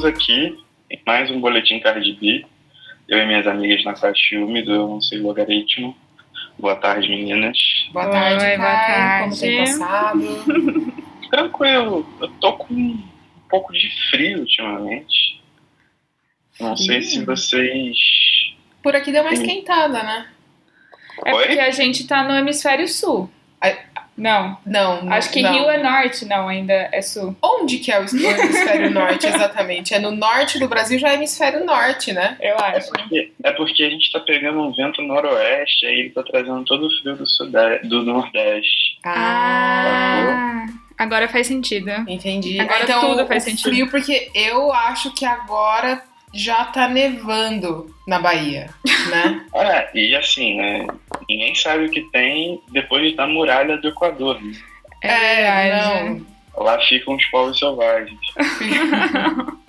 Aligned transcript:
estamos 0.00 0.04
aqui 0.04 0.58
em 0.90 0.98
mais 1.06 1.30
um 1.30 1.40
Boletim 1.40 1.78
Card 1.78 2.12
B. 2.14 2.46
Eu 3.06 3.18
e 3.18 3.26
minhas 3.26 3.46
amigas 3.46 3.84
na 3.84 3.92
Caxiume 3.92 4.62
do 4.62 4.72
Eu 4.72 4.88
Não 4.88 5.00
Sei 5.02 5.18
Logaritmo. 5.18 5.94
Boa 6.58 6.74
tarde, 6.76 7.08
meninas. 7.08 7.58
Boa 7.92 8.08
tarde, 8.08 8.44
Oi, 8.44 8.56
Caio. 8.56 8.58
boa 8.58 8.70
tarde. 8.70 9.28
Como 9.28 9.40
tem 9.40 9.58
passado? 9.58 10.92
Tranquilo, 11.30 12.06
eu 12.20 12.28
tô 12.40 12.52
com 12.54 12.72
um 12.72 13.08
pouco 13.48 13.72
de 13.74 13.90
frio 14.10 14.40
ultimamente. 14.40 15.42
Não 16.58 16.76
sei 16.76 17.02
se 17.02 17.22
vocês. 17.24 17.96
Por 18.82 18.96
aqui 18.96 19.12
deu 19.12 19.22
uma 19.22 19.34
esquentada, 19.34 20.02
né? 20.02 20.26
É 21.26 21.34
Oi? 21.34 21.44
porque 21.46 21.60
a 21.60 21.70
gente 21.70 22.06
tá 22.06 22.22
no 22.22 22.34
hemisfério 22.34 22.88
sul. 22.88 23.30
Não, 24.20 24.58
Não, 24.66 25.10
acho 25.12 25.30
que 25.32 25.40
não. 25.42 25.52
Rio 25.52 25.70
é 25.70 25.78
norte, 25.82 26.24
não, 26.26 26.46
ainda 26.48 26.72
é 26.92 27.00
sul. 27.02 27.34
Onde 27.42 27.78
que 27.78 27.90
é 27.90 27.98
o 27.98 28.02
hemisfério 28.02 28.90
norte, 28.92 29.26
exatamente? 29.26 29.94
É 29.94 29.98
no 29.98 30.10
norte 30.10 30.58
do 30.58 30.68
Brasil, 30.68 30.98
já 30.98 31.08
é 31.10 31.14
hemisfério 31.14 31.64
norte, 31.64 32.12
né? 32.12 32.36
Eu 32.40 32.54
É 32.56 32.76
acho. 32.76 32.90
porque, 32.90 33.32
é 33.42 33.52
porque 33.52 33.82
a 33.82 33.88
gente 33.90 34.12
tá 34.12 34.20
pegando 34.20 34.60
um 34.60 34.72
vento 34.72 35.00
noroeste, 35.02 35.86
aí 35.86 36.00
ele 36.00 36.10
tá 36.10 36.22
trazendo 36.22 36.62
todo 36.64 36.86
o 36.86 37.00
frio 37.00 37.16
do, 37.16 37.26
sudeste, 37.26 37.86
do 37.88 38.02
nordeste. 38.02 38.98
Ah, 39.04 40.66
agora 40.98 41.28
faz 41.28 41.46
sentido. 41.46 41.90
Entendi. 42.08 42.60
Agora 42.60 42.80
Ah, 42.80 42.82
então, 42.84 43.00
tudo 43.00 43.26
faz 43.26 43.42
sentido. 43.44 43.70
frio, 43.70 43.90
porque 43.90 44.30
eu 44.34 44.72
acho 44.72 45.12
que 45.12 45.24
agora 45.24 46.02
já 46.32 46.64
tá 46.66 46.88
nevando 46.88 47.92
na 48.06 48.18
Bahia, 48.20 48.70
né? 49.10 49.44
Ah, 49.54 49.88
e 49.94 50.14
assim, 50.14 50.56
né? 50.56 50.86
Ninguém 51.30 51.54
sabe 51.54 51.84
o 51.84 51.90
que 51.90 52.00
tem 52.10 52.60
depois 52.72 53.14
da 53.14 53.24
muralha 53.26 53.76
do 53.76 53.88
Equador. 53.88 54.40
Né? 54.42 54.52
É, 55.00 55.62
verdade. 55.70 56.26
Lá 56.56 56.78
ficam 56.88 57.14
os 57.14 57.24
povos 57.26 57.56
selvagens. 57.58 58.18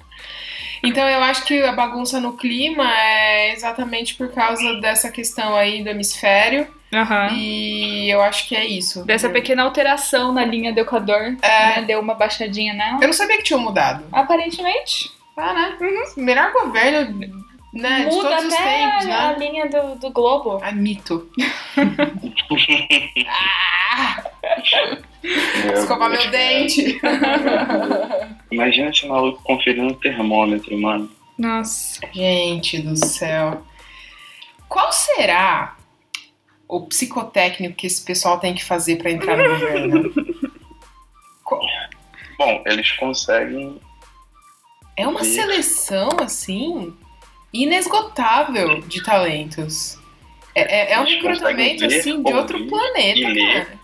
Então 0.84 1.08
eu 1.08 1.22
acho 1.22 1.46
que 1.46 1.62
a 1.62 1.74
bagunça 1.74 2.20
no 2.20 2.36
clima 2.36 2.92
é 3.00 3.54
exatamente 3.54 4.16
por 4.16 4.32
causa 4.34 4.80
dessa 4.82 5.12
questão 5.12 5.56
aí 5.56 5.84
do 5.84 5.90
hemisfério. 5.92 6.66
Aham. 6.92 7.30
E 7.34 8.10
eu 8.10 8.20
acho 8.20 8.48
que 8.48 8.56
é 8.56 8.66
isso. 8.66 9.06
Dessa 9.06 9.30
pequena 9.30 9.62
alteração 9.62 10.34
na 10.34 10.44
linha 10.44 10.74
do 10.74 10.80
Equador, 10.80 11.38
É. 11.44 11.82
né, 11.82 11.84
deu 11.86 12.00
uma 12.00 12.16
baixadinha 12.16 12.74
nela. 12.74 12.98
Eu 13.00 13.06
não 13.08 13.14
sabia 13.14 13.38
que 13.38 13.44
tinha 13.44 13.60
mudado. 13.60 14.04
Aparentemente. 14.12 15.12
Ah, 15.38 15.54
né? 15.54 15.78
Melhor 16.18 16.52
governo, 16.52 17.30
né? 17.74 18.06
de 18.06 18.16
Muda 18.16 18.30
todos 18.30 18.46
os 18.46 18.56
tempos, 18.56 19.06
a 19.06 19.08
né? 19.08 19.36
linha 19.40 19.70
do, 19.70 19.96
do 19.96 20.10
globo. 20.12 20.60
Ah, 20.64 20.72
mito. 20.72 21.30
ah, 23.28 24.24
escovar 25.74 26.10
meu 26.10 26.32
dente. 26.32 27.00
Imagina 28.52 28.90
esse 28.90 29.06
maluco 29.08 29.42
conferindo 29.44 29.94
o 29.94 29.96
termômetro, 29.96 30.78
mano. 30.80 31.10
Nossa. 31.38 32.00
Gente 32.14 32.82
do 32.82 32.96
céu. 32.96 33.64
Qual 34.70 34.92
será 34.92 35.76
o 36.68 36.86
psicotécnico 36.88 37.76
que 37.76 37.88
esse 37.88 38.04
pessoal 38.04 38.40
tem 38.40 38.54
que 38.54 38.64
fazer 38.64 38.98
pra 38.98 39.12
entrar 39.12 39.38
no 39.38 39.50
governo? 39.50 40.14
Bom, 42.38 42.64
eles 42.66 42.92
conseguem. 42.94 43.80
É 44.96 45.08
uma 45.08 45.24
seleção, 45.24 46.10
assim, 46.22 46.94
inesgotável 47.54 48.82
de 48.82 49.04
talentos. 49.04 49.98
É, 50.54 50.62
é- 50.62 50.94
é 50.94 51.00
um 51.00 51.06
recrutamento, 51.06 51.86
assim, 51.86 52.22
de 52.22 52.34
outro 52.34 52.68
planeta, 52.68 53.20
e 53.20 53.26
ler. 53.34 53.66
cara. 53.66 53.82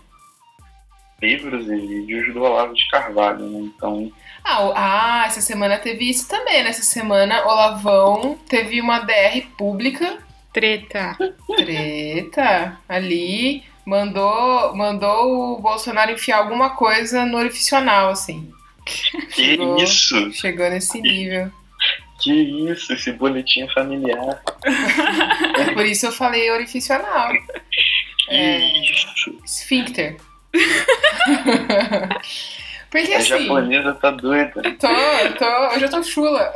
livros 1.20 1.66
e 1.66 1.74
vídeos 1.76 2.32
do 2.32 2.42
Olavo 2.42 2.72
de 2.74 2.86
Carvalho, 2.88 3.40
né? 3.48 3.58
Então, 3.74 4.12
Ah, 4.44 4.72
ah, 4.76 5.24
essa 5.26 5.40
semana 5.40 5.76
teve 5.76 6.08
isso 6.08 6.28
também. 6.28 6.62
Nessa 6.62 6.82
semana, 6.82 7.42
o 7.44 7.48
Lavão 7.48 8.38
teve 8.48 8.80
uma 8.80 9.00
DR 9.00 9.42
pública, 9.58 10.18
Treta. 10.52 11.16
treta, 11.56 12.78
ali, 12.88 13.62
mandou, 13.84 14.74
mandou 14.76 15.54
o 15.56 15.60
Bolsonaro 15.60 16.12
enfiar 16.12 16.38
alguma 16.38 16.70
coisa 16.70 17.26
no 17.26 17.36
orificional, 17.36 18.10
assim. 18.10 18.50
que 18.86 19.30
Chegou. 19.30 19.76
isso? 19.82 20.32
Chegou 20.32 20.70
nesse 20.70 21.00
nível. 21.00 21.50
Que 22.20 22.32
isso? 22.32 22.92
Esse 22.92 23.12
boletim 23.12 23.62
é 23.62 23.68
familiar. 23.72 24.42
Por 25.74 25.86
isso 25.86 26.06
eu 26.06 26.12
falei 26.12 26.50
orificional. 26.50 27.30
Que 27.30 28.34
É. 28.34 28.58
isso? 28.82 29.38
Esfíncter. 29.44 30.16
Porque 32.90 33.12
A 33.12 33.18
assim. 33.18 33.26
japonesa 33.28 33.92
tá 33.94 34.10
doida. 34.10 34.62
Tô, 34.62 34.88
tô, 35.38 35.68
hoje 35.74 35.84
eu 35.84 35.90
tô 35.90 36.02
chula. 36.02 36.52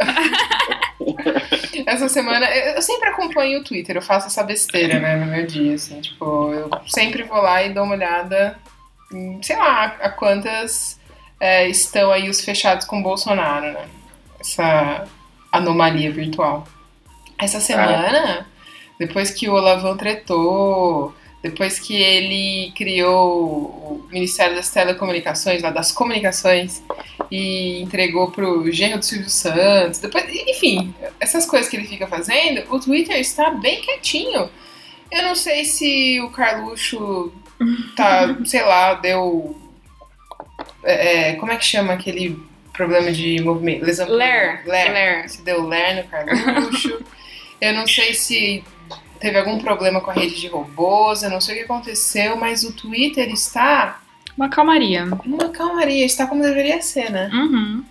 essa 1.86 2.08
semana, 2.08 2.46
eu 2.50 2.74
eu 2.76 2.82
sempre 2.82 3.08
acompanho 3.10 3.60
o 3.60 3.64
Twitter, 3.64 3.96
eu 3.96 4.02
faço 4.02 4.28
essa 4.28 4.42
besteira, 4.42 4.98
né, 4.98 5.16
no 5.16 5.26
meu 5.26 5.46
dia, 5.46 5.74
assim, 5.74 6.00
tipo, 6.00 6.52
eu 6.54 6.70
sempre 6.86 7.22
vou 7.24 7.36
lá 7.42 7.62
e 7.62 7.74
dou 7.74 7.84
uma 7.84 7.94
olhada, 7.94 8.58
em, 9.12 9.42
sei 9.42 9.56
lá, 9.56 9.84
a 10.00 10.08
quantas 10.08 10.98
é, 11.38 11.68
estão 11.68 12.10
aí 12.10 12.30
os 12.30 12.40
fechados 12.42 12.86
com 12.86 13.00
o 13.00 13.02
Bolsonaro, 13.02 13.66
né, 13.72 13.86
essa 14.40 15.04
anomalia 15.52 16.10
virtual. 16.10 16.66
Essa 17.38 17.60
semana, 17.60 18.46
depois 18.98 19.30
que 19.30 19.48
o 19.48 19.52
Olavão 19.52 19.96
tretou, 19.96 21.14
depois 21.42 21.78
que 21.78 21.94
ele 21.94 22.72
criou 22.72 23.42
o 23.44 24.08
Ministério 24.10 24.54
das 24.54 24.70
Telecomunicações, 24.70 25.60
lá 25.60 25.70
das 25.70 25.90
comunicações, 25.90 26.82
e 27.30 27.82
entregou 27.82 28.30
pro 28.30 28.70
genro 28.70 28.98
do 28.98 29.04
Silvio 29.04 29.28
Santos. 29.28 29.98
Depois, 29.98 30.24
enfim, 30.46 30.94
essas 31.18 31.44
coisas 31.44 31.68
que 31.68 31.76
ele 31.76 31.86
fica 31.86 32.06
fazendo, 32.06 32.62
o 32.72 32.78
Twitter 32.78 33.18
está 33.18 33.50
bem 33.50 33.80
quietinho. 33.82 34.48
Eu 35.10 35.22
não 35.24 35.34
sei 35.34 35.64
se 35.64 36.20
o 36.20 36.30
Carluxo 36.30 37.32
tá, 37.96 38.36
sei 38.46 38.62
lá, 38.62 38.94
deu. 38.94 39.56
é, 40.84 41.30
é, 41.30 41.34
como 41.34 41.50
é 41.50 41.56
que 41.56 41.64
chama 41.64 41.92
aquele 41.92 42.40
problema 42.72 43.10
de 43.12 43.40
movimento? 43.42 43.84
Lesão 43.84 44.08
Ler. 44.08 44.62
Ler. 44.66 44.92
Ler. 44.92 45.28
Se 45.28 45.42
deu 45.42 45.66
ler 45.66 45.96
no 46.02 46.04
Carluxo. 46.08 47.04
eu 47.60 47.72
não 47.74 47.86
sei 47.86 48.14
se 48.14 48.64
teve 49.20 49.38
algum 49.38 49.58
problema 49.58 50.00
com 50.00 50.10
a 50.10 50.14
rede 50.14 50.40
de 50.40 50.48
robôs, 50.48 51.22
eu 51.22 51.30
não 51.30 51.40
sei 51.40 51.54
o 51.54 51.58
que 51.58 51.64
aconteceu, 51.64 52.36
mas 52.36 52.64
o 52.64 52.72
Twitter 52.72 53.28
está 53.30 54.00
Uma 54.36 54.48
calmaria. 54.48 55.04
uma 55.24 55.48
calmaria, 55.50 56.04
está 56.04 56.26
como 56.26 56.42
deveria 56.42 56.82
ser, 56.82 57.10
né? 57.10 57.30
Uhum. 57.32 57.84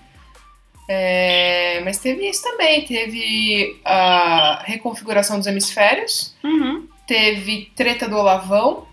É, 0.89 1.81
mas 1.85 1.99
teve 1.99 2.27
isso 2.27 2.43
também, 2.43 2.81
teve 2.85 3.79
a 3.85 4.61
reconfiguração 4.65 5.37
dos 5.37 5.47
hemisférios, 5.47 6.35
Uhum. 6.43 6.85
teve 7.07 7.71
treta 7.75 8.09
do 8.09 8.17
Olavão 8.17 8.85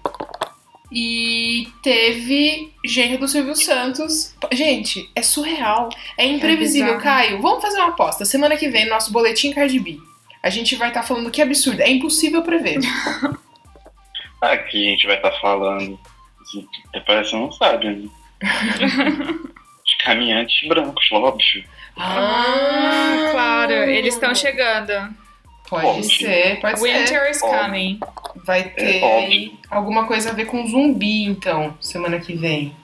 e 0.91 1.69
teve 1.82 2.72
genro 2.84 3.19
do 3.19 3.28
Silvio 3.28 3.54
Santos. 3.54 4.34
Gente, 4.53 5.10
é 5.15 5.22
surreal, 5.22 5.88
é 6.16 6.26
imprevisível. 6.26 6.97
bizarro. 6.97 7.03
Caio, 7.03 7.43
vamos 7.43 7.62
fazer 7.62 7.78
uma 7.78 7.88
aposta. 7.88 8.25
Semana 8.25 8.56
que 8.56 8.69
vem, 8.69 8.84
no 8.84 8.91
nosso 8.91 9.12
boletim 9.12 9.53
Cardi 9.53 9.78
B. 9.78 9.99
A 10.43 10.50
gente 10.50 10.76
vai 10.76 10.88
estar 10.88 11.03
falando 11.03 11.31
que 11.31 11.43
absurdo, 11.43 11.81
é 11.81 11.91
impossível 11.91 12.43
prever. 12.43 12.78
Aqui 14.41 14.87
a 14.87 14.91
gente 14.91 15.06
vai 15.06 15.16
estar 15.16 15.32
falando. 15.41 15.99
Até 16.88 17.00
parece 17.00 17.31
que 17.31 17.37
não 17.37 17.53
sabe, 17.53 17.91
né? 17.91 18.09
Os 19.84 19.94
caminhantes 20.05 20.69
brancos, 20.69 21.08
óbvio. 21.12 21.64
Ah, 21.96 23.29
claro. 23.32 23.73
Eles 23.73 24.14
estão 24.14 24.34
chegando. 24.34 24.93
Pode 25.69 25.87
Óbvio. 25.87 26.05
ser, 26.05 26.61
pode 26.61 26.81
ser. 26.81 26.85
Winter 26.99 27.31
is 27.31 27.41
coming. 27.41 28.00
Vai 28.44 28.65
ter 28.70 29.03
óbvio. 29.03 29.53
alguma 29.70 30.06
coisa 30.06 30.31
a 30.31 30.32
ver 30.32 30.47
com 30.47 30.67
zumbi, 30.67 31.25
então, 31.25 31.76
semana 31.81 32.19
que 32.19 32.32
vem. 32.35 32.75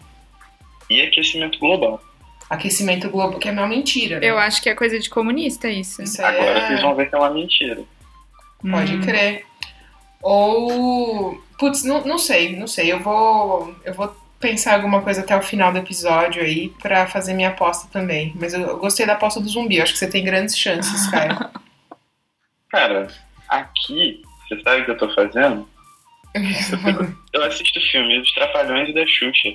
E 0.90 1.00
aquecimento 1.00 1.58
global. 1.58 2.02
Aquecimento 2.50 3.08
global, 3.08 3.38
que 3.38 3.48
é 3.48 3.52
uma 3.52 3.66
mentira. 3.66 4.20
né? 4.20 4.26
Eu 4.28 4.36
acho 4.38 4.60
que 4.62 4.69
é 4.69 4.75
coisa 4.75 4.98
de 5.00 5.08
comunista 5.08 5.69
isso. 5.69 6.02
Isso 6.02 6.22
aí 6.22 6.36
Agora 6.36 6.58
é- 6.58 6.66
vocês 6.66 6.82
vão 6.82 6.94
ver 6.94 7.08
que 7.08 7.14
é 7.14 7.19
uma 7.19 7.31
mentira. 7.31 7.82
Pode 8.60 8.94
Hum. 8.96 9.00
crer. 9.00 9.46
Ou. 10.22 11.42
Putz, 11.58 11.84
não, 11.84 12.04
não 12.04 12.19
sei, 12.19 12.56
não 12.56 12.66
sei. 12.66 12.92
Eu 12.92 13.00
vou. 13.00 13.75
Eu 13.84 13.94
vou 13.94 14.14
pensar 14.40 14.75
alguma 14.75 15.00
coisa 15.00 15.22
até 15.22 15.34
o 15.36 15.40
final 15.42 15.72
do 15.72 15.78
episódio 15.78 16.42
aí 16.42 16.69
pra 16.82 17.06
fazer 17.06 17.32
minha 17.32 17.48
aposta 17.48 17.88
também. 17.90 18.32
Mas 18.38 18.52
eu, 18.52 18.60
eu 18.60 18.76
gostei 18.78 19.06
da 19.06 19.14
aposta 19.14 19.40
do 19.40 19.48
zumbi. 19.48 19.76
Eu 19.76 19.82
acho 19.84 19.92
que 19.94 19.98
você 19.98 20.06
tem 20.08 20.22
grandes 20.25 20.56
chances, 20.58 21.06
cara. 21.10 21.50
Cara, 22.74 23.06
aqui, 23.48 24.20
você 24.48 24.60
sabe 24.62 24.82
o 24.82 24.84
que 24.84 24.90
eu 24.90 24.98
tô 24.98 25.14
fazendo? 25.14 25.68
Eu 27.32 27.44
assisto 27.46 27.80
filmes 27.92 28.22
dos 28.22 28.32
Trapalhões 28.32 28.88
e 28.88 28.92
da 28.92 29.06
Xuxa. 29.06 29.54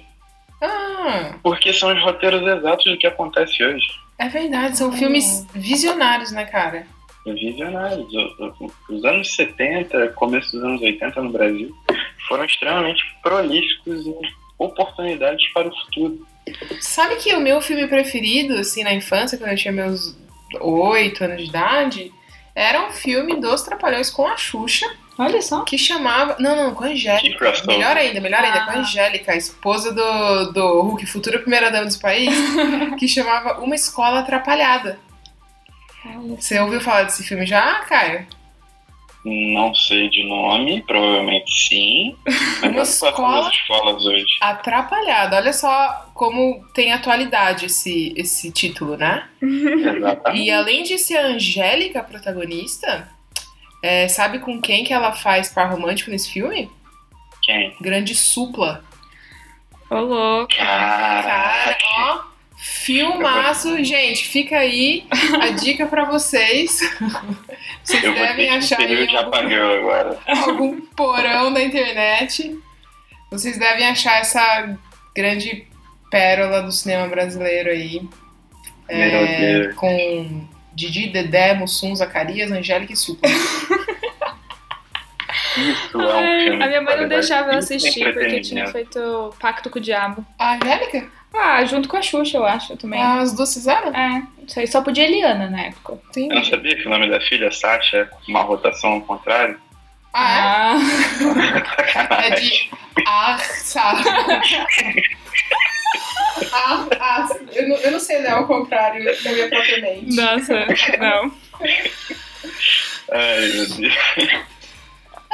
ah, 0.62 1.34
Porque 1.44 1.74
são 1.74 1.94
os 1.94 2.02
roteiros 2.02 2.42
exatos 2.48 2.86
do 2.86 2.98
que 2.98 3.06
acontece 3.06 3.62
hoje. 3.62 3.86
é 4.18 4.30
verdade. 4.30 4.78
São 4.78 4.94
filmes 4.94 5.46
visionários, 5.54 6.32
né, 6.32 6.46
cara? 6.46 6.88
Visionários. 7.26 8.08
Os 8.90 9.04
anos 9.04 9.36
70, 9.36 10.14
começo 10.14 10.54
dos 10.54 10.64
anos 10.64 10.82
80 10.82 11.22
no 11.22 11.32
Brasil, 11.34 11.76
foram 12.26 12.46
extremamente 12.46 13.04
prolíficos 13.22 14.08
em 14.08 14.16
oportunidades 14.58 15.46
para 15.52 15.68
o 15.68 15.76
futuro. 15.76 16.26
Sabe 16.80 17.18
que 17.18 17.36
o 17.36 17.42
meu 17.42 17.60
filme 17.60 17.86
preferido, 17.86 18.54
assim, 18.54 18.82
na 18.82 18.94
infância, 18.94 19.38
quando 19.38 19.52
eu 19.52 19.58
tinha 19.58 19.74
meus 19.74 20.18
8 20.62 21.24
anos 21.26 21.38
de 21.44 21.50
idade, 21.50 22.19
era 22.62 22.88
um 22.88 22.92
filme 22.92 23.40
dos 23.40 23.62
Trapalhões 23.62 24.10
com 24.10 24.28
a 24.28 24.36
Xuxa, 24.38 24.86
Olha 25.18 25.42
só. 25.42 25.64
que 25.64 25.78
chamava. 25.78 26.36
Não, 26.40 26.56
não, 26.56 26.74
com 26.76 26.84
a 26.84 26.88
Angélica. 26.88 27.54
Melhor 27.68 27.96
ainda, 27.98 28.20
melhor 28.22 28.42
ainda, 28.44 28.62
com 28.66 28.72
a 28.72 28.74
Ah. 28.74 28.80
Angélica, 28.80 29.32
a 29.32 29.36
esposa 29.36 29.92
do, 29.94 30.52
do 30.54 30.82
Hulk, 30.82 31.06
futura 31.06 31.40
primeira 31.40 31.70
dama 31.72 31.90
do 31.90 32.00
país, 32.00 32.34
que 33.00 33.08
chamava 33.08 33.60
Uma 33.60 33.76
Escola 33.76 34.20
Atrapalhada. 34.20 35.00
Você 36.40 36.58
ouviu 36.60 36.80
falar 36.80 37.04
desse 37.04 37.24
filme 37.24 37.46
já, 37.46 37.80
Caio? 37.82 38.26
Não 39.26 39.76
sei 39.76 40.10
de 40.10 40.24
nome, 40.24 40.82
provavelmente 40.84 41.52
sim. 41.68 42.16
Mas 42.74 43.02
escola- 43.04 43.44
nas 43.44 43.54
escolas 43.54 44.06
hoje. 44.06 44.26
Atrapalhada. 44.40 45.36
Olha 45.36 45.52
só 45.52 46.10
como 46.14 46.64
tem 46.74 46.94
atualidade 46.94 47.66
esse, 47.66 48.14
esse 48.16 48.50
título, 48.52 48.96
né? 48.96 49.28
Exatamente. 49.42 50.42
E 50.44 50.50
além 50.52 50.84
de 50.84 50.98
ser 50.98 51.18
a 51.18 51.26
Angélica 51.28 52.00
a 52.00 52.04
protagonista, 52.04 53.10
é, 53.84 54.08
sabe 54.08 54.40
com 54.40 54.60
quem 54.62 54.84
que 54.86 54.94
ela 54.94 55.12
faz 55.12 55.50
par 55.50 55.70
romântico 55.70 56.10
nesse 56.12 56.32
filme? 56.32 56.70
Quem? 57.44 57.76
Grande 57.82 58.16
supla. 58.16 58.84
Ô, 59.90 59.96
louco. 59.96 60.56
Cara, 60.56 61.78
ó, 61.98 62.20
filmaço. 62.60 63.84
Gente, 63.84 64.28
fica 64.28 64.60
aí 64.60 65.06
a 65.42 65.50
dica 65.52 65.86
pra 65.86 66.06
vocês. 66.06 66.80
Vocês 67.84 68.04
Eu 68.04 68.14
devem 68.14 68.50
achar 68.50 68.82
aí 68.82 69.08
algum, 69.16 70.52
algum 70.52 70.82
porão 70.82 71.54
da 71.54 71.64
internet. 71.64 72.56
Vocês 73.32 73.58
devem 73.58 73.88
achar 73.88 74.20
essa 74.20 74.78
grande 75.16 75.66
pérola 76.12 76.62
do 76.62 76.72
cinema 76.72 77.08
brasileiro 77.08 77.70
aí. 77.70 78.02
É, 78.88 79.72
com 79.76 80.48
Didi, 80.74 81.10
Dedé, 81.10 81.54
Mussum, 81.54 81.96
Zacarias, 81.96 82.52
Angélica 82.52 82.92
e 82.92 82.98
Supla. 82.98 83.30
Isso 85.58 85.94
é 85.94 85.98
um 85.98 86.10
Ai, 86.10 86.44
filme 86.44 86.64
a 86.64 86.68
minha 86.68 86.82
mãe 86.82 87.02
não 87.02 87.08
deixava 87.08 87.50
eu 87.50 87.56
é 87.56 87.58
assistir 87.58 88.14
porque 88.14 88.42
tinha 88.42 88.68
feito 88.68 89.34
pacto 89.40 89.70
com 89.70 89.80
o 89.80 89.82
diabo. 89.82 90.26
A 90.38 90.56
Angélica? 90.56 91.19
Ah, 91.34 91.64
junto 91.64 91.88
com 91.88 91.96
a 91.98 92.02
Xuxa, 92.02 92.38
eu 92.38 92.46
acho, 92.46 92.76
também. 92.78 93.02
As 93.02 93.34
duas 93.34 93.54
fizeram? 93.54 93.94
É, 93.96 94.24
isso 94.48 94.60
aí 94.60 94.68
só 94.68 94.82
podia 94.82 95.06
Eliana 95.06 95.50
na 95.50 95.62
época. 95.66 96.00
Sim. 96.12 96.28
Eu 96.30 96.36
não 96.38 96.44
sabia 96.46 96.76
que 96.76 96.88
o 96.88 96.90
nome 96.90 97.10
da 97.10 97.22
filha, 97.22 97.52
Sasha, 97.52 97.98
é 97.98 98.10
uma 98.32 98.42
rotação 98.42 98.94
ao 98.94 99.02
contrário? 99.02 99.60
Ah, 100.14 100.74
Ah, 100.76 100.80
é? 102.24 102.30
É 102.30 102.34
Sacanagem. 102.34 102.50
de 102.50 102.72
Arsa. 103.06 103.82
Ah, 106.54 106.88
ah, 107.00 107.30
eu, 107.54 107.68
não, 107.68 107.76
eu 107.78 107.92
não 107.92 108.00
sei 108.00 108.20
ler 108.22 108.32
ao 108.32 108.48
contrário 108.48 109.04
da 109.04 109.32
minha 109.32 109.50
própria 109.50 109.82
mente. 109.82 110.16
nossa, 110.16 110.66
não. 110.98 111.32
Ai, 113.12 113.40
meu 113.54 113.70
Deus. 113.70 113.94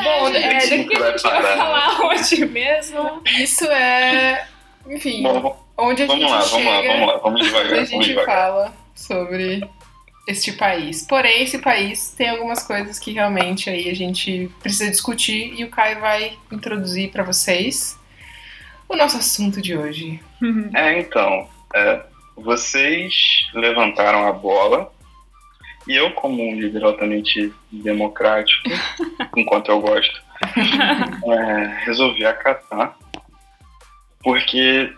Bom, 0.04 0.28
é, 0.28 0.60
do 0.60 0.68
que, 0.68 0.86
que 0.86 0.98
a 0.98 1.08
gente 1.12 1.24
vai 1.24 1.42
parar. 1.42 1.56
falar 1.58 2.02
hoje 2.08 2.46
mesmo? 2.46 3.22
Isso 3.40 3.66
é. 3.72 4.46
Enfim, 4.90 5.24
Bom, 5.24 5.65
onde 5.78 6.04
a 6.04 6.08
gente 6.08 6.22
vamos 6.22 6.32
lá, 6.32 6.40
vamos 6.40 6.66
lá, 6.66 6.82
chega, 6.82 6.94
vamos 6.94 7.08
lá, 7.08 7.18
vamos 7.18 7.42
onde 7.42 7.50
devagar, 7.50 7.72
a 7.72 7.76
vamos 7.76 7.90
gente 7.90 8.08
devagar. 8.08 8.36
fala 8.36 8.74
sobre 8.94 9.70
este 10.28 10.54
país. 10.54 11.06
Porém, 11.06 11.44
esse 11.44 11.60
país 11.60 12.14
tem 12.18 12.30
algumas 12.30 12.64
coisas 12.64 12.98
que 12.98 13.12
realmente 13.12 13.70
aí 13.70 13.90
a 13.90 13.94
gente 13.94 14.50
precisa 14.62 14.90
discutir 14.90 15.54
e 15.58 15.64
o 15.64 15.70
Caio 15.70 16.00
vai 16.00 16.38
introduzir 16.52 17.12
para 17.12 17.24
vocês 17.24 18.00
o 18.88 18.96
nosso 18.96 19.18
assunto 19.18 19.62
de 19.62 19.78
hoje. 19.78 20.20
É, 20.74 21.00
então, 21.00 21.48
é, 21.74 22.02
vocês 22.36 23.14
levantaram 23.54 24.28
a 24.28 24.32
bola 24.32 24.92
e 25.88 25.96
eu, 25.96 26.12
como 26.12 26.42
um 26.42 26.60
líder 26.60 26.84
altamente 26.84 27.54
democrático, 27.72 28.64
enquanto 29.38 29.70
eu 29.70 29.80
gosto, 29.80 30.22
é, 30.56 31.86
resolvi 31.86 32.26
acatar, 32.26 32.98
porque 34.24 34.92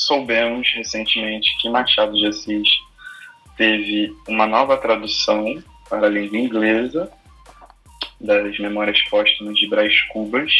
soubemos 0.00 0.66
recentemente 0.74 1.56
que 1.58 1.68
Machado 1.68 2.12
de 2.14 2.26
Assis 2.26 2.68
teve 3.56 4.14
uma 4.26 4.46
nova 4.46 4.76
tradução 4.78 5.62
para 5.88 6.06
a 6.06 6.10
língua 6.10 6.38
inglesa 6.38 7.12
das 8.20 8.58
Memórias 8.58 9.00
Póstumas 9.02 9.58
de 9.58 9.68
Brás 9.68 10.00
Cubas 10.08 10.50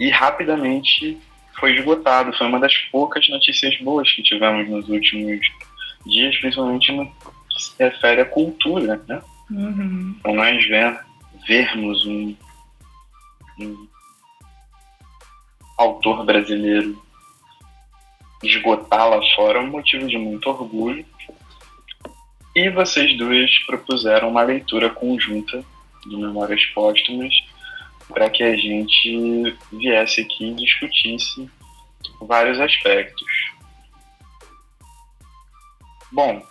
e 0.00 0.08
rapidamente 0.10 1.18
foi 1.58 1.74
esgotado. 1.76 2.32
Foi 2.36 2.46
uma 2.46 2.58
das 2.58 2.74
poucas 2.90 3.28
notícias 3.28 3.78
boas 3.80 4.10
que 4.10 4.22
tivemos 4.22 4.68
nos 4.68 4.88
últimos 4.88 5.40
dias, 6.06 6.36
principalmente 6.38 6.92
no 6.92 7.06
que 7.06 7.62
se 7.62 7.72
refere 7.78 8.22
à 8.22 8.24
cultura, 8.24 9.02
né? 9.06 9.20
Uhum. 9.50 10.14
Então 10.18 10.34
nós 10.34 10.66
ver, 10.66 10.98
vermos 11.46 12.06
um, 12.06 12.34
um 13.60 13.88
autor 15.76 16.24
brasileiro 16.24 17.01
esgotar 18.42 19.08
lá 19.08 19.20
fora 19.34 19.58
é 19.58 19.62
um 19.62 19.70
motivo 19.70 20.06
de 20.06 20.18
muito 20.18 20.48
orgulho. 20.48 21.04
E 22.54 22.68
vocês 22.70 23.16
duas 23.16 23.50
propuseram 23.66 24.28
uma 24.28 24.42
leitura 24.42 24.90
conjunta 24.90 25.64
de 26.06 26.16
Memórias 26.16 26.64
Póstumas 26.66 27.32
para 28.08 28.28
que 28.28 28.42
a 28.42 28.54
gente 28.54 29.56
viesse 29.72 30.20
aqui 30.20 30.50
e 30.50 30.54
discutisse 30.54 31.48
vários 32.20 32.60
aspectos. 32.60 33.52
Bom, 36.10 36.42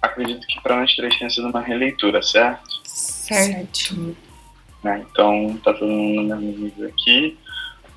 acredito 0.00 0.46
que 0.46 0.60
para 0.62 0.76
nós 0.76 0.94
três 0.96 1.16
tenha 1.18 1.28
sido 1.28 1.48
uma 1.48 1.60
releitura, 1.60 2.22
certo? 2.22 2.80
Certo. 2.84 4.16
né? 4.82 5.04
Então 5.10 5.58
tá 5.62 5.74
todo 5.74 5.86
mundo 5.86 6.22
no 6.22 6.36
mesmo 6.36 6.64
nível 6.64 6.88
aqui, 6.88 7.38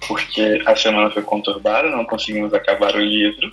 porque 0.07 0.61
a 0.65 0.75
semana 0.75 1.09
foi 1.09 1.21
conturbada, 1.23 1.89
não 1.89 2.05
conseguimos 2.05 2.53
acabar 2.53 2.95
o 2.95 3.00
livro, 3.00 3.50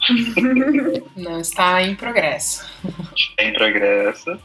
Não 1.17 1.41
está 1.41 1.83
em 1.83 1.95
progresso. 1.95 2.69
está 3.17 3.45
em 3.45 3.53
progresso, 3.53 4.39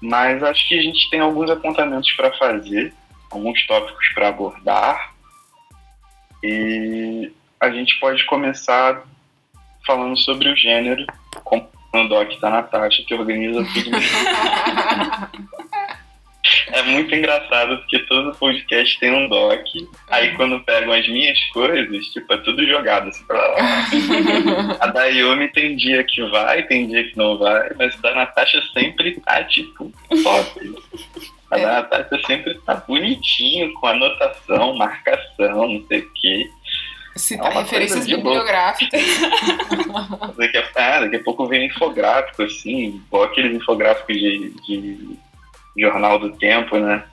mas 0.00 0.42
acho 0.42 0.68
que 0.68 0.78
a 0.78 0.82
gente 0.82 1.10
tem 1.10 1.20
alguns 1.20 1.50
apontamentos 1.50 2.10
para 2.12 2.32
fazer, 2.32 2.92
alguns 3.30 3.64
tópicos 3.66 4.08
para 4.14 4.28
abordar, 4.28 5.12
e 6.42 7.32
a 7.60 7.70
gente 7.70 7.98
pode 8.00 8.24
começar 8.26 9.04
falando 9.86 10.16
sobre 10.16 10.48
o 10.48 10.56
gênero, 10.56 11.06
como 11.44 11.68
o 11.94 12.08
Doc 12.08 12.38
da 12.40 12.50
Natasha, 12.50 13.02
que 13.06 13.14
organiza 13.14 13.64
tudo 13.72 13.90
É 16.68 16.82
muito 16.82 17.14
engraçado 17.14 17.78
porque 17.78 17.98
todo 18.00 18.36
podcast 18.36 18.98
tem 18.98 19.12
um 19.12 19.28
doc. 19.28 19.64
Aí 20.10 20.34
quando 20.36 20.60
pegam 20.60 20.92
as 20.92 21.06
minhas 21.08 21.38
coisas, 21.52 22.06
tipo, 22.06 22.32
é 22.32 22.36
tudo 22.38 22.66
jogado 22.66 23.08
assim 23.08 23.24
pra 23.24 23.38
lá. 23.38 23.56
A 24.80 24.86
da 24.88 25.04
Yumi 25.06 25.48
tem 25.48 25.76
dia 25.76 26.02
que 26.04 26.22
vai, 26.30 26.62
tem 26.64 26.86
dia 26.86 27.04
que 27.04 27.16
não 27.16 27.38
vai, 27.38 27.70
mas 27.78 27.94
a 27.94 27.98
da 27.98 28.14
Natasha 28.14 28.62
sempre 28.72 29.20
tá, 29.20 29.44
tipo, 29.44 29.92
top. 30.22 30.74
A 31.50 31.56
da 31.56 31.72
Natasha 31.74 32.20
sempre 32.26 32.54
tá 32.60 32.74
bonitinho, 32.74 33.72
com 33.74 33.86
anotação, 33.86 34.74
marcação, 34.76 35.68
não 35.68 35.84
sei 35.86 36.00
o 36.00 36.10
quê. 36.14 36.50
Citar 37.16 37.52
É 37.52 37.58
referências 37.58 38.06
louco. 38.06 38.22
bibliográficas. 38.22 39.02
Daqui 40.36 40.56
a, 40.56 40.64
ah, 40.76 41.00
daqui 41.00 41.16
a 41.16 41.22
pouco 41.22 41.46
vem 41.46 41.66
infográfico, 41.66 42.42
assim, 42.42 43.02
igual 43.06 43.24
aqueles 43.24 43.54
infográficos 43.54 44.16
de, 44.16 44.50
de 44.66 45.18
Jornal 45.76 46.18
do 46.18 46.30
Tempo, 46.36 46.78
né? 46.78 47.04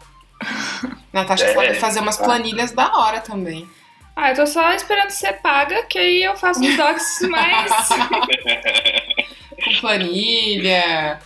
Natasha 1.13 1.45
É, 1.45 1.53
sabe 1.53 1.73
fazer 1.75 1.99
umas 2.01 2.17
tá. 2.17 2.23
planilhas 2.25 2.71
da 2.71 2.91
hora 2.97 3.19
também. 3.21 3.67
Ah, 4.15 4.31
eu 4.31 4.35
tô 4.35 4.45
só 4.47 4.73
esperando 4.73 5.09
ser 5.11 5.33
paga, 5.41 5.83
que 5.83 5.97
aí 5.97 6.23
eu 6.23 6.35
faço 6.35 6.59
uns 6.59 6.75
docs 6.75 7.21
mais. 7.29 7.71
Com 9.63 9.73
planilha, 9.81 11.19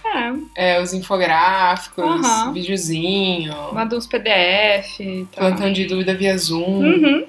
É, 0.56 0.74
é, 0.76 0.82
os 0.82 0.92
infográficos, 0.94 2.04
Aham. 2.04 2.52
videozinho, 2.52 3.54
manda 3.74 3.96
uns 3.96 4.08
PDF 4.08 5.00
e 5.02 5.28
tal. 5.32 5.50
plantão 5.50 5.72
de 5.72 5.86
dúvida 5.86 6.16
via 6.16 6.36
Zoom. 6.38 6.80
Uhum. 6.80 7.28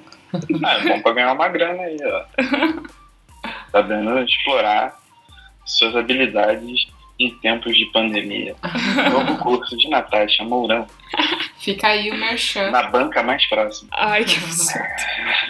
Ah, 0.64 0.72
é 0.78 0.88
bom 0.88 1.02
pra 1.02 1.12
ganhar 1.12 1.32
uma 1.34 1.48
grana 1.48 1.82
aí, 1.82 1.96
ó. 2.02 2.24
Sabendo 3.70 4.18
explorar 4.20 4.98
suas 5.66 5.94
habilidades 5.94 6.86
em 7.18 7.30
tempos 7.38 7.76
de 7.76 7.86
pandemia. 7.86 8.56
Novo 9.12 9.38
curso 9.38 9.76
de 9.76 9.88
Natasha 9.88 10.44
Mourão, 10.44 10.86
Fica 11.58 11.88
aí 11.88 12.10
o 12.10 12.16
merchan. 12.16 12.70
na 12.70 12.82
banca 12.84 13.22
mais 13.22 13.46
próxima. 13.48 13.88
Ai, 13.92 14.24
que 14.24 14.36
absurdo. 14.36 14.84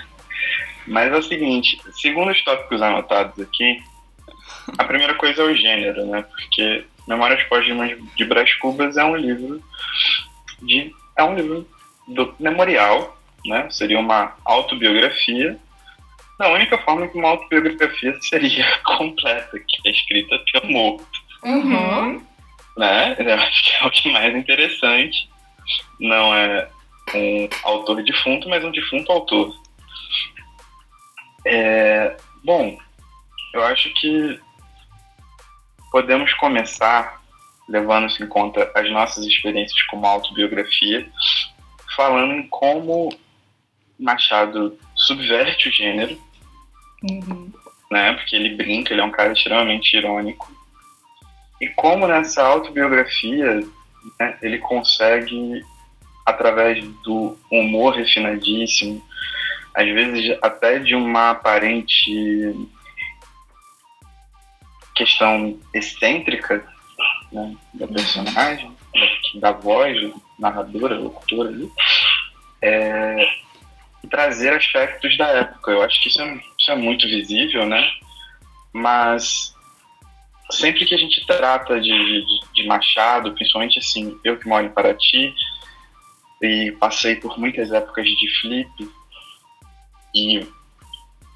Mas 0.87 1.13
é 1.13 1.17
o 1.17 1.23
seguinte, 1.23 1.81
segundo 1.95 2.31
os 2.31 2.45
tópicos 2.45 2.83
anotados 2.83 3.41
aqui, 3.41 3.83
a 4.79 4.85
primeira 4.85 5.15
coisa 5.15 5.43
é 5.43 5.45
o 5.45 5.57
gênero, 5.57 6.07
né? 6.07 6.23
Porque 6.23 6.85
Memórias 7.09 7.43
Póstumas 7.45 7.97
de 8.17 8.25
Brás 8.25 8.53
Cubas 8.55 8.97
é 8.97 9.05
um 9.05 9.17
livro 9.17 9.63
de 10.63 10.95
é 11.17 11.23
um 11.25 11.35
livro 11.35 11.69
do 12.09 12.35
memorial, 12.39 13.19
né? 13.47 13.69
Seria 13.71 13.99
uma 13.99 14.35
autobiografia. 14.45 15.59
Da 16.39 16.49
única 16.49 16.77
forma 16.79 17.07
que 17.07 17.17
uma 17.17 17.29
autobiografia 17.29 18.17
seria 18.21 18.67
completa, 18.85 19.59
que 19.59 19.89
é 19.89 19.91
escrita 19.91 20.39
pelo 20.53 20.73
morto. 20.73 21.24
Uhum. 21.45 22.25
né? 22.77 23.17
Eu 23.19 23.35
acho 23.35 23.65
que 23.65 23.85
é 23.85 23.87
o 23.87 23.91
que 23.91 24.13
mais 24.13 24.35
interessante. 24.35 25.29
Não 26.01 26.35
é 26.35 26.69
um 27.15 27.49
autor 27.63 28.03
defunto, 28.03 28.49
mas 28.49 28.65
um 28.65 28.71
defunto 28.73 29.13
autor. 29.13 29.55
É, 31.47 32.17
bom, 32.43 32.79
eu 33.53 33.65
acho 33.65 33.93
que 33.95 34.41
podemos 35.91 36.33
começar 36.35 37.23
levando-se 37.69 38.23
em 38.23 38.27
conta 38.27 38.71
as 38.75 38.91
nossas 38.91 39.25
experiências 39.27 39.81
como 39.87 40.07
autobiografia, 40.07 41.09
falando 41.97 42.33
em 42.35 42.47
como 42.49 43.11
Machado 43.99 44.77
subverte 44.97 45.69
o 45.69 45.73
gênero, 45.73 46.19
Uhum. 47.09 47.53
né? 47.91 48.15
Porque 48.15 48.35
ele 48.35 48.57
brinca, 48.57 48.93
ele 48.93 49.01
é 49.01 49.05
um 49.05 49.11
cara 49.11 49.33
extremamente 49.33 49.97
irônico. 49.97 50.51
E 51.61 51.69
como 51.69 52.07
nessa 52.07 52.43
autobiografia 52.43 53.61
né, 54.21 54.39
ele 54.43 54.59
consegue, 54.59 55.65
através 56.27 56.85
do 57.03 57.39
humor 57.51 57.95
refinadíssimo, 57.95 59.03
às 59.75 59.87
vezes 59.87 60.39
até 60.43 60.79
de 60.79 60.95
uma 60.95 61.31
aparente 61.31 62.55
questão 64.95 65.59
excêntrica 65.73 66.65
né, 67.33 67.57
da 67.75 67.89
personagem, 67.89 68.73
da, 69.37 69.51
voz, 69.51 70.13
narradora, 70.39 70.99
locutora 70.99 71.49
ali, 71.49 71.71
é, 72.63 73.29
trazer 74.09 74.55
aspectos 74.55 75.17
da 75.19 75.27
época. 75.29 75.73
Eu 75.73 75.83
acho 75.83 76.01
que 76.01 76.09
isso 76.09 76.23
é, 76.23 76.41
isso 76.59 76.71
é 76.71 76.77
muito 76.77 77.07
visível, 77.07 77.67
né? 77.67 77.85
Mas 78.73 79.54
sempre 80.51 80.85
que 80.85 80.95
a 80.95 80.99
gente 80.99 81.25
trata 81.27 81.81
de, 81.81 81.91
de, 81.91 82.41
de, 82.53 82.67
Machado, 82.67 83.33
principalmente 83.33 83.79
assim, 83.79 84.19
eu 84.25 84.39
que 84.39 84.49
moro 84.49 84.67
em 84.67 84.71
Paraty 84.71 85.35
e 86.43 86.73
passei 86.73 87.17
por 87.17 87.39
muitas 87.39 87.73
épocas 87.73 88.07
de 88.07 88.41
flip 88.41 88.71
e 90.15 90.47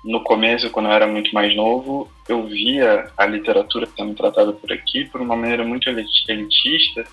no 0.05 0.23
começo, 0.23 0.71
quando 0.71 0.87
eu 0.87 0.93
era 0.93 1.07
muito 1.07 1.35
mais 1.35 1.55
novo, 1.57 2.11
eu 2.29 2.47
via 2.47 3.11
a 3.17 3.27
literatura 3.27 3.87
sendo 3.97 4.15
tratada 4.15 4.53
por 4.53 4.73
aqui 4.73 5.05
por 5.05 5.21
uma 5.21 5.37
maneira 5.37 5.65
muito 5.65 5.89
elitista 5.91 7.05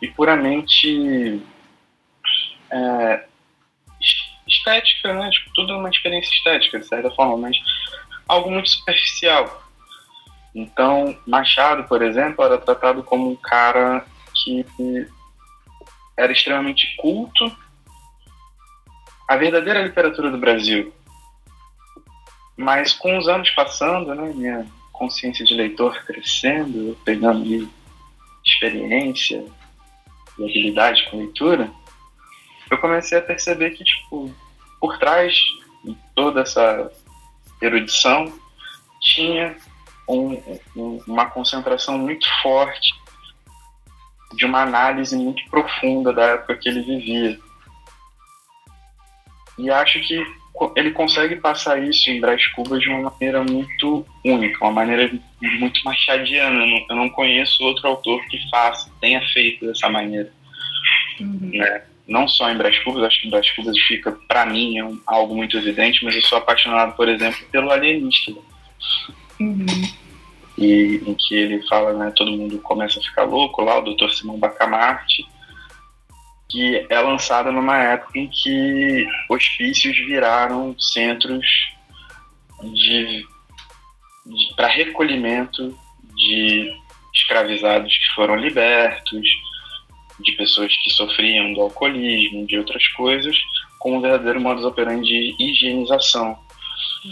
e 0.00 0.08
puramente 0.08 1.42
é, 2.70 3.24
estética, 4.48 5.12
né? 5.12 5.30
Tipo, 5.30 5.50
tudo 5.54 5.72
é 5.72 5.76
uma 5.76 5.90
experiência 5.90 6.30
estética, 6.30 6.78
de 6.78 6.86
certa 6.86 7.10
forma, 7.10 7.36
mas 7.36 7.56
algo 8.26 8.50
muito 8.50 8.70
superficial. 8.70 9.65
Então, 10.56 11.14
Machado, 11.26 11.84
por 11.84 12.00
exemplo, 12.00 12.42
era 12.42 12.56
tratado 12.56 13.04
como 13.04 13.30
um 13.30 13.36
cara 13.36 14.06
que 14.32 14.64
era 16.16 16.32
extremamente 16.32 16.96
culto. 16.96 17.54
A 19.28 19.36
verdadeira 19.36 19.82
literatura 19.82 20.30
do 20.30 20.38
Brasil. 20.38 20.94
Mas 22.56 22.94
com 22.94 23.18
os 23.18 23.28
anos 23.28 23.50
passando, 23.50 24.14
né, 24.14 24.32
minha 24.34 24.66
consciência 24.94 25.44
de 25.44 25.52
leitor 25.52 26.02
crescendo, 26.06 26.96
pegando 27.04 27.42
ali 27.42 27.68
experiência 28.42 29.44
e 30.38 30.42
habilidade 30.42 31.06
com 31.10 31.18
leitura, 31.18 31.70
eu 32.70 32.78
comecei 32.78 33.18
a 33.18 33.22
perceber 33.22 33.72
que, 33.72 33.84
tipo, 33.84 34.34
por 34.80 34.98
trás 34.98 35.34
de 35.84 35.94
toda 36.14 36.40
essa 36.40 36.90
erudição 37.60 38.32
tinha 39.02 39.54
um, 40.08 40.58
um, 40.76 41.02
uma 41.06 41.26
concentração 41.26 41.98
muito 41.98 42.26
forte 42.42 42.94
de 44.34 44.44
uma 44.44 44.62
análise 44.62 45.16
muito 45.16 45.42
profunda 45.50 46.12
da 46.12 46.24
época 46.24 46.56
que 46.56 46.68
ele 46.68 46.82
vivia. 46.82 47.38
E 49.58 49.70
acho 49.70 50.00
que 50.00 50.24
ele 50.74 50.90
consegue 50.90 51.36
passar 51.36 51.82
isso 51.82 52.10
em 52.10 52.20
Brás 52.20 52.46
Cubas 52.48 52.80
de 52.80 52.88
uma 52.88 53.10
maneira 53.10 53.42
muito 53.42 54.06
única, 54.24 54.64
uma 54.64 54.72
maneira 54.72 55.10
muito 55.40 55.80
machadiana. 55.84 56.64
Eu 56.64 56.66
não, 56.66 56.86
eu 56.90 56.96
não 56.96 57.08
conheço 57.10 57.62
outro 57.62 57.86
autor 57.88 58.24
que 58.26 58.38
faça, 58.50 58.90
tenha 59.00 59.20
feito 59.28 59.66
dessa 59.66 59.88
maneira. 59.88 60.32
Uhum. 61.20 61.50
Né? 61.52 61.82
Não 62.06 62.28
só 62.28 62.50
em 62.50 62.56
Brás 62.56 62.78
Cubas, 62.80 63.02
acho 63.02 63.20
que 63.20 63.30
Brás 63.30 63.50
Cubas 63.50 63.78
fica, 63.80 64.12
para 64.28 64.46
mim, 64.46 64.78
é 64.78 64.84
um, 64.84 65.00
algo 65.06 65.34
muito 65.34 65.56
evidente, 65.56 66.04
mas 66.04 66.14
eu 66.14 66.22
sou 66.22 66.38
apaixonado, 66.38 66.94
por 66.96 67.08
exemplo, 67.08 67.44
pelo 67.50 67.70
Alienista. 67.70 68.32
Uhum. 69.40 69.66
E 70.58 71.02
em 71.06 71.14
que 71.14 71.34
ele 71.34 71.66
fala, 71.66 71.92
né, 71.92 72.12
todo 72.16 72.32
mundo 72.32 72.58
começa 72.60 72.98
a 72.98 73.02
ficar 73.02 73.24
louco 73.24 73.62
lá, 73.62 73.78
o 73.78 73.94
Dr. 73.94 74.10
Simão 74.10 74.38
Bacamarte, 74.38 75.26
que 76.48 76.86
é 76.88 77.00
lançada 77.00 77.52
numa 77.52 77.76
época 77.76 78.18
em 78.18 78.28
que 78.28 79.06
hospícios 79.28 79.96
viraram 79.98 80.74
centros 80.78 81.46
de, 82.62 83.26
de 84.24 84.54
para 84.56 84.68
recolhimento 84.68 85.76
de 86.14 86.72
escravizados 87.14 87.92
que 87.92 88.14
foram 88.14 88.36
libertos, 88.36 89.26
de 90.20 90.32
pessoas 90.32 90.74
que 90.76 90.90
sofriam 90.90 91.52
do 91.52 91.60
alcoolismo, 91.62 92.46
de 92.46 92.58
outras 92.58 92.86
coisas, 92.88 93.36
com 93.78 93.98
um 93.98 94.00
verdadeiro 94.00 94.40
modus 94.40 94.64
operandi 94.64 95.34
de 95.36 95.36
higienização. 95.38 96.38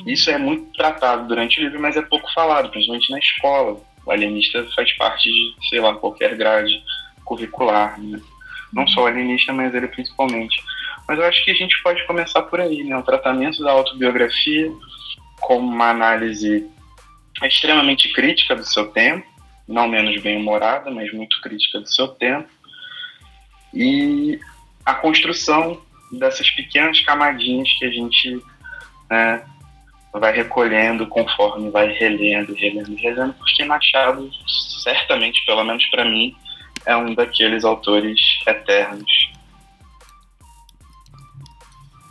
Isso 0.06 0.30
é 0.30 0.38
muito 0.38 0.72
tratado 0.76 1.26
durante 1.28 1.60
o 1.60 1.64
livro, 1.64 1.80
mas 1.80 1.96
é 1.96 2.02
pouco 2.02 2.32
falado, 2.32 2.70
principalmente 2.70 3.10
na 3.10 3.18
escola. 3.18 3.80
O 4.04 4.10
alienista 4.10 4.66
faz 4.74 4.92
parte 4.96 5.30
de, 5.30 5.68
sei 5.68 5.80
lá, 5.80 5.94
qualquer 5.94 6.36
grade 6.36 6.82
curricular, 7.24 8.00
né? 8.00 8.20
Não 8.72 8.86
só 8.88 9.04
o 9.04 9.06
alienista, 9.06 9.52
mas 9.52 9.74
ele 9.74 9.88
principalmente. 9.88 10.60
Mas 11.08 11.18
eu 11.18 11.24
acho 11.24 11.44
que 11.44 11.50
a 11.50 11.54
gente 11.54 11.80
pode 11.82 12.04
começar 12.06 12.42
por 12.42 12.60
aí, 12.60 12.82
né? 12.84 12.96
O 12.96 13.02
tratamento 13.02 13.62
da 13.62 13.72
autobiografia 13.72 14.70
como 15.40 15.68
uma 15.68 15.90
análise 15.90 16.68
extremamente 17.42 18.12
crítica 18.12 18.54
do 18.54 18.64
seu 18.64 18.88
tempo, 18.88 19.26
não 19.66 19.88
menos 19.88 20.20
bem-humorada, 20.22 20.90
mas 20.90 21.12
muito 21.12 21.40
crítica 21.40 21.80
do 21.80 21.88
seu 21.88 22.08
tempo, 22.08 22.48
e 23.72 24.38
a 24.84 24.94
construção 24.94 25.82
dessas 26.12 26.48
pequenas 26.50 27.00
camadinhas 27.00 27.68
que 27.78 27.84
a 27.84 27.90
gente 27.90 28.40
né, 29.10 29.44
vai 30.18 30.32
recolhendo 30.32 31.06
conforme 31.06 31.70
vai 31.70 31.88
relendo, 31.88 32.54
relendo, 32.54 32.94
relendo, 32.96 33.34
porque 33.34 33.64
Machado, 33.64 34.30
certamente, 34.82 35.44
pelo 35.44 35.64
menos 35.64 35.84
para 35.86 36.04
mim, 36.04 36.34
é 36.86 36.96
um 36.96 37.14
daqueles 37.14 37.64
autores 37.64 38.20
eternos. 38.46 39.10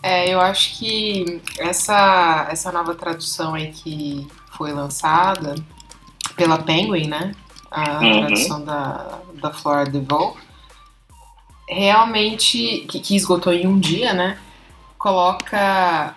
É, 0.01 0.33
eu 0.33 0.41
acho 0.41 0.77
que 0.77 1.41
essa, 1.57 2.47
essa 2.51 2.71
nova 2.73 2.93
tradução 2.93 3.53
aí 3.53 3.71
que 3.71 4.27
foi 4.57 4.73
lançada 4.73 5.55
pela 6.35 6.57
Penguin, 6.57 7.07
né? 7.07 7.31
A 7.71 7.99
uhum. 7.99 8.19
tradução 8.19 8.65
da, 8.65 9.19
da 9.35 9.53
Flora 9.53 9.85
DeVoe, 9.85 10.33
realmente, 11.69 12.85
que, 12.89 12.99
que 12.99 13.15
esgotou 13.15 13.53
em 13.53 13.65
um 13.65 13.79
dia, 13.79 14.13
né? 14.13 14.37
Coloca 14.97 16.15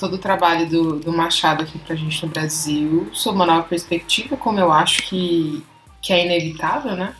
todo 0.00 0.14
o 0.14 0.18
trabalho 0.18 0.68
do, 0.68 0.98
do 0.98 1.12
Machado 1.12 1.62
aqui 1.62 1.78
pra 1.78 1.94
gente 1.94 2.24
no 2.24 2.32
Brasil 2.32 3.08
sob 3.12 3.36
uma 3.36 3.46
nova 3.46 3.62
perspectiva, 3.64 4.36
como 4.36 4.58
eu 4.58 4.72
acho 4.72 5.02
que, 5.02 5.62
que 6.00 6.12
é 6.12 6.24
inevitável, 6.24 6.96
né? 6.96 7.14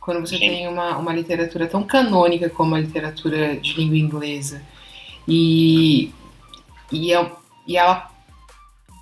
Quando 0.00 0.20
você 0.20 0.36
Sim. 0.36 0.48
tem 0.48 0.68
uma, 0.68 0.96
uma 0.96 1.12
literatura 1.12 1.66
tão 1.66 1.82
canônica 1.82 2.48
como 2.48 2.74
a 2.74 2.80
literatura 2.80 3.56
de 3.56 3.74
língua 3.74 3.96
inglesa 3.96 4.62
e, 5.26 6.12
e, 6.90 7.12
é, 7.12 7.32
e 7.66 7.76
ela 7.76 8.10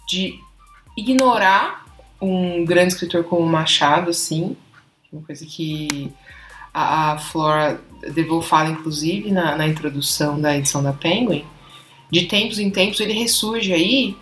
de 0.08 0.40
ignorar 0.96 1.84
um 2.20 2.64
grande 2.64 2.94
escritor 2.94 3.24
como 3.24 3.46
Machado, 3.46 4.10
assim, 4.10 4.56
uma 5.12 5.22
coisa 5.22 5.44
que 5.46 6.12
a, 6.72 7.12
a 7.12 7.18
Flora 7.18 7.80
DeVoe 8.12 8.42
fala, 8.42 8.70
inclusive, 8.70 9.30
na, 9.30 9.56
na 9.56 9.66
introdução 9.66 10.40
da 10.40 10.56
edição 10.56 10.82
da 10.82 10.92
Penguin, 10.92 11.44
de 12.10 12.26
tempos 12.26 12.58
em 12.58 12.70
tempos 12.70 13.00
ele 13.00 13.12
ressurge 13.12 13.72
aí 13.72 14.16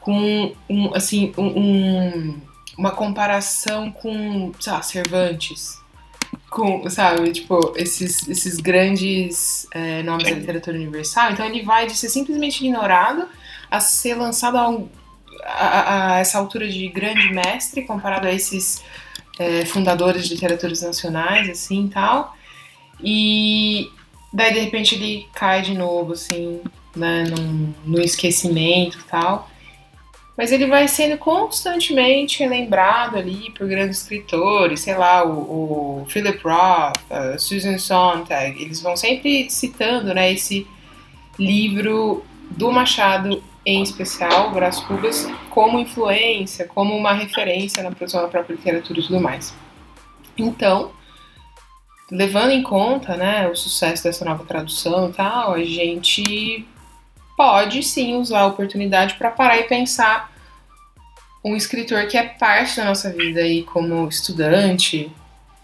com 0.00 0.52
um, 0.68 0.94
assim, 0.94 1.32
um, 1.38 1.46
um, 1.46 2.40
uma 2.76 2.90
comparação 2.90 3.90
com, 3.90 4.52
sei 4.60 4.72
lá, 4.72 4.82
Cervantes, 4.82 5.80
com, 6.50 6.88
sabe, 6.90 7.32
tipo, 7.32 7.72
esses, 7.76 8.28
esses 8.28 8.60
grandes 8.60 9.66
é, 9.72 10.02
nomes 10.02 10.24
da 10.24 10.36
literatura 10.36 10.76
universal. 10.76 11.32
Então 11.32 11.46
ele 11.46 11.62
vai 11.62 11.86
de 11.86 11.96
ser 11.96 12.10
simplesmente 12.10 12.64
ignorado 12.64 13.26
a 13.70 13.80
ser 13.80 14.14
lançado 14.14 14.56
a, 14.58 14.68
um, 14.68 14.88
a, 15.42 16.14
a 16.14 16.18
essa 16.18 16.38
altura 16.38 16.68
de 16.68 16.86
grande 16.88 17.32
mestre 17.32 17.82
comparado 17.82 18.26
a 18.26 18.32
esses 18.32 18.84
é, 19.38 19.64
fundadores 19.64 20.28
de 20.28 20.34
literaturas 20.34 20.82
nacionais, 20.82 21.48
assim, 21.48 21.86
e 21.86 21.88
tal. 21.88 22.36
E 23.02 23.90
daí, 24.32 24.52
de 24.52 24.60
repente, 24.60 24.94
ele 24.94 25.26
cai 25.34 25.62
de 25.62 25.74
novo, 25.74 26.12
assim, 26.12 26.60
né, 26.94 27.24
no, 27.24 27.74
no 27.84 28.00
esquecimento 28.00 28.98
e 28.98 29.02
tal. 29.04 29.50
mas 30.36 30.52
ele 30.52 30.66
vai 30.66 30.88
sendo 30.88 31.16
constantemente 31.18 32.40
relembrado 32.40 33.16
ali 33.16 33.50
por 33.52 33.68
grandes 33.68 34.02
escritores, 34.02 34.80
sei 34.80 34.96
lá, 34.96 35.24
o, 35.24 36.02
o 36.02 36.06
Philip 36.08 36.40
Roth, 36.42 37.00
a 37.10 37.38
Susan 37.38 37.78
Sontag, 37.78 38.60
eles 38.60 38.80
vão 38.80 38.96
sempre 38.96 39.48
citando 39.50 40.14
né, 40.14 40.32
esse 40.32 40.66
livro 41.38 42.24
do 42.50 42.70
Machado 42.72 43.42
em 43.66 43.82
especial, 43.82 44.50
Brás 44.50 44.78
Cubas, 44.80 45.26
como 45.50 45.78
influência, 45.78 46.66
como 46.66 46.94
uma 46.94 47.12
referência 47.12 47.82
na 47.82 47.90
produção 47.90 48.22
da 48.22 48.28
própria 48.28 48.54
literatura 48.54 49.00
e 49.00 49.02
tudo 49.02 49.20
mais. 49.20 49.54
Então, 50.36 50.92
levando 52.10 52.50
em 52.50 52.62
conta 52.62 53.16
né, 53.16 53.48
o 53.48 53.56
sucesso 53.56 54.04
dessa 54.04 54.24
nova 54.24 54.44
tradução 54.44 55.08
e 55.08 55.12
tal, 55.12 55.54
a 55.54 55.64
gente 55.64 56.66
pode 57.36 57.82
sim 57.82 58.16
usar 58.16 58.40
a 58.40 58.46
oportunidade 58.46 59.14
para 59.14 59.30
parar 59.30 59.58
e 59.58 59.64
pensar 59.64 60.32
um 61.44 61.54
escritor 61.54 62.06
que 62.06 62.16
é 62.16 62.22
parte 62.22 62.76
da 62.76 62.86
nossa 62.86 63.12
vida 63.12 63.40
aí 63.40 63.62
como 63.62 64.08
estudante 64.08 65.10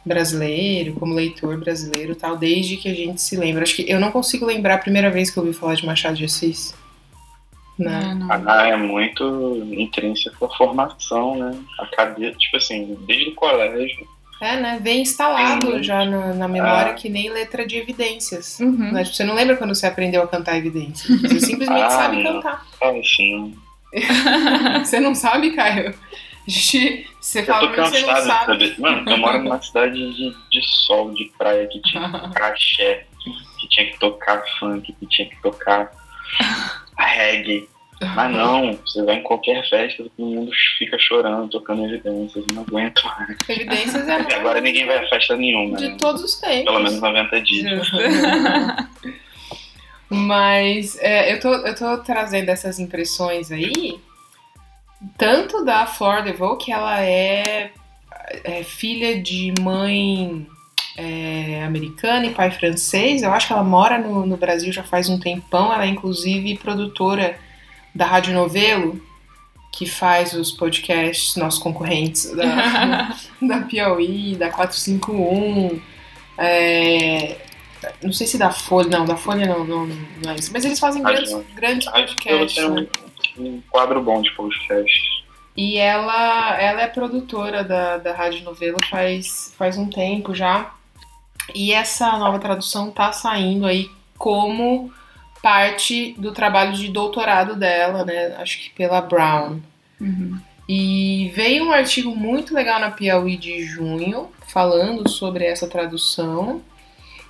brasileiro, 0.04 0.94
como 0.94 1.14
leitor 1.14 1.58
brasileiro, 1.58 2.14
tal, 2.14 2.36
desde 2.36 2.76
que 2.76 2.88
a 2.88 2.94
gente 2.94 3.20
se 3.20 3.36
lembra. 3.36 3.62
Acho 3.62 3.76
que 3.76 3.90
eu 3.90 4.00
não 4.00 4.10
consigo 4.10 4.46
lembrar 4.46 4.74
a 4.74 4.78
primeira 4.78 5.10
vez 5.10 5.30
que 5.30 5.38
eu 5.38 5.44
ouvi 5.44 5.56
falar 5.56 5.74
de 5.74 5.86
Machado 5.86 6.16
de 6.16 6.24
Assis. 6.24 6.74
Né? 7.78 8.18
Ah, 8.46 8.68
é 8.68 8.76
muito 8.76 9.24
intrínseco 9.72 10.44
à 10.44 10.56
formação, 10.56 11.36
né? 11.36 11.58
A 11.78 11.86
cabeça, 11.86 12.36
tipo 12.36 12.56
assim, 12.58 12.98
desde 13.06 13.30
o 13.30 13.34
colégio. 13.34 14.06
É, 14.40 14.58
né? 14.58 14.78
Vem 14.82 15.02
instalado 15.02 15.82
já 15.82 16.04
no, 16.04 16.34
na 16.34 16.48
memória 16.48 16.92
ah. 16.92 16.94
que 16.94 17.10
nem 17.10 17.28
letra 17.28 17.66
de 17.66 17.76
evidências. 17.76 18.58
Uhum. 18.58 18.92
Né? 18.92 19.04
Tipo, 19.04 19.16
você 19.16 19.24
não 19.24 19.34
lembra 19.34 19.56
quando 19.56 19.74
você 19.74 19.86
aprendeu 19.86 20.22
a 20.22 20.28
cantar 20.28 20.56
evidências. 20.56 21.20
Você 21.20 21.40
simplesmente 21.44 21.82
ah, 21.82 21.90
sabe 21.90 22.22
não. 22.22 22.34
cantar. 22.34 22.66
Ah, 22.82 22.92
sim. 23.04 23.54
você 24.84 24.98
não 24.98 25.14
sabe, 25.14 25.50
Caio? 25.50 25.90
A 25.90 26.50
gente, 26.50 27.06
você 27.20 27.42
fala 27.42 27.64
eu 27.64 27.70
tô 27.70 27.76
cansado 27.76 27.92
você 27.92 28.06
não 28.06 28.22
sabe. 28.22 28.56
de 28.56 28.68
saber. 28.68 28.80
Mano, 28.80 29.10
eu 29.10 29.18
moro 29.18 29.42
numa 29.42 29.60
cidade 29.62 30.14
de, 30.14 30.34
de 30.50 30.62
sol, 30.62 31.12
de 31.12 31.30
praia, 31.36 31.66
que 31.66 31.80
tinha 31.82 32.10
que 32.10 33.50
que 33.60 33.68
tinha 33.68 33.90
que 33.90 33.98
tocar 33.98 34.42
funk, 34.58 34.90
que 34.98 35.06
tinha 35.06 35.28
que 35.28 35.40
tocar 35.42 35.92
reggae. 36.98 37.68
Mas 38.02 38.32
não, 38.34 38.72
você 38.76 39.02
vai 39.02 39.16
em 39.16 39.22
qualquer 39.22 39.68
festa, 39.68 40.02
todo 40.16 40.26
mundo 40.26 40.50
fica 40.78 40.98
chorando, 40.98 41.50
tocando 41.50 41.84
evidências, 41.84 42.46
não 42.46 42.62
aguento 42.62 43.04
mais. 43.04 43.36
Evidências 43.46 44.08
é 44.08 44.14
agora 44.36 44.60
ninguém 44.60 44.86
vai 44.86 45.04
a 45.04 45.08
festa 45.08 45.36
nenhuma. 45.36 45.76
De 45.76 45.88
né? 45.88 45.96
todos 45.98 46.22
os 46.22 46.40
tempos. 46.40 46.64
Pelo 46.64 46.78
menos 46.78 46.98
90 46.98 47.40
dias. 47.42 47.90
Mas 50.08 50.98
é, 51.00 51.32
eu, 51.32 51.40
tô, 51.40 51.52
eu 51.54 51.74
tô 51.76 51.98
trazendo 51.98 52.48
essas 52.48 52.78
impressões 52.80 53.52
aí, 53.52 54.00
tanto 55.18 55.62
da 55.62 55.86
Flor 55.86 56.22
DeVoe, 56.22 56.56
que 56.56 56.72
ela 56.72 57.00
é, 57.02 57.70
é 58.42 58.64
filha 58.64 59.20
de 59.20 59.52
mãe 59.60 60.46
é, 60.96 61.62
americana 61.64 62.26
e 62.26 62.34
pai 62.34 62.50
francês. 62.50 63.22
Eu 63.22 63.32
acho 63.32 63.46
que 63.46 63.52
ela 63.52 63.62
mora 63.62 63.98
no, 63.98 64.24
no 64.24 64.38
Brasil 64.38 64.72
já 64.72 64.82
faz 64.82 65.08
um 65.08 65.20
tempão. 65.20 65.72
Ela 65.72 65.84
é 65.84 65.88
inclusive 65.88 66.58
produtora 66.58 67.38
da 67.94 68.06
Rádio 68.06 68.34
Novelo, 68.34 69.00
que 69.72 69.86
faz 69.86 70.32
os 70.32 70.50
podcasts, 70.50 71.36
nossos 71.36 71.62
concorrentes 71.62 72.34
da, 72.34 73.16
da 73.40 73.60
Piauí, 73.62 74.34
da 74.36 74.50
451. 74.50 75.80
É, 76.38 77.36
não 78.02 78.12
sei 78.12 78.26
se 78.26 78.38
da 78.38 78.50
Folha, 78.50 78.98
não, 78.98 79.04
da 79.04 79.16
Folha 79.16 79.46
não, 79.46 79.64
não, 79.64 79.86
não 79.86 80.32
é 80.32 80.36
isso. 80.36 80.50
Mas 80.52 80.64
eles 80.64 80.78
fazem 80.78 81.02
grandes, 81.02 81.32
grandes 81.54 81.88
podcasts. 81.88 82.54
Tem 82.54 82.70
um, 82.70 82.88
um 83.38 83.62
quadro 83.70 84.02
bom 84.02 84.20
de 84.20 84.30
podcasts. 84.32 85.20
E 85.56 85.76
ela, 85.76 86.58
ela 86.60 86.82
é 86.82 86.86
produtora 86.86 87.62
da, 87.64 87.98
da 87.98 88.14
Rádio 88.14 88.44
Novelo 88.44 88.78
faz, 88.88 89.54
faz 89.58 89.76
um 89.76 89.88
tempo 89.88 90.34
já. 90.34 90.72
E 91.54 91.72
essa 91.72 92.16
nova 92.18 92.38
tradução 92.38 92.90
tá 92.90 93.12
saindo 93.12 93.66
aí 93.66 93.90
como 94.16 94.92
parte 95.42 96.14
do 96.18 96.32
trabalho 96.32 96.72
de 96.72 96.88
doutorado 96.88 97.56
dela, 97.56 98.04
né? 98.04 98.34
Acho 98.38 98.60
que 98.60 98.70
pela 98.70 99.00
Brown. 99.00 99.60
Uhum. 100.00 100.38
E 100.68 101.32
veio 101.34 101.64
um 101.64 101.72
artigo 101.72 102.14
muito 102.14 102.54
legal 102.54 102.78
na 102.78 102.90
Piauí 102.90 103.36
de 103.36 103.64
junho, 103.64 104.28
falando 104.46 105.08
sobre 105.08 105.44
essa 105.44 105.66
tradução. 105.66 106.62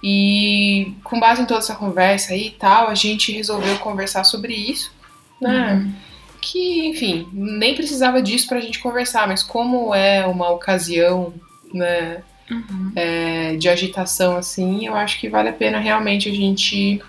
E 0.02 0.94
com 1.04 1.20
base 1.20 1.42
em 1.42 1.46
toda 1.46 1.60
essa 1.60 1.74
conversa 1.74 2.32
aí 2.32 2.48
e 2.48 2.50
tal, 2.50 2.88
a 2.88 2.94
gente 2.94 3.32
resolveu 3.32 3.78
conversar 3.78 4.24
sobre 4.24 4.54
isso, 4.54 4.92
né? 5.40 5.74
Uhum. 5.74 5.92
Que, 6.40 6.86
enfim, 6.86 7.28
nem 7.32 7.74
precisava 7.74 8.22
disso 8.22 8.48
pra 8.48 8.60
gente 8.60 8.78
conversar, 8.78 9.28
mas 9.28 9.42
como 9.42 9.94
é 9.94 10.26
uma 10.26 10.50
ocasião, 10.50 11.34
né, 11.72 12.22
uhum. 12.50 12.92
é, 12.96 13.56
de 13.56 13.68
agitação 13.68 14.36
assim, 14.36 14.86
eu 14.86 14.94
acho 14.94 15.20
que 15.20 15.28
vale 15.28 15.50
a 15.50 15.52
pena 15.52 15.78
realmente 15.78 16.30
a 16.30 16.32
gente 16.32 17.02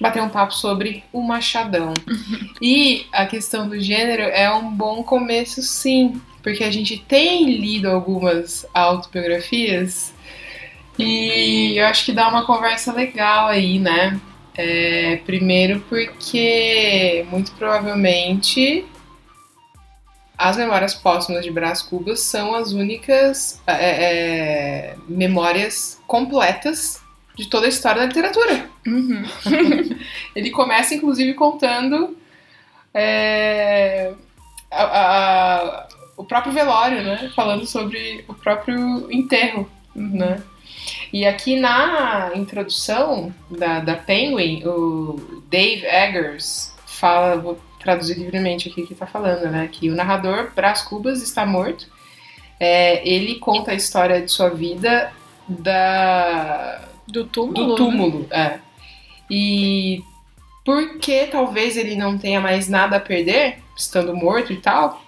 bater 0.00 0.22
um 0.22 0.28
papo 0.28 0.54
sobre 0.54 1.04
o 1.12 1.22
Machadão. 1.22 1.94
e 2.60 3.06
a 3.12 3.26
questão 3.26 3.68
do 3.68 3.80
gênero 3.80 4.22
é 4.22 4.50
um 4.52 4.70
bom 4.70 5.02
começo, 5.02 5.62
sim, 5.62 6.20
porque 6.42 6.64
a 6.64 6.70
gente 6.70 6.98
tem 6.98 7.50
lido 7.50 7.90
algumas 7.90 8.66
autobiografias 8.72 10.14
e 10.98 11.74
eu 11.76 11.86
acho 11.86 12.04
que 12.04 12.12
dá 12.12 12.28
uma 12.28 12.46
conversa 12.46 12.92
legal 12.92 13.48
aí, 13.48 13.78
né? 13.78 14.18
É, 14.58 15.16
primeiro 15.26 15.80
porque 15.86 17.26
muito 17.30 17.52
provavelmente 17.52 18.86
as 20.38 20.56
memórias 20.56 20.94
póstumas 20.94 21.44
de 21.44 21.50
Brás 21.50 21.82
Cubas 21.82 22.20
são 22.20 22.54
as 22.54 22.72
únicas 22.72 23.60
é, 23.66 23.74
é, 23.74 24.96
memórias 25.06 26.00
completas 26.06 27.02
de 27.36 27.46
toda 27.48 27.66
a 27.66 27.68
história 27.68 28.00
da 28.00 28.06
literatura. 28.06 28.68
Uhum. 28.86 29.22
Ele 30.34 30.50
começa, 30.50 30.94
inclusive, 30.94 31.34
contando 31.34 32.16
é, 32.94 34.14
a, 34.70 34.82
a, 34.82 35.88
o 36.16 36.24
próprio 36.24 36.52
velório, 36.52 37.02
né? 37.02 37.30
Falando 37.36 37.66
sobre 37.66 38.24
o 38.26 38.34
próprio 38.34 39.12
enterro, 39.12 39.70
né? 39.94 40.42
E 41.12 41.26
aqui 41.26 41.58
na 41.58 42.32
introdução 42.34 43.34
da, 43.50 43.80
da 43.80 43.96
Penguin, 43.96 44.62
o 44.66 45.42
Dave 45.50 45.84
Eggers 45.84 46.74
fala, 46.86 47.36
vou 47.36 47.60
traduzir 47.78 48.18
livremente 48.18 48.68
aqui 48.68 48.82
o 48.82 48.86
que 48.86 48.94
está 48.94 49.06
falando, 49.06 49.50
né? 49.50 49.68
Que 49.70 49.90
o 49.90 49.94
narrador 49.94 50.52
Brás 50.54 50.82
Cubas 50.82 51.22
está 51.22 51.44
morto. 51.44 51.86
É, 52.58 53.06
ele 53.06 53.36
conta 53.36 53.72
a 53.72 53.74
história 53.74 54.22
de 54.22 54.30
sua 54.30 54.48
vida 54.48 55.12
da 55.46 56.85
do 57.06 57.24
túmulo? 57.24 57.54
Do 57.54 57.68
né? 57.70 57.76
túmulo, 57.76 58.26
é. 58.30 58.58
E 59.30 60.02
porque 60.64 61.26
talvez 61.26 61.76
ele 61.76 61.94
não 61.94 62.18
tenha 62.18 62.40
mais 62.40 62.68
nada 62.68 62.96
a 62.96 63.00
perder, 63.00 63.58
estando 63.76 64.14
morto 64.14 64.52
e 64.52 64.56
tal, 64.56 65.02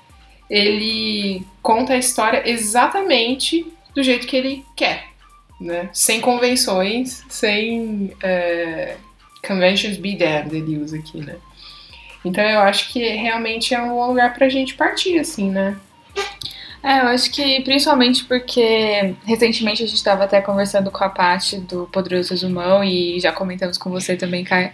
ele 0.49 1.45
conta 1.61 1.95
a 1.95 1.99
história 1.99 2.49
exatamente 2.49 3.67
do 3.95 4.03
jeito 4.03 4.27
que 4.27 4.37
ele 4.37 4.65
quer, 4.77 5.09
né? 5.61 5.91
Sem 5.93 6.21
convenções, 6.21 7.25
sem 7.29 8.13
é, 8.23 8.97
conventions 9.47 9.97
be 9.97 10.17
damned, 10.17 10.55
ele 10.55 10.79
usa 10.79 10.97
aqui, 10.97 11.19
né? 11.19 11.37
Então 12.25 12.45
eu 12.45 12.61
acho 12.61 12.93
que 12.93 13.01
realmente 13.01 13.75
é 13.75 13.83
um 13.83 14.07
lugar 14.07 14.35
pra 14.35 14.49
gente 14.49 14.75
partir, 14.75 15.19
assim, 15.19 15.51
né? 15.51 15.77
É, 16.83 17.01
eu 17.01 17.09
acho 17.09 17.31
que 17.31 17.61
principalmente 17.63 18.25
porque 18.25 19.15
recentemente 19.25 19.83
a 19.83 19.87
gente 19.87 19.97
estava 19.97 20.25
até 20.25 20.41
conversando 20.41 20.91
com 20.91 21.03
a 21.03 21.09
Paty 21.09 21.59
do 21.59 21.87
Poderoso 21.87 22.31
Resumão 22.31 22.85
e 22.85 23.19
já 23.19 23.33
comentamos 23.33 23.77
com 23.77 23.91
você 23.91 24.17
também, 24.17 24.45
Caio, 24.45 24.71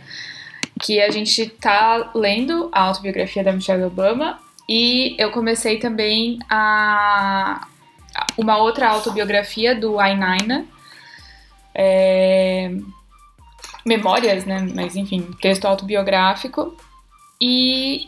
que 0.83 1.01
a 1.01 1.11
gente 1.11 1.47
tá 1.47 2.11
lendo 2.15 2.69
a 2.73 2.83
autobiografia 2.83 3.43
da 3.43 3.53
Michelle 3.53 3.85
Obama 3.85 4.39
e 4.69 5.15
eu 5.19 5.31
comecei 5.31 5.79
também 5.79 6.39
a 6.51 7.67
uma 8.37 8.59
outra 8.59 8.89
autobiografia 8.89 9.75
do 9.75 9.99
Ainaina, 9.99 10.67
é, 11.75 12.71
memórias, 13.85 14.45
né? 14.45 14.67
Mas 14.75 14.97
enfim, 14.97 15.29
texto 15.41 15.65
autobiográfico. 15.65 16.77
E 17.41 18.07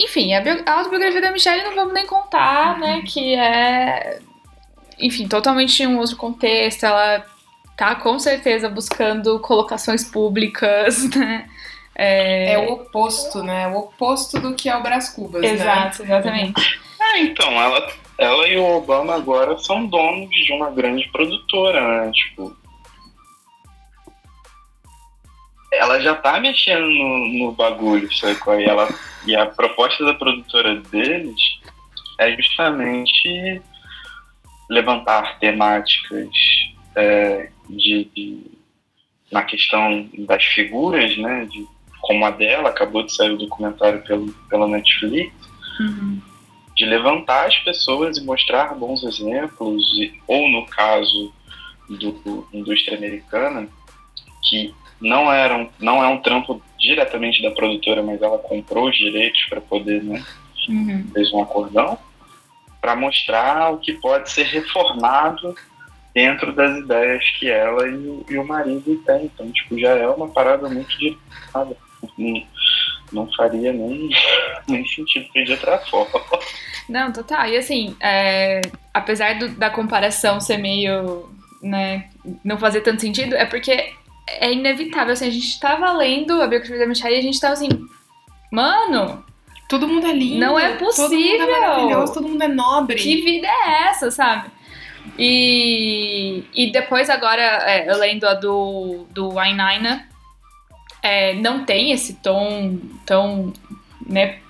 enfim, 0.00 0.32
a, 0.34 0.42
a 0.66 0.74
autobiografia 0.78 1.20
da 1.20 1.30
Michelle 1.30 1.62
não 1.62 1.74
vamos 1.74 1.92
nem 1.92 2.06
contar, 2.06 2.78
né? 2.78 2.96
Uhum. 2.96 3.04
Que 3.04 3.34
é, 3.34 4.20
enfim, 4.98 5.28
totalmente 5.28 5.82
em 5.82 5.86
um 5.86 5.98
outro 5.98 6.16
contexto. 6.16 6.84
Ela 6.84 7.24
tá 7.76 7.94
com 7.94 8.18
certeza 8.18 8.68
buscando 8.68 9.38
colocações 9.40 10.04
públicas, 10.04 11.08
né? 11.14 11.48
É... 11.94 12.52
é 12.52 12.58
o 12.58 12.72
oposto, 12.72 13.42
né? 13.42 13.68
O 13.68 13.78
oposto 13.78 14.40
do 14.40 14.54
que 14.54 14.68
é 14.68 14.76
o 14.76 14.82
Brás 14.82 15.10
Cubas, 15.10 15.42
Exato, 15.42 16.02
né? 16.02 16.08
exatamente. 16.08 16.80
É, 17.00 17.20
então, 17.20 17.50
ela, 17.52 17.92
ela 18.18 18.48
e 18.48 18.56
o 18.56 18.76
Obama 18.76 19.14
agora 19.14 19.58
são 19.58 19.86
donos 19.86 20.30
de 20.30 20.52
uma 20.52 20.70
grande 20.70 21.08
produtora, 21.10 22.04
né? 22.06 22.12
Tipo, 22.12 22.56
ela 25.72 26.00
já 26.00 26.14
tá 26.14 26.38
mexendo 26.40 26.86
no, 26.86 27.28
no 27.38 27.52
bagulho, 27.52 28.12
sabe? 28.12 28.62
E, 28.62 28.64
ela, 28.64 28.88
e 29.26 29.36
a 29.36 29.46
proposta 29.46 30.04
da 30.04 30.14
produtora 30.14 30.76
deles 30.90 31.40
é 32.18 32.34
justamente 32.36 33.60
levantar 34.68 35.38
temáticas 35.38 36.28
é, 36.94 37.50
de, 37.68 38.04
de, 38.14 38.42
na 39.32 39.42
questão 39.42 40.08
das 40.18 40.44
figuras, 40.44 41.16
né? 41.18 41.46
De, 41.46 41.66
como 42.00 42.24
a 42.24 42.30
dela, 42.30 42.70
acabou 42.70 43.02
de 43.02 43.14
sair 43.14 43.30
o 43.32 43.38
documentário 43.38 44.02
pelo, 44.02 44.32
pela 44.48 44.66
Netflix, 44.66 45.32
Uhum. 45.78 46.20
de 46.76 46.84
levantar 46.84 47.46
as 47.46 47.56
pessoas 47.60 48.18
e 48.18 48.24
mostrar 48.24 48.74
bons 48.74 49.02
exemplos, 49.02 49.82
e- 49.98 50.12
ou 50.26 50.46
no 50.50 50.66
caso 50.66 51.32
do, 51.88 52.12
do 52.12 52.48
indústria 52.52 52.98
americana, 52.98 53.66
que 54.46 54.74
não, 55.00 55.32
era 55.32 55.56
um, 55.56 55.68
não 55.78 56.02
é 56.04 56.08
um 56.08 56.18
trampo 56.18 56.60
diretamente 56.78 57.42
da 57.42 57.50
produtora, 57.50 58.02
mas 58.02 58.20
ela 58.22 58.38
comprou 58.38 58.88
os 58.88 58.96
direitos 58.96 59.42
para 59.48 59.60
poder, 59.60 60.02
né, 60.02 60.22
Uhum. 60.68 61.06
fez 61.14 61.32
um 61.32 61.42
acordão, 61.42 61.98
para 62.80 62.94
mostrar 62.94 63.72
o 63.72 63.78
que 63.78 63.94
pode 63.94 64.30
ser 64.30 64.44
reformado 64.44 65.54
dentro 66.14 66.52
das 66.52 66.78
ideias 66.78 67.24
que 67.38 67.48
ela 67.50 67.86
e, 67.88 67.94
o- 67.94 68.24
e 68.28 68.36
o 68.38 68.44
marido 68.46 68.96
têm. 69.06 69.24
Então, 69.26 69.50
tipo, 69.52 69.78
já 69.78 69.90
é 69.90 70.06
uma 70.08 70.28
parada 70.28 70.68
muito 70.68 70.88
direcionada. 70.98 71.76
Não, 72.16 72.42
não 73.12 73.32
faria 73.34 73.72
nem, 73.72 74.08
nem 74.68 74.86
sentido 74.86 75.28
de 75.32 75.52
outra 75.52 75.78
forma. 75.78 76.20
Não, 76.88 77.12
total. 77.12 77.46
E 77.46 77.56
assim, 77.56 77.94
é, 78.00 78.60
apesar 78.92 79.38
do- 79.38 79.50
da 79.50 79.70
comparação 79.70 80.40
ser 80.40 80.56
meio, 80.58 81.28
né, 81.62 82.08
não 82.44 82.58
fazer 82.58 82.80
tanto 82.80 83.00
sentido, 83.02 83.34
é 83.34 83.44
porque 83.44 83.92
é 84.38 84.52
inevitável, 84.52 85.12
assim, 85.12 85.26
a 85.26 85.30
gente 85.30 85.58
tava 85.58 85.92
lendo 85.92 86.40
a 86.40 86.46
biografia 86.46 86.78
da 86.78 86.86
Michelle 86.86 87.16
e 87.16 87.18
a 87.18 87.22
gente 87.22 87.40
tava 87.40 87.54
assim, 87.54 87.68
mano, 88.50 89.24
Todo 89.70 89.86
mundo 89.86 90.04
é 90.04 90.12
lindo. 90.12 90.40
Não 90.40 90.58
é 90.58 90.72
Todo 90.72 90.80
mundo 90.80 90.84
possível. 90.96 91.46
é 91.46 91.60
maravilhoso, 91.60 92.12
todo 92.12 92.28
mundo 92.28 92.42
é 92.42 92.48
nobre. 92.48 92.96
que 92.96 93.22
vida 93.22 93.46
é 93.46 93.84
essa, 93.84 94.10
sabe? 94.10 94.50
E, 95.16 96.42
e 96.52 96.72
depois 96.72 97.08
agora, 97.08 97.40
é, 97.40 97.88
eu 97.88 97.96
lendo 97.96 98.26
a 98.26 98.34
do, 98.34 99.06
do 99.10 99.34
Wainaina, 99.34 100.08
é, 101.00 101.34
não 101.34 101.64
tem 101.64 101.92
esse 101.92 102.14
tom 102.14 102.78
tão, 103.06 103.52
né, 104.04 104.40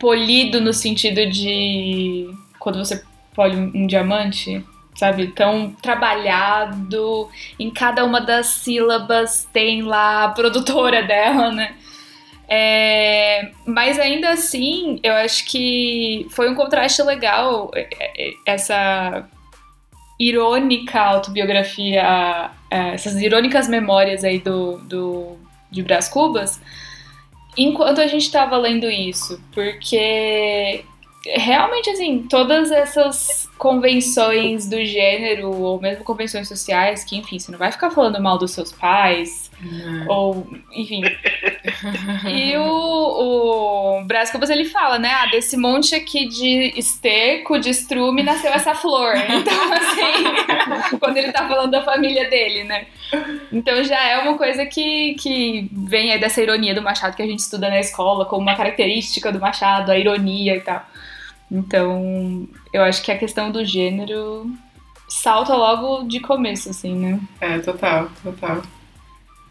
polido 0.00 0.62
no 0.62 0.72
sentido 0.72 1.26
de 1.30 2.30
quando 2.58 2.78
você 2.78 3.04
pole 3.34 3.54
um 3.54 3.86
diamante, 3.86 4.64
sabe? 5.02 5.32
Tão 5.32 5.72
trabalhado, 5.82 7.28
em 7.58 7.72
cada 7.72 8.04
uma 8.04 8.20
das 8.20 8.46
sílabas 8.46 9.48
tem 9.52 9.82
lá 9.82 10.26
a 10.26 10.28
produtora 10.28 11.02
dela, 11.02 11.50
né? 11.50 11.74
É, 12.48 13.50
mas 13.66 13.98
ainda 13.98 14.30
assim, 14.30 15.00
eu 15.02 15.12
acho 15.14 15.44
que 15.46 16.28
foi 16.30 16.48
um 16.48 16.54
contraste 16.54 17.02
legal 17.02 17.72
é, 17.74 17.88
é, 18.00 18.30
essa 18.46 19.28
irônica 20.20 21.00
autobiografia, 21.00 22.50
é, 22.70 22.94
essas 22.94 23.20
irônicas 23.20 23.66
memórias 23.66 24.22
aí 24.22 24.38
do, 24.38 24.76
do 24.78 25.36
de 25.68 25.82
Brás 25.82 26.08
Cubas, 26.08 26.60
enquanto 27.56 28.00
a 28.00 28.06
gente 28.06 28.26
estava 28.26 28.56
lendo 28.56 28.88
isso, 28.88 29.42
porque 29.52 30.84
realmente 31.24 31.90
assim, 31.90 32.26
todas 32.28 32.70
essas 32.70 33.48
convenções 33.56 34.68
do 34.68 34.84
gênero, 34.84 35.54
ou 35.54 35.80
mesmo 35.80 36.02
convenções 36.02 36.48
sociais, 36.48 37.04
que 37.04 37.16
enfim, 37.16 37.38
você 37.38 37.52
não 37.52 37.58
vai 37.58 37.70
ficar 37.70 37.90
falando 37.90 38.20
mal 38.20 38.36
dos 38.36 38.50
seus 38.50 38.72
pais, 38.72 39.50
ou 40.08 40.46
enfim. 40.72 41.02
E 42.28 42.56
o, 42.56 44.00
o 44.00 44.04
Brás 44.04 44.30
Cubas 44.30 44.50
ele 44.50 44.64
fala, 44.64 44.98
né? 44.98 45.10
Ah, 45.12 45.26
desse 45.26 45.56
monte 45.56 45.94
aqui 45.94 46.26
de 46.26 46.72
esterco, 46.76 47.58
de 47.58 47.70
estrume, 47.70 48.22
nasceu 48.22 48.52
essa 48.52 48.74
flor. 48.74 49.14
Então, 49.42 49.72
assim, 49.72 50.96
quando 50.98 51.16
ele 51.16 51.32
tá 51.32 51.48
falando 51.48 51.70
da 51.70 51.82
família 51.82 52.28
dele, 52.28 52.64
né? 52.64 52.86
Então 53.50 53.82
já 53.82 54.00
é 54.08 54.18
uma 54.18 54.36
coisa 54.36 54.64
que, 54.66 55.14
que 55.14 55.68
vem 55.72 56.12
aí 56.12 56.20
dessa 56.20 56.40
ironia 56.40 56.74
do 56.74 56.82
Machado 56.82 57.16
que 57.16 57.22
a 57.22 57.26
gente 57.26 57.40
estuda 57.40 57.68
na 57.68 57.80
escola, 57.80 58.24
como 58.24 58.42
uma 58.42 58.56
característica 58.56 59.32
do 59.32 59.40
Machado, 59.40 59.90
a 59.90 59.98
ironia 59.98 60.56
e 60.56 60.60
tal. 60.60 60.84
Então, 61.52 62.48
eu 62.72 62.82
acho 62.82 63.02
que 63.04 63.12
a 63.12 63.18
questão 63.18 63.52
do 63.52 63.62
gênero 63.62 64.50
salta 65.06 65.54
logo 65.54 66.08
de 66.08 66.18
começo, 66.18 66.70
assim, 66.70 66.96
né? 66.96 67.20
É, 67.42 67.58
total, 67.58 68.08
total. 68.22 68.62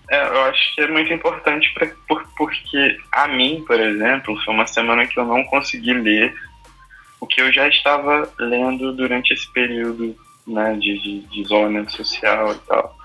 É, 0.10 0.28
eu 0.28 0.42
acho 0.46 0.74
que 0.74 0.82
é 0.82 0.88
muito 0.88 1.14
importante 1.14 1.72
pra, 1.76 1.88
por, 2.08 2.28
porque 2.36 2.98
a 3.12 3.28
mim, 3.28 3.64
por 3.68 3.80
exemplo, 3.80 4.36
foi 4.44 4.52
uma 4.52 4.66
semana 4.66 5.06
que 5.06 5.20
eu 5.20 5.26
não 5.26 5.44
consegui 5.44 5.94
ler 5.94 6.34
o 7.20 7.28
que 7.28 7.40
eu 7.40 7.54
já 7.54 7.68
estava 7.68 8.28
lendo 8.40 8.92
durante 8.94 9.32
esse 9.32 9.48
período 9.54 10.16
né, 10.48 10.74
de, 10.74 10.98
de, 10.98 11.20
de 11.28 11.42
isolamento 11.42 11.92
social 11.92 12.52
e 12.52 12.58
tal. 12.68 12.98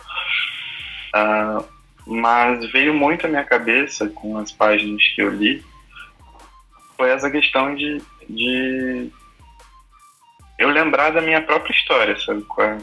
Ah, 1.12 1.62
mas 2.06 2.72
veio 2.72 2.94
muito 2.94 3.26
à 3.26 3.28
minha 3.28 3.44
cabeça 3.44 4.08
com 4.08 4.38
as 4.38 4.50
páginas 4.50 5.02
que 5.14 5.20
eu 5.20 5.28
li 5.28 5.62
foi 6.96 7.10
essa 7.10 7.30
questão 7.30 7.74
de, 7.74 8.00
de 8.28 9.10
eu 10.58 10.68
lembrar 10.68 11.10
da 11.10 11.20
minha 11.20 11.42
própria 11.42 11.72
história, 11.72 12.18
sabe? 12.20 12.44
é? 12.60 12.78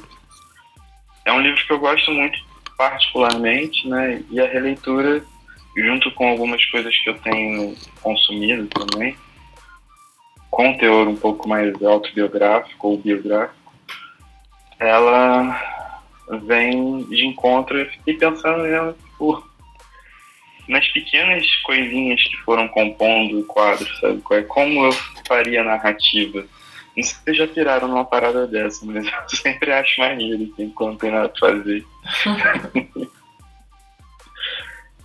É 1.25 1.34
um 1.34 1.41
livro 1.41 1.65
que 1.65 1.73
eu 1.73 1.79
gosto 1.79 2.12
muito 2.12 2.38
particularmente, 2.77 3.88
né? 3.88 4.23
E 4.29 4.39
a 4.39 4.47
releitura, 4.47 5.23
junto 5.77 6.12
com 6.12 6.29
algumas 6.29 6.63
coisas 6.65 6.95
que 6.99 7.10
eu 7.10 7.17
tenho 7.19 7.75
consumido 8.01 8.67
também, 8.67 9.15
com 10.51 10.77
teor 10.77 11.08
um 11.08 11.15
pouco 11.15 11.47
mais 11.47 11.82
autobiográfico 11.82 12.88
ou 12.89 12.97
biográfico, 12.97 13.73
ela 14.79 15.60
vem 16.45 17.03
de 17.06 17.25
encontro 17.25 17.79
e 17.79 17.86
fiquei 17.86 18.15
pensando 18.15 18.63
nela, 18.63 18.93
tipo, 18.93 19.43
nas 20.67 20.88
pequenas 20.89 21.45
coisinhas 21.63 22.21
que 22.23 22.38
foram 22.38 22.67
compondo 22.67 23.39
o 23.39 23.45
quadro, 23.45 23.88
sabe? 23.99 24.21
É? 24.32 24.41
Como 24.43 24.86
eu 24.86 24.91
faria 25.28 25.62
a 25.62 25.65
narrativa. 25.65 26.45
Não 26.95 27.04
sei 27.04 27.15
se 27.15 27.23
vocês 27.23 27.38
já 27.38 27.47
piraram 27.47 27.88
numa 27.88 28.06
parada 28.06 28.47
dessa, 28.47 28.86
mas 28.86 29.06
eu 29.32 29.38
sempre 29.38 29.71
acho 29.71 29.99
maneiro 29.99 30.52
assim, 30.54 30.69
quando 30.69 30.91
não 30.91 30.97
tem 30.97 31.12
nada 31.12 31.30
pra 31.30 31.49
fazer. 31.49 31.86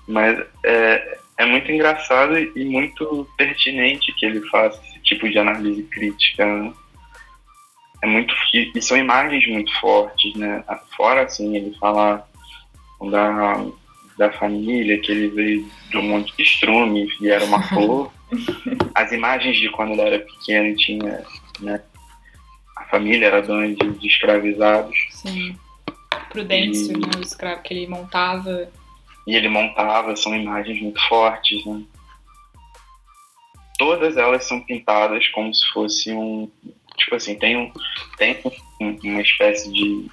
mas 0.07 0.47
é, 0.65 1.19
é 1.39 1.47
muito 1.47 1.71
engraçado 1.71 2.39
e 2.39 2.65
muito 2.65 3.29
pertinente 3.37 4.13
que 4.13 4.27
ele 4.27 4.41
faça 4.49 4.81
esse 4.85 5.01
tipo 5.03 5.29
de 5.29 5.39
análise 5.39 5.83
crítica. 5.85 6.45
Né? 6.45 6.73
É 8.03 8.07
muito, 8.07 8.35
e 8.55 8.81
são 8.81 8.97
imagens 8.97 9.47
muito 9.49 9.73
fortes, 9.81 10.35
né? 10.37 10.63
Fora, 10.97 11.23
assim, 11.23 11.57
ele 11.57 11.77
fala 11.79 12.29
da, 13.11 13.65
da 14.19 14.31
família, 14.33 15.01
que 15.01 15.11
ele 15.13 15.29
veio 15.29 15.71
um 15.95 16.03
monte 16.03 16.37
de 16.37 16.43
estrume 16.43 17.09
e 17.21 17.29
era 17.31 17.45
uma 17.45 17.63
flor. 17.69 18.13
As 18.95 19.13
imagens 19.13 19.57
de 19.57 19.71
quando 19.71 19.93
ele 19.93 20.01
era 20.03 20.19
pequeno 20.19 20.77
tinha, 20.77 21.25
né? 21.61 21.81
A 22.77 22.85
família 22.87 23.27
era 23.27 23.41
dona 23.43 23.69
de, 23.75 23.91
de 23.99 24.07
escravizados 24.07 24.97
Sim. 25.11 25.57
Prudêncio, 26.31 26.93
E- 26.97 27.01
né? 27.01 27.09
O 27.17 27.21
escravo 27.23 27.63
que 27.63 27.73
ele 27.73 27.87
montava. 27.87 28.69
e 29.27 29.35
ele 29.35 29.49
montava, 29.49 30.15
são 30.17 30.35
imagens 30.35 30.81
muito 30.83 31.01
fortes, 31.09 31.65
né? 31.65 31.83
Todas 33.79 34.17
elas 34.17 34.45
são 34.45 34.61
pintadas 34.61 35.27
como 35.29 35.55
se 35.55 35.65
fosse 35.71 36.13
um. 36.13 36.51
Tipo 36.97 37.15
assim, 37.15 37.37
tem, 37.39 37.57
um, 37.57 37.73
tem 38.17 38.37
um- 38.81 38.99
uma 39.05 39.21
espécie 39.23 39.73
de, 39.73 40.11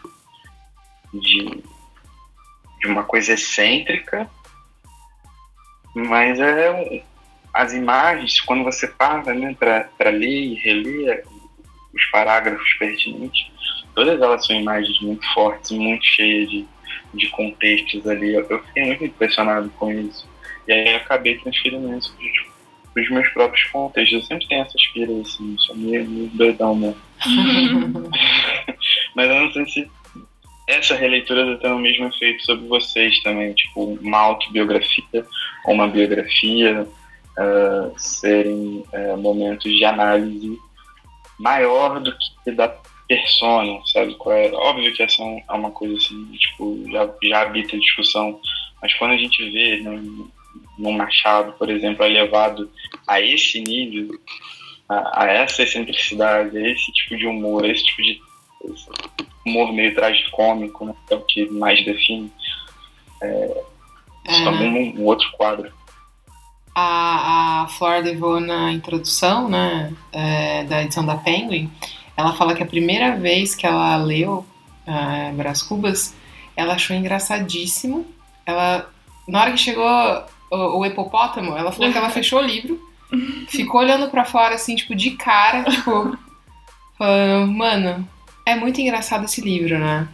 de. 1.13 1.63
De 2.79 2.87
uma 2.87 3.03
coisa 3.03 3.33
excêntrica, 3.33 4.29
mas 5.95 6.39
é. 6.39 7.03
as 7.53 7.73
imagens, 7.73 8.41
quando 8.41 8.63
você 8.63 8.87
para 8.87 9.33
né, 9.33 9.55
para 9.59 10.09
ler 10.09 10.27
e 10.27 10.55
reler 10.55 11.23
os 11.93 12.05
parágrafos 12.11 12.73
pertinentes, 12.73 13.47
todas 13.95 14.21
elas 14.21 14.45
são 14.45 14.55
imagens 14.55 14.99
muito 14.99 15.25
fortes, 15.33 15.71
muito 15.71 16.05
cheias 16.05 16.49
de, 16.49 16.65
de 17.13 17.29
contextos 17.29 18.05
ali. 18.07 18.33
Eu, 18.33 18.45
eu 18.49 18.61
fiquei 18.65 18.83
muito 18.83 19.05
impressionado 19.05 19.69
com 19.79 19.91
isso. 19.91 20.27
E 20.67 20.73
aí 20.73 20.89
eu 20.89 20.97
acabei 20.97 21.37
transferindo 21.37 21.97
isso 21.97 22.13
para 22.93 23.03
os 23.03 23.09
meus 23.09 23.29
próprios 23.29 23.65
contextos. 23.67 24.19
Eu 24.19 24.25
sempre 24.25 24.47
tenho 24.47 24.63
essas 24.63 24.87
piras 24.87 25.27
assim, 25.27 25.55
sou 25.59 25.75
meio, 25.77 26.05
meio 26.05 26.27
doidão 26.33 26.75
mesmo. 26.75 27.01
Mas 29.15 29.29
eu 29.29 29.39
não 29.39 29.51
sei 29.53 29.65
se 29.69 29.91
essa 30.67 30.95
releitura 30.95 31.53
está 31.53 31.63
tendo 31.63 31.75
o 31.75 31.79
mesmo 31.79 32.07
efeito 32.07 32.43
sobre 32.43 32.67
vocês 32.67 33.21
também, 33.21 33.53
tipo, 33.53 33.83
uma 34.01 34.17
autobiografia 34.17 35.25
ou 35.65 35.73
uma 35.73 35.87
biografia 35.87 36.87
ah, 37.37 37.91
serem 37.97 38.83
ah, 38.93 39.15
momentos 39.17 39.71
de 39.71 39.85
análise 39.85 40.57
maior 41.39 41.99
do 41.99 42.15
que 42.17 42.51
da 42.51 42.69
persona, 43.07 43.79
sabe? 43.85 44.15
Qual 44.15 44.35
é? 44.35 44.51
Óbvio 44.51 44.93
que 44.93 45.03
essa 45.03 45.21
é 45.21 45.43
é 45.47 45.53
uma 45.53 45.69
coisa 45.71 45.95
assim, 45.95 46.25
tipo, 46.33 46.83
já, 46.91 47.09
já 47.23 47.41
habita 47.41 47.75
a 47.75 47.79
discussão 47.79 48.39
Mas 48.81 48.93
quando 48.95 49.11
a 49.11 49.17
gente 49.17 49.47
vê 49.51 49.77
num, 49.77 50.27
num 50.79 50.91
Machado, 50.93 51.53
por 51.53 51.69
exemplo, 51.69 52.03
é 52.03 52.07
levado 52.07 52.71
a 53.07 53.21
esse 53.21 53.61
nível, 53.61 54.17
a, 54.89 55.25
a, 55.25 55.31
essa 55.31 55.61
excentricidade, 55.61 56.57
a 56.57 56.69
esse 56.69 56.91
tipo 56.93 57.17
de 57.17 57.27
humor, 57.27 57.65
a 57.65 57.67
esse 57.67 57.83
tipo 57.83 58.01
de 58.01 58.19
humor 59.45 59.71
meio 59.73 59.93
tragicômico, 59.93 60.85
né, 60.85 60.93
que 61.07 61.13
é 61.13 61.17
o 61.17 61.21
que 61.21 61.49
mais 61.51 61.83
define, 61.85 62.31
é, 63.21 63.63
isso 64.27 64.41
É. 64.41 64.43
também 64.43 64.67
é 64.67 64.99
um, 64.99 65.03
um 65.03 65.05
outro 65.05 65.29
quadro. 65.33 65.71
A, 66.73 67.61
a 67.63 67.67
Flora 67.69 67.99
levou 67.99 68.39
na 68.39 68.71
introdução, 68.71 69.47
né, 69.47 69.93
é, 70.11 70.63
da 70.65 70.83
edição 70.83 71.05
da 71.05 71.15
Penguin, 71.15 71.71
ela 72.17 72.33
fala 72.33 72.53
que 72.55 72.63
a 72.63 72.65
primeira 72.65 73.15
vez 73.17 73.55
que 73.55 73.65
ela 73.65 73.95
leu 73.97 74.45
é, 74.85 75.31
Brás 75.31 75.61
Cubas, 75.61 76.15
ela 76.55 76.73
achou 76.75 76.95
engraçadíssimo. 76.95 78.05
Ela, 78.45 78.89
na 79.27 79.41
hora 79.41 79.51
que 79.51 79.57
chegou 79.57 79.85
o, 80.51 80.79
o 80.79 80.85
hipopótamo, 80.85 81.57
ela 81.57 81.71
falou 81.71 81.91
que 81.91 81.97
ela 81.97 82.09
fechou 82.11 82.39
o 82.39 82.45
livro, 82.45 82.79
ficou 83.47 83.81
olhando 83.81 84.09
pra 84.09 84.25
fora, 84.25 84.55
assim, 84.55 84.75
tipo, 84.75 84.95
de 84.95 85.11
cara, 85.11 85.63
tipo, 85.63 86.17
falando, 86.97 87.51
mano, 87.51 88.09
é 88.45 88.55
muito 88.55 88.79
engraçado 88.79 89.25
esse 89.25 89.41
livro, 89.41 89.79
né? 89.79 90.07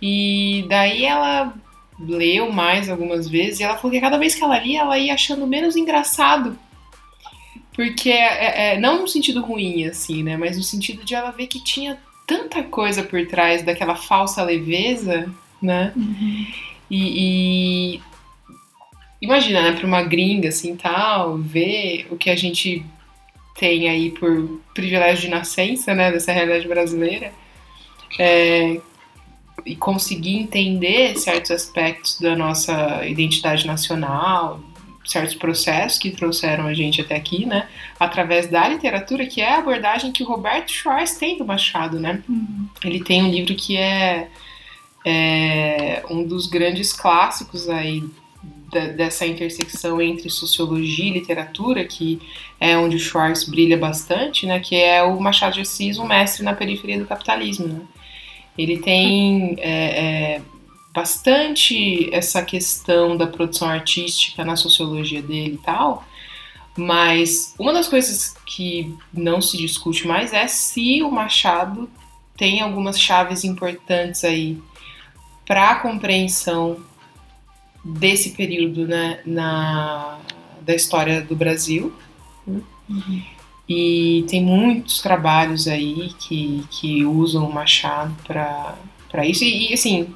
E 0.00 0.64
daí 0.68 1.04
ela 1.04 1.52
leu 1.98 2.50
mais 2.50 2.88
algumas 2.88 3.28
vezes 3.28 3.60
e 3.60 3.62
ela 3.62 3.76
falou 3.76 3.90
que 3.90 4.00
cada 4.00 4.16
vez 4.16 4.34
que 4.34 4.42
ela 4.42 4.58
lia, 4.58 4.80
ela 4.80 4.98
ia 4.98 5.12
achando 5.12 5.46
menos 5.46 5.76
engraçado. 5.76 6.58
Porque, 7.74 8.10
é, 8.10 8.74
é, 8.74 8.80
não 8.80 9.02
no 9.02 9.08
sentido 9.08 9.42
ruim, 9.42 9.84
assim, 9.84 10.22
né? 10.22 10.36
Mas 10.36 10.56
no 10.56 10.62
sentido 10.62 11.04
de 11.04 11.14
ela 11.14 11.30
ver 11.30 11.46
que 11.46 11.62
tinha 11.62 11.98
tanta 12.26 12.62
coisa 12.62 13.02
por 13.02 13.26
trás 13.26 13.62
daquela 13.62 13.96
falsa 13.96 14.42
leveza, 14.42 15.30
né? 15.60 15.92
E, 16.90 17.96
e 17.96 18.00
imagina, 19.20 19.62
né, 19.62 19.72
para 19.72 19.86
uma 19.86 20.02
gringa 20.02 20.48
assim 20.48 20.76
tal, 20.76 21.38
ver 21.38 22.06
o 22.10 22.16
que 22.16 22.30
a 22.30 22.36
gente 22.36 22.84
tem 23.60 23.90
aí 23.90 24.10
por 24.10 24.58
privilégio 24.72 25.24
de 25.24 25.28
nascença, 25.28 25.94
né, 25.94 26.10
dessa 26.10 26.32
realidade 26.32 26.66
brasileira, 26.66 27.30
é, 28.18 28.80
e 29.66 29.76
conseguir 29.76 30.36
entender 30.36 31.14
certos 31.18 31.50
aspectos 31.50 32.18
da 32.18 32.34
nossa 32.34 33.06
identidade 33.06 33.66
nacional, 33.66 34.60
certos 35.04 35.34
processos 35.34 35.98
que 35.98 36.10
trouxeram 36.10 36.66
a 36.66 36.72
gente 36.72 37.02
até 37.02 37.14
aqui, 37.14 37.44
né, 37.44 37.68
através 37.98 38.48
da 38.48 38.66
literatura, 38.66 39.26
que 39.26 39.42
é 39.42 39.54
a 39.54 39.58
abordagem 39.58 40.10
que 40.10 40.22
o 40.22 40.26
Roberto 40.26 40.72
Schwartz 40.72 41.18
tem 41.18 41.36
do 41.36 41.44
Machado, 41.44 42.00
né? 42.00 42.22
Ele 42.82 43.04
tem 43.04 43.22
um 43.22 43.30
livro 43.30 43.54
que 43.54 43.76
é, 43.76 44.28
é 45.04 46.02
um 46.08 46.24
dos 46.24 46.46
grandes 46.46 46.94
clássicos 46.94 47.68
aí 47.68 48.02
da- 48.72 48.88
dessa 48.88 49.26
intersecção 49.26 50.00
entre 50.00 50.28
sociologia 50.30 51.06
e 51.06 51.12
literatura, 51.12 51.84
que 51.84 52.20
é 52.58 52.76
onde 52.76 52.96
o 52.96 52.98
Schwartz 52.98 53.44
brilha 53.44 53.76
bastante, 53.76 54.46
né? 54.46 54.60
Que 54.60 54.76
é 54.76 55.02
o 55.02 55.20
Machado 55.20 55.54
de 55.54 55.60
Assis, 55.62 55.98
um 55.98 56.06
mestre 56.06 56.44
na 56.44 56.54
periferia 56.54 56.98
do 56.98 57.06
capitalismo, 57.06 57.66
né? 57.66 57.80
Ele 58.56 58.78
tem 58.78 59.56
é, 59.58 60.34
é, 60.36 60.42
bastante 60.92 62.12
essa 62.14 62.42
questão 62.42 63.16
da 63.16 63.26
produção 63.26 63.68
artística 63.68 64.44
na 64.44 64.56
sociologia 64.56 65.22
dele 65.22 65.54
e 65.54 65.64
tal, 65.64 66.04
mas 66.76 67.54
uma 67.58 67.72
das 67.72 67.88
coisas 67.88 68.34
que 68.46 68.94
não 69.12 69.40
se 69.40 69.56
discute 69.56 70.06
mais 70.06 70.32
é 70.32 70.46
se 70.46 71.02
o 71.02 71.10
Machado 71.10 71.88
tem 72.36 72.60
algumas 72.60 72.98
chaves 72.98 73.44
importantes 73.44 74.24
aí 74.24 74.58
para 75.46 75.70
a 75.70 75.74
compreensão 75.76 76.80
desse 77.84 78.30
período 78.30 78.86
né, 78.86 79.20
na, 79.24 80.18
da 80.60 80.74
história 80.74 81.20
do 81.20 81.34
Brasil. 81.34 81.92
né? 82.46 82.60
E 83.68 84.24
tem 84.28 84.42
muitos 84.42 85.00
trabalhos 85.00 85.68
aí 85.68 86.12
que, 86.18 86.64
que 86.70 87.04
usam 87.04 87.48
o 87.48 87.52
Machado 87.52 88.12
para 88.24 89.24
isso. 89.24 89.44
E, 89.44 89.70
e, 89.70 89.74
assim, 89.74 90.12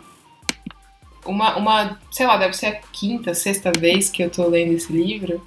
uma, 1.24 1.56
uma, 1.56 2.00
sei 2.10 2.26
lá, 2.26 2.36
deve 2.36 2.54
ser 2.54 2.66
a 2.66 2.72
quinta, 2.72 3.32
sexta 3.32 3.70
vez 3.78 4.10
que 4.10 4.24
eu 4.24 4.30
tô 4.30 4.48
lendo 4.48 4.72
esse 4.72 4.92
livro. 4.92 5.40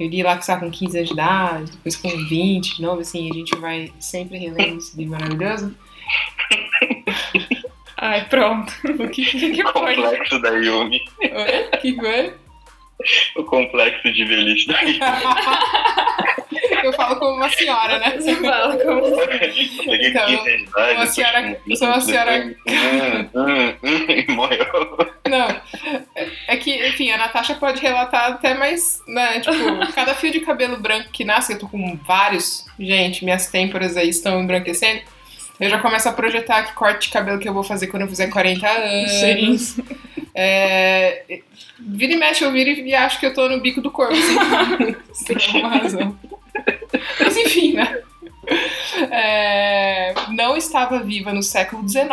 Eu 0.00 0.08
li 0.08 0.20
lá 0.22 0.34
que 0.34 0.42
estava 0.42 0.62
com 0.62 0.70
15 0.70 0.96
anos 0.96 1.08
de 1.08 1.14
idade, 1.14 1.70
depois 1.72 1.96
com 1.96 2.08
20, 2.08 2.76
de 2.76 2.82
novo, 2.82 3.00
assim, 3.00 3.30
a 3.30 3.34
gente 3.34 3.56
vai 3.56 3.92
sempre 4.00 4.36
relendo 4.36 4.78
esse 4.78 4.96
livro 4.96 5.12
maravilhoso. 5.12 5.74
Ai, 8.00 8.24
pronto. 8.28 8.72
O 8.98 9.08
que, 9.08 9.24
que, 9.24 9.50
que 9.52 9.64
O 9.64 9.72
foi? 9.72 9.96
complexo 9.96 10.38
da 10.40 10.50
Yumi. 10.50 11.00
Oi? 11.20 11.68
O 11.74 11.78
que 11.78 11.94
foi? 11.96 12.34
O 13.36 13.44
complexo 13.44 14.12
de 14.12 14.24
velhice 14.24 14.68
da 14.68 14.80
Yumi. 14.80 14.98
Eu 16.82 16.92
falo 16.92 17.16
como 17.16 17.34
uma 17.36 17.50
senhora, 17.50 17.98
né? 17.98 18.16
Você 18.18 18.34
fala 18.36 18.76
como. 18.76 19.02
Peguei 19.26 20.08
Então, 20.10 20.26
15 20.26 20.38
anos 20.38 20.44
de 20.44 20.62
idade, 20.64 20.94
uma 20.94 21.06
senhora- 21.06 21.58
20, 21.66 21.76
sou 21.78 21.88
uma 21.88 22.00
senhora- 22.00 22.54
Hum, 22.68 23.28
hum, 23.34 23.74
hum, 23.82 24.06
e 24.08 24.32
morreu. 24.32 24.66
Não, 25.28 25.60
é 26.46 26.56
que, 26.56 26.88
enfim, 26.88 27.10
a 27.10 27.18
Natasha 27.18 27.54
pode 27.56 27.80
relatar 27.82 28.30
até 28.32 28.54
mais, 28.54 29.02
né, 29.06 29.40
tipo, 29.40 29.92
cada 29.94 30.14
fio 30.14 30.30
de 30.30 30.40
cabelo 30.40 30.78
branco 30.78 31.10
que 31.12 31.24
nasce, 31.24 31.52
eu 31.52 31.58
tô 31.58 31.68
com 31.68 31.96
vários, 32.06 32.64
gente, 32.78 33.24
minhas 33.24 33.50
têmporas 33.50 33.96
aí 33.96 34.08
estão 34.08 34.40
embranquecendo, 34.40 35.02
eu 35.60 35.68
já 35.68 35.78
começo 35.78 36.08
a 36.08 36.12
projetar 36.12 36.62
que 36.64 36.74
corte 36.74 37.08
de 37.08 37.12
cabelo 37.12 37.38
que 37.38 37.48
eu 37.48 37.54
vou 37.54 37.64
fazer 37.64 37.88
quando 37.88 38.02
eu 38.02 38.08
fizer 38.08 38.28
40 38.28 38.68
anos. 38.68 39.76
É, 40.34 41.24
vira 41.80 42.12
e 42.12 42.16
mexe, 42.16 42.44
eu 42.44 42.52
viro 42.52 42.70
e 42.70 42.94
acho 42.94 43.18
que 43.18 43.26
eu 43.26 43.34
tô 43.34 43.48
no 43.48 43.60
bico 43.60 43.80
do 43.80 43.90
corpo, 43.90 44.12
assim, 44.12 44.94
por 45.34 45.56
alguma 45.56 45.68
razão. 45.78 46.18
Mas 47.18 47.36
enfim, 47.36 47.72
né? 47.72 48.02
É, 49.10 50.14
não 50.30 50.56
estava 50.56 51.00
viva 51.00 51.32
no 51.32 51.42
século 51.42 51.86
XIX, 51.88 52.06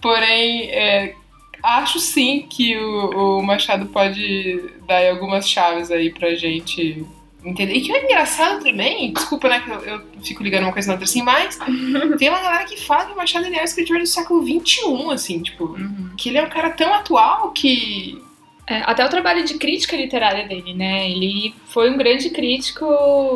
porém, 0.00 0.70
é, 0.70 1.14
acho 1.62 1.98
sim 2.00 2.46
que 2.48 2.76
o, 2.78 3.38
o 3.38 3.42
Machado 3.42 3.86
pode 3.86 4.62
dar 4.86 5.10
algumas 5.10 5.48
chaves 5.48 5.90
aí 5.90 6.10
pra 6.10 6.34
gente 6.34 7.06
entender. 7.44 7.74
E 7.74 7.80
que 7.80 7.92
é 7.92 8.04
engraçado 8.04 8.62
também, 8.62 9.12
desculpa, 9.12 9.48
né, 9.48 9.60
que 9.60 9.70
eu, 9.70 9.80
eu 9.80 10.02
fico 10.22 10.42
ligando 10.42 10.64
uma 10.64 10.72
coisa 10.72 10.88
na 10.88 10.94
outra 10.94 11.04
assim, 11.04 11.22
mas 11.22 11.58
tem 12.18 12.28
uma 12.28 12.40
galera 12.40 12.64
que 12.64 12.76
fala 12.84 13.06
que 13.06 13.12
o 13.12 13.16
Machado 13.16 13.46
ele 13.46 13.56
é 13.56 13.62
um 13.62 13.64
escritor 13.64 13.98
do 13.98 14.06
século 14.06 14.42
XXI, 14.42 15.12
assim, 15.12 15.42
tipo, 15.42 15.76
que 16.16 16.28
ele 16.28 16.38
é 16.38 16.42
um 16.42 16.48
cara 16.48 16.70
tão 16.70 16.92
atual 16.94 17.50
que. 17.52 18.22
É, 18.70 18.82
até 18.84 19.04
o 19.04 19.08
trabalho 19.08 19.44
de 19.44 19.54
crítica 19.54 19.96
literária 19.96 20.46
dele, 20.46 20.74
né? 20.74 21.10
Ele 21.10 21.54
foi 21.68 21.90
um 21.90 21.96
grande 21.96 22.28
crítico 22.30 22.86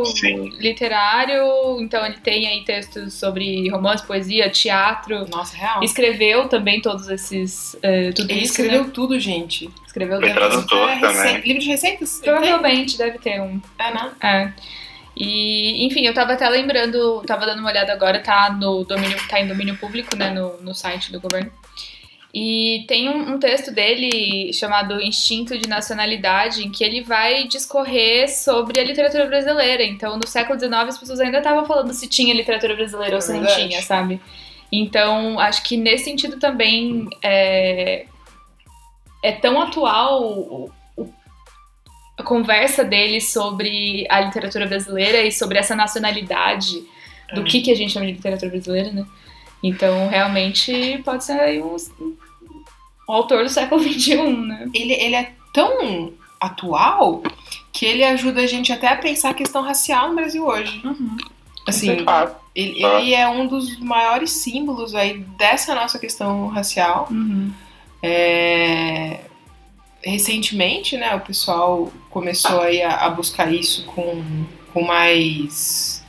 Sim. 0.05 0.51
literário, 0.59 1.81
então 1.81 2.05
ele 2.05 2.19
tem 2.19 2.47
aí 2.47 2.63
textos 2.65 3.15
sobre 3.15 3.69
romance, 3.71 4.07
poesia, 4.07 4.51
teatro. 4.51 5.27
Nossa, 5.31 5.57
real. 5.57 5.83
Escreveu 5.83 6.49
também 6.49 6.81
todos 6.83 7.09
esses. 7.09 7.75
eh, 7.83 8.13
tudo 8.13 8.31
Ele 8.31 8.41
isso, 8.43 8.53
escreveu 8.53 8.85
né? 8.85 8.91
tudo, 8.93 9.19
gente. 9.19 9.71
Escreveu 9.87 10.19
Foi 10.21 10.29
deve- 10.29 10.39
tradutor 10.39 10.89
É, 10.91 10.99
também. 11.01 11.41
Livro 11.41 11.63
de 11.63 11.69
receitas? 11.69 12.21
Provavelmente 12.23 12.99
deve 12.99 13.19
ter 13.19 13.41
um. 13.41 13.61
É, 13.79 13.91
né? 13.95 14.13
É. 14.23 14.53
E, 15.17 15.85
enfim, 15.87 16.07
eu 16.07 16.15
tava 16.15 16.33
até 16.33 16.49
lembrando, 16.49 17.23
tava 17.27 17.45
dando 17.47 17.59
uma 17.61 17.71
olhada 17.71 17.93
agora, 17.93 18.19
tá 18.21 18.51
no 18.51 18.83
domínio, 18.85 19.17
tá 19.29 19.41
em 19.41 19.47
domínio 19.47 19.77
público, 19.77 20.17
né, 20.17 20.31
no, 20.31 20.57
no 20.63 20.75
site 20.75 21.13
do 21.13 21.21
governo. 21.21 21.51
E 22.35 22.85
tem 22.89 23.11
um, 23.11 23.35
um 23.35 23.39
texto 23.39 23.71
dele 23.71 24.51
chamado 24.55 24.99
Instinto 25.03 25.59
de 25.59 25.69
Nacionalidade, 25.69 26.65
em 26.67 26.71
que 26.71 26.83
ele 26.83 27.03
vai 27.03 27.47
discorrer 27.47 28.27
sobre 28.35 28.81
a 28.81 28.85
literatura 28.85 29.27
brasileira. 29.27 29.83
Então, 29.85 30.17
no 30.17 30.27
século 30.27 30.59
XIX, 30.59 30.73
as 30.89 30.99
pessoas 30.99 31.21
ainda 31.21 31.39
estavam 31.39 31.67
falando 31.67 31.93
se 31.93 32.09
tinha 32.09 32.33
literatura 32.35 32.75
brasileira 32.75 33.17
ou 33.17 33.21
se 33.21 33.33
não 33.35 33.41
Verdade. 33.41 33.69
tinha, 33.69 33.83
sabe? 33.83 34.19
Então, 34.73 35.39
acho 35.39 35.63
que 35.63 35.77
nesse 35.77 36.05
sentido 36.05 36.39
também 36.39 37.07
é, 37.23 38.07
é 39.23 39.33
tão 39.33 39.61
atual 39.61 40.23
o- 40.23 40.71
o- 40.97 41.13
a 42.17 42.23
conversa 42.23 42.83
dele 42.83 43.21
sobre 43.21 44.07
a 44.09 44.21
literatura 44.23 44.67
brasileira 44.67 45.21
e 45.21 45.31
sobre 45.31 45.59
essa 45.59 45.77
nacionalidade 45.77 46.83
do 47.35 47.43
É. 47.43 47.45
que, 47.45 47.61
que 47.61 47.71
a 47.71 47.77
gente 47.77 47.93
chama 47.93 48.07
de 48.07 48.13
literatura 48.13 48.51
brasileira, 48.51 48.91
né? 48.91 49.05
Então, 49.63 50.09
realmente, 50.09 51.01
pode 51.05 51.25
ser 51.25 51.39
aí 51.39 51.63
um, 51.63 51.77
autor 53.13 53.45
do 53.45 53.49
século 53.51 53.81
XXI, 53.83 54.17
né? 54.33 54.69
Ele, 54.75 54.93
ele 54.95 55.15
é 55.15 55.33
tão 55.53 56.13
atual 56.41 57.23
que 57.73 57.87
ele 57.87 58.03
ajuda 58.05 58.41
a 58.43 58.47
gente 58.47 58.73
até 58.73 58.89
a 58.89 58.97
pensar 58.97 59.31
a 59.31 59.35
questão 59.35 59.63
racial 59.63 60.09
no 60.09 60.17
Brasil 60.17 60.45
hoje. 60.47 60.83
Assim, 61.67 61.97
De 61.97 62.05
fato. 62.05 62.35
ele, 62.55 62.85
Ah. 62.85 63.01
ele 63.01 63.15
é 63.15 63.29
um 63.29 63.47
dos 63.47 63.79
maiores 63.79 64.31
símbolos 64.31 64.95
aí 64.95 65.19
dessa 65.39 65.75
nossa 65.75 65.99
questão 65.99 66.49
racial. 66.49 67.09
Uhum. 67.11 67.53
É, 68.03 69.21
Recentemente, 70.05 70.97
né, 70.97 71.15
o 71.15 71.21
pessoal 71.21 71.93
começou 72.11 72.61
aí 72.61 72.83
a, 72.83 73.07
a 73.07 73.11
buscar 73.11 73.53
isso 73.55 73.87
com, 73.87 74.25
com 74.73 74.83
mais. 74.83 76.03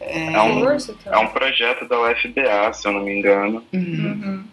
É 0.00 0.40
um, 0.40 0.60
Força, 0.60 0.94
é 1.06 1.18
um 1.18 1.26
projeto 1.26 1.88
da 1.88 2.00
UFBA, 2.00 2.72
se 2.72 2.86
eu 2.86 2.92
não 2.92 3.02
me 3.02 3.18
engano. 3.18 3.62
Uhum. 3.72 3.80
Uhum. 4.22 4.44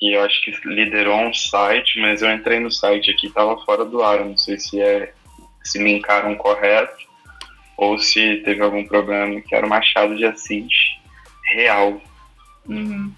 E 0.00 0.16
eu 0.16 0.22
acho 0.22 0.40
que 0.42 0.52
liderou 0.68 1.20
um 1.20 1.34
site, 1.34 2.00
mas 2.00 2.22
eu 2.22 2.30
entrei 2.30 2.60
no 2.60 2.70
site 2.70 3.10
aqui 3.10 3.26
e 3.26 3.30
tava 3.30 3.58
fora 3.64 3.84
do 3.84 4.02
ar. 4.02 4.18
Eu 4.20 4.26
não 4.26 4.38
sei 4.38 4.58
se 4.58 4.80
é 4.80 5.12
se 5.62 5.78
linkaram 5.78 6.34
correto 6.34 7.06
ou 7.76 7.98
se 7.98 8.36
teve 8.38 8.62
algum 8.62 8.86
problema, 8.86 9.40
que 9.40 9.54
era 9.54 9.66
o 9.66 9.68
Machado 9.68 10.16
de 10.16 10.24
Assis 10.24 10.72
real. 11.44 12.00
Uhum. 12.66 13.12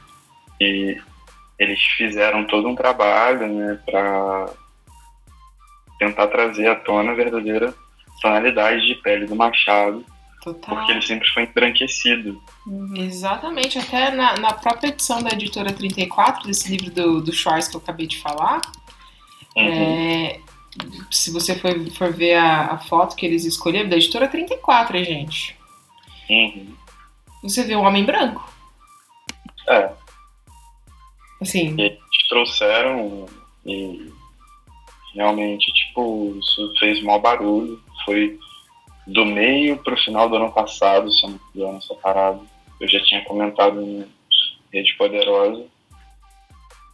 E 0.61 1.01
eles 1.59 1.81
fizeram 1.97 2.47
todo 2.47 2.69
um 2.69 2.75
trabalho 2.75 3.47
né, 3.47 3.79
para 3.87 4.51
tentar 5.99 6.27
trazer 6.29 6.69
à 6.69 6.75
tona 6.75 7.13
a 7.13 7.15
verdadeira 7.15 7.75
tonalidade 8.21 8.87
de 8.87 8.95
pele 8.97 9.27
do 9.27 9.35
Machado, 9.35 10.05
Total. 10.43 10.75
porque 10.77 10.93
ele 10.93 11.03
sempre 11.03 11.29
foi 11.29 11.43
embranquecido. 11.45 12.43
Uhum. 12.67 12.97
Exatamente, 12.97 13.79
até 13.79 14.11
na, 14.11 14.39
na 14.39 14.53
própria 14.55 14.89
edição 14.89 15.23
da 15.23 15.31
editora 15.31 15.73
34, 15.73 16.47
desse 16.47 16.71
livro 16.75 16.91
do, 16.91 17.21
do 17.21 17.33
Schwartz 17.33 17.69
que 17.69 17.77
eu 17.77 17.81
acabei 17.81 18.07
de 18.07 18.19
falar, 18.19 18.61
Uhum. 19.57 19.65
é, 19.67 20.41
se 21.11 21.33
você 21.33 21.57
for, 21.57 21.73
for 21.91 22.13
ver 22.13 22.35
a, 22.37 22.67
a 22.75 22.79
foto 22.79 23.17
que 23.17 23.27
eles 23.27 23.45
escolheram, 23.45 23.89
da 23.89 23.97
editora 23.97 24.29
34, 24.29 24.97
hein, 24.97 25.05
gente? 25.05 25.57
Uhum. 26.31 26.75
Você 27.43 27.65
vê 27.65 27.75
um 27.75 27.85
homem 27.85 28.05
branco. 28.05 28.49
É, 29.69 29.91
Assim, 31.41 31.75
eles 31.81 31.99
trouxeram 32.29 33.25
e 33.65 34.13
realmente, 35.15 35.73
tipo, 35.73 36.37
isso 36.39 36.75
fez 36.79 37.03
mau 37.03 37.19
barulho. 37.19 37.83
Foi 38.05 38.39
do 39.07 39.25
meio 39.25 39.77
pro 39.79 39.97
final 39.97 40.29
do 40.29 40.37
ano 40.37 40.53
passado, 40.53 41.11
se 41.13 41.25
eu 41.25 41.31
não 41.31 41.37
me 41.37 41.43
engano, 41.55 41.79
essa 41.79 41.95
parada. 41.95 42.41
Eu 42.81 42.89
já 42.89 43.01
tinha 43.05 43.25
comentado 43.25 43.81
em 43.81 44.07
Rede 44.73 44.95
Poderosa. 44.97 45.67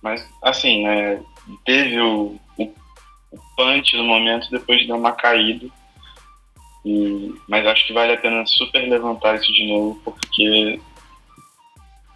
Mas, 0.03 0.29
assim, 0.43 0.85
né, 0.85 1.23
teve 1.65 2.01
o, 2.01 2.39
o, 2.59 2.65
o 2.65 3.39
punch 3.57 3.97
no 3.97 4.05
momento, 4.05 4.51
depois 4.51 4.87
deu 4.87 4.97
uma 4.97 5.13
caída. 5.13 5.69
E, 6.85 7.35
mas 7.49 7.67
acho 7.67 7.87
que 7.87 7.93
vale 7.93 8.13
a 8.13 8.19
pena 8.19 8.45
super 8.47 8.89
levantar 8.89 9.37
isso 9.37 9.53
de 9.53 9.67
novo, 9.67 10.01
porque, 10.05 10.81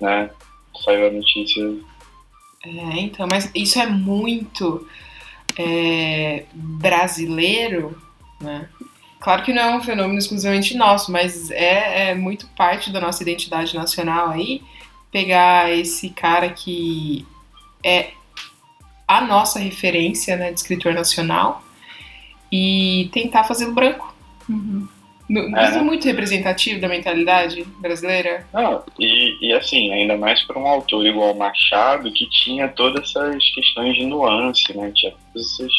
né, 0.01 0.31
saiu 0.85 1.09
a 1.09 1.11
notícia 1.11 1.63
é, 2.63 3.01
então, 3.01 3.27
mas 3.27 3.51
isso 3.55 3.79
é 3.79 3.87
muito 3.87 4.87
é, 5.57 6.45
brasileiro, 6.53 8.01
né? 8.41 8.69
Claro 9.21 9.43
que 9.43 9.53
não 9.53 9.63
é 9.63 9.77
um 9.77 9.83
fenômeno 9.83 10.19
exclusivamente 10.19 10.77
nosso, 10.77 11.13
mas 11.13 11.51
é, 11.51 12.11
é 12.11 12.15
muito 12.15 12.47
parte 12.57 12.91
da 12.91 13.01
nossa 13.01 13.23
identidade 13.23 13.75
nacional 13.77 14.31
aí 14.31 14.63
pegar 15.13 15.71
esse 15.73 16.11
cara 16.11 16.49
que 16.51 17.27
é 17.85 18.13
a 19.07 19.21
nossa 19.21 19.59
referência 19.59 20.37
né, 20.37 20.51
de 20.53 20.59
escritor 20.59 20.95
nacional 20.95 21.63
e 22.51 23.11
tentar 23.13 23.45
fazê-lo 23.45 23.73
branco. 23.73 24.15
Uhum. 24.49 24.89
No- 25.29 25.49
Isso 25.49 25.79
é 25.79 25.83
muito 25.83 26.05
representativo 26.07 26.81
da 26.81 26.89
mentalidade 26.89 27.63
brasileira. 27.79 28.47
Não, 28.53 28.83
e, 28.99 29.49
e 29.49 29.53
assim, 29.53 29.93
ainda 29.93 30.17
mais 30.17 30.43
para 30.43 30.59
um 30.59 30.67
autor 30.67 31.07
igual 31.07 31.35
Machado, 31.35 32.11
que 32.13 32.29
tinha 32.31 32.69
todas 32.69 33.11
essas 33.11 33.51
questões 33.55 33.95
de 33.97 34.07
nuance, 34.07 34.77
né? 34.77 34.91
Tinha 34.95 35.13
todas 35.33 35.53
essas, 35.53 35.73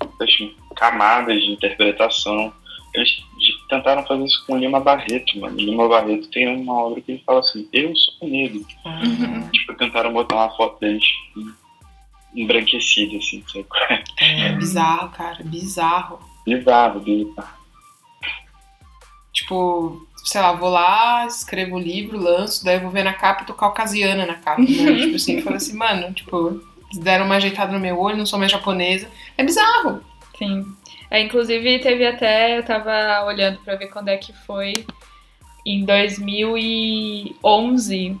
essas 0.00 0.50
camadas 0.74 1.38
de 1.42 1.50
interpretação. 1.52 2.52
Eles 2.94 3.10
tentaram 3.68 4.04
fazer 4.06 4.24
isso 4.24 4.44
com 4.46 4.56
Lima 4.56 4.80
Barreto, 4.80 5.38
mano. 5.38 5.56
Lima 5.56 5.88
Barreto 5.88 6.28
tem 6.30 6.48
uma 6.48 6.74
obra 6.74 7.00
que 7.00 7.12
ele 7.12 7.22
fala 7.24 7.40
assim, 7.40 7.68
eu 7.72 7.94
sou 7.94 8.28
negro. 8.28 8.64
Uhum. 8.84 9.48
Tipo, 9.50 9.74
tentaram 9.74 10.12
botar 10.12 10.36
uma 10.36 10.56
foto 10.56 10.80
deles 10.80 11.04
embranquecida, 12.34 13.16
assim, 13.16 13.44
sabe? 13.46 13.66
É 14.18 14.52
bizarro, 14.52 15.10
cara, 15.10 15.42
bizarro. 15.44 16.18
Bizarro, 16.46 17.00
bizarro. 17.00 17.58
Tipo, 19.32 20.06
sei 20.24 20.40
lá, 20.40 20.52
vou 20.52 20.68
lá, 20.68 21.26
escrevo 21.26 21.76
o 21.76 21.80
livro, 21.80 22.18
lanço, 22.18 22.64
daí 22.64 22.76
eu 22.76 22.80
vou 22.80 22.90
ver 22.90 23.04
na 23.04 23.12
capa 23.12 23.42
e 23.42 23.46
tô 23.46 23.54
caucasiana 23.54 24.26
na 24.26 24.34
capa. 24.34 24.60
Né? 24.60 24.66
tipo 25.00 25.16
assim, 25.16 25.36
eu 25.36 25.42
falo 25.42 25.56
assim, 25.56 25.76
mano, 25.76 26.12
tipo, 26.12 26.60
deram 26.94 27.26
uma 27.26 27.36
ajeitada 27.36 27.72
no 27.72 27.80
meu 27.80 27.98
olho, 27.98 28.16
não 28.16 28.26
sou 28.26 28.38
mais 28.38 28.50
japonesa. 28.50 29.08
É 29.36 29.44
bizarro. 29.44 30.02
Sim. 30.38 30.64
É, 31.10 31.20
inclusive, 31.20 31.78
teve 31.78 32.06
até. 32.06 32.58
Eu 32.58 32.62
tava 32.62 33.24
olhando 33.24 33.58
pra 33.60 33.76
ver 33.76 33.88
quando 33.88 34.08
é 34.08 34.16
que 34.16 34.32
foi. 34.32 34.86
Em 35.64 35.84
2011, 35.84 38.16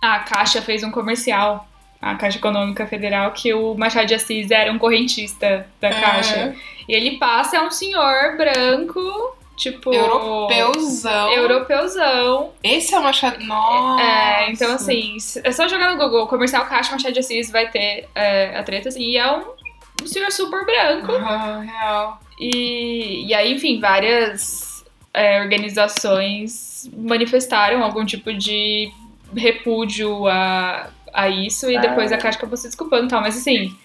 a 0.00 0.20
Caixa 0.20 0.62
fez 0.62 0.82
um 0.82 0.90
comercial. 0.90 1.68
A 2.00 2.14
Caixa 2.14 2.38
Econômica 2.38 2.86
Federal, 2.86 3.32
que 3.32 3.52
o 3.52 3.74
Machado 3.74 4.06
de 4.06 4.14
Assis 4.14 4.52
era 4.52 4.72
um 4.72 4.78
correntista 4.78 5.66
da 5.80 5.90
Caixa. 5.90 6.54
E 6.88 6.94
ele 6.94 7.18
passa, 7.18 7.56
é 7.56 7.60
um 7.60 7.70
senhor 7.70 8.36
branco, 8.36 9.36
tipo. 9.56 9.92
Europeuzão. 9.92 11.32
Europeuzão. 11.32 12.52
Esse 12.62 12.94
é 12.94 12.98
o 12.98 13.02
Machado. 13.02 13.44
Nossa. 13.44 14.02
É, 14.02 14.50
então 14.50 14.72
assim, 14.72 15.16
é 15.42 15.50
só 15.50 15.66
jogar 15.66 15.90
no 15.90 15.98
Google, 15.98 16.28
comercial 16.28 16.66
Caixa 16.66 16.92
Machado 16.92 17.12
de 17.12 17.20
Assis 17.20 17.50
vai 17.50 17.68
ter 17.68 18.08
é, 18.14 18.56
a 18.56 18.62
treta, 18.62 18.90
assim, 18.90 19.02
e 19.02 19.16
é 19.16 19.28
um, 19.30 19.57
um 20.02 20.06
senhor 20.06 20.30
super 20.32 20.64
branco. 20.64 21.12
Aham, 21.12 21.60
real. 21.60 22.20
E, 22.40 23.26
e 23.26 23.34
aí, 23.34 23.52
enfim, 23.52 23.80
várias 23.80 24.84
é, 25.12 25.40
organizações 25.40 26.88
manifestaram 26.96 27.82
algum 27.82 28.04
tipo 28.04 28.32
de 28.32 28.92
repúdio 29.36 30.26
a, 30.28 30.90
a 31.12 31.28
isso, 31.28 31.68
e 31.70 31.76
Ah. 31.76 31.80
depois 31.80 32.12
a 32.12 32.16
Caixa 32.18 32.38
acabou 32.38 32.56
se 32.56 32.66
desculpando 32.68 33.06
e 33.06 33.08
tal, 33.08 33.20
mas 33.20 33.36
assim. 33.36 33.76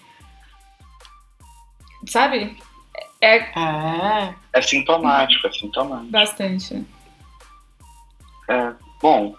Sabe? 2.08 2.56
É 3.20 3.36
É. 3.36 4.34
É 4.52 4.62
sintomático, 4.62 5.46
é 5.46 5.52
sintomático. 5.52 6.10
bastante. 6.10 6.84
É, 8.48 8.72
bom, 9.00 9.34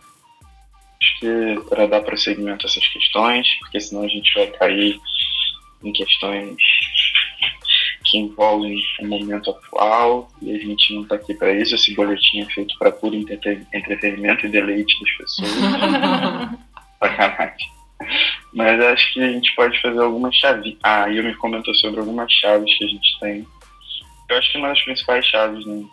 acho 1.02 1.20
que 1.20 1.70
para 1.70 1.86
dar 1.88 2.02
prosseguimento 2.02 2.66
a 2.66 2.70
essas 2.70 2.88
questões, 2.88 3.48
porque 3.60 3.80
senão 3.80 4.04
a 4.04 4.08
gente 4.08 4.34
vai 4.34 4.48
cair 4.48 5.00
em 5.84 5.92
questões 5.92 6.56
que 8.06 8.20
envolvem 8.20 8.80
o 9.00 9.08
momento 9.08 9.50
atual 9.50 10.30
e 10.42 10.56
a 10.56 10.60
gente 10.60 10.94
não 10.94 11.04
está 11.04 11.16
aqui 11.16 11.34
para 11.34 11.54
isso. 11.54 11.76
Esse 11.76 11.94
boletim 11.96 12.42
é 12.42 12.46
feito 12.46 12.78
para 12.78 12.92
puro 12.92 13.16
entrete- 13.16 13.66
entretenimento 13.74 14.46
e 14.46 14.50
deleite 14.50 15.00
das 15.00 15.12
pessoas. 15.18 15.52
Sacanagem. 17.00 17.76
Mas 18.54 18.80
acho 18.80 19.14
que 19.14 19.22
a 19.22 19.32
gente 19.32 19.54
pode 19.56 19.82
fazer 19.82 20.00
algumas 20.00 20.36
chaves. 20.36 20.78
Ah, 20.84 21.10
e 21.10 21.18
eu 21.18 21.24
me 21.24 21.36
comentou 21.36 21.74
sobre 21.76 22.00
algumas 22.00 22.32
chaves 22.32 22.78
que 22.78 22.86
a 22.86 22.88
gente 22.88 23.20
tem. 23.20 23.48
Eu 24.30 24.38
acho 24.38 24.52
que 24.52 24.58
uma 24.58 24.70
das 24.70 24.82
principais 24.82 25.26
chaves 25.26 25.66
né, 25.66 25.86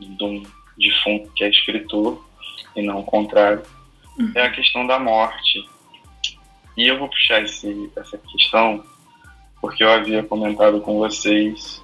de 0.00 0.24
um 0.24 0.42
defunto 0.76 1.30
que 1.34 1.44
é 1.44 1.48
escritor, 1.48 2.24
e 2.74 2.82
não 2.82 3.00
o 3.00 3.04
contrário, 3.04 3.62
é 4.34 4.42
a 4.42 4.50
questão 4.50 4.86
da 4.86 4.98
morte. 4.98 5.64
E 6.76 6.86
eu 6.86 6.98
vou 6.98 7.08
puxar 7.08 7.42
esse, 7.42 7.90
essa 7.96 8.18
questão 8.18 8.84
porque 9.60 9.82
eu 9.82 9.90
havia 9.90 10.22
comentado 10.22 10.80
com 10.80 10.98
vocês, 10.98 11.82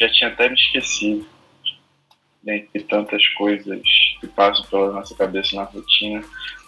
já 0.00 0.08
tinha 0.10 0.30
até 0.30 0.48
me 0.48 0.54
esquecido, 0.54 1.26
dentre 2.42 2.82
tantas 2.82 3.26
coisas 3.28 3.82
que 4.20 4.26
passam 4.28 4.64
pela 4.66 4.92
nossa 4.92 5.14
cabeça 5.14 5.56
na 5.56 5.64
rotina, 5.64 6.22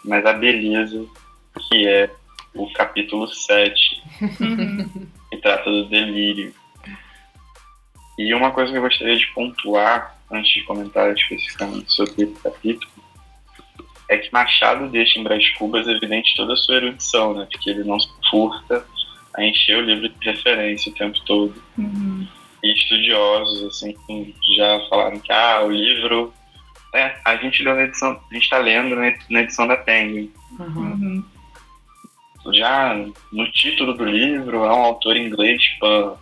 mas 0.04 0.24
a 0.24 0.32
beleza 0.32 1.06
que 1.68 1.86
é 1.86 2.10
o 2.54 2.72
capítulo 2.72 3.28
7, 3.28 4.02
Uhum. 4.40 5.08
que 5.30 5.36
trata 5.38 5.70
do 5.70 5.88
delírio. 5.88 6.54
E 8.18 8.32
uma 8.32 8.50
coisa 8.50 8.72
que 8.72 8.78
eu 8.78 8.82
gostaria 8.82 9.16
de 9.16 9.26
pontuar, 9.34 10.16
antes 10.30 10.52
de 10.54 10.62
comentar 10.62 11.12
especificamente 11.12 11.92
sobre 11.92 12.24
esse 12.24 12.42
capítulo, 12.42 12.90
é 14.08 14.16
que 14.16 14.32
Machado 14.32 14.88
deixa 14.88 15.18
em 15.18 15.22
Brás 15.22 15.48
Cubas 15.50 15.86
evidente 15.86 16.34
toda 16.36 16.54
a 16.54 16.56
sua 16.56 16.76
erudição, 16.76 17.34
né? 17.34 17.46
Porque 17.50 17.68
ele 17.68 17.84
não 17.84 17.98
se 17.98 18.08
furta 18.30 18.86
a 19.36 19.44
encher 19.44 19.78
o 19.78 19.82
livro 19.82 20.08
de 20.08 20.30
referência 20.30 20.90
o 20.90 20.94
tempo 20.94 21.18
todo. 21.24 21.54
Uhum. 21.76 22.26
E 22.62 22.72
estudiosos, 22.72 23.64
assim, 23.64 23.94
já 24.56 24.80
falaram 24.88 25.18
que 25.20 25.32
ah, 25.32 25.62
o 25.64 25.70
livro. 25.70 26.32
É, 26.94 27.14
a 27.24 27.36
gente 27.36 27.62
leu 27.62 27.74
na 27.74 27.82
edição, 27.82 28.12
a 28.12 28.34
gente 28.34 28.44
está 28.44 28.58
lendo 28.58 28.96
na 29.28 29.42
edição 29.42 29.66
da 29.66 29.76
Penguin. 29.76 30.30
Uhum. 30.58 30.92
Uhum. 30.92 31.24
Já 32.54 32.96
no 33.32 33.50
título 33.52 33.92
do 33.92 34.04
livro 34.04 34.64
é 34.64 34.72
um 34.72 34.84
autor 34.84 35.16
inglês 35.16 35.60
pan, 35.80 36.16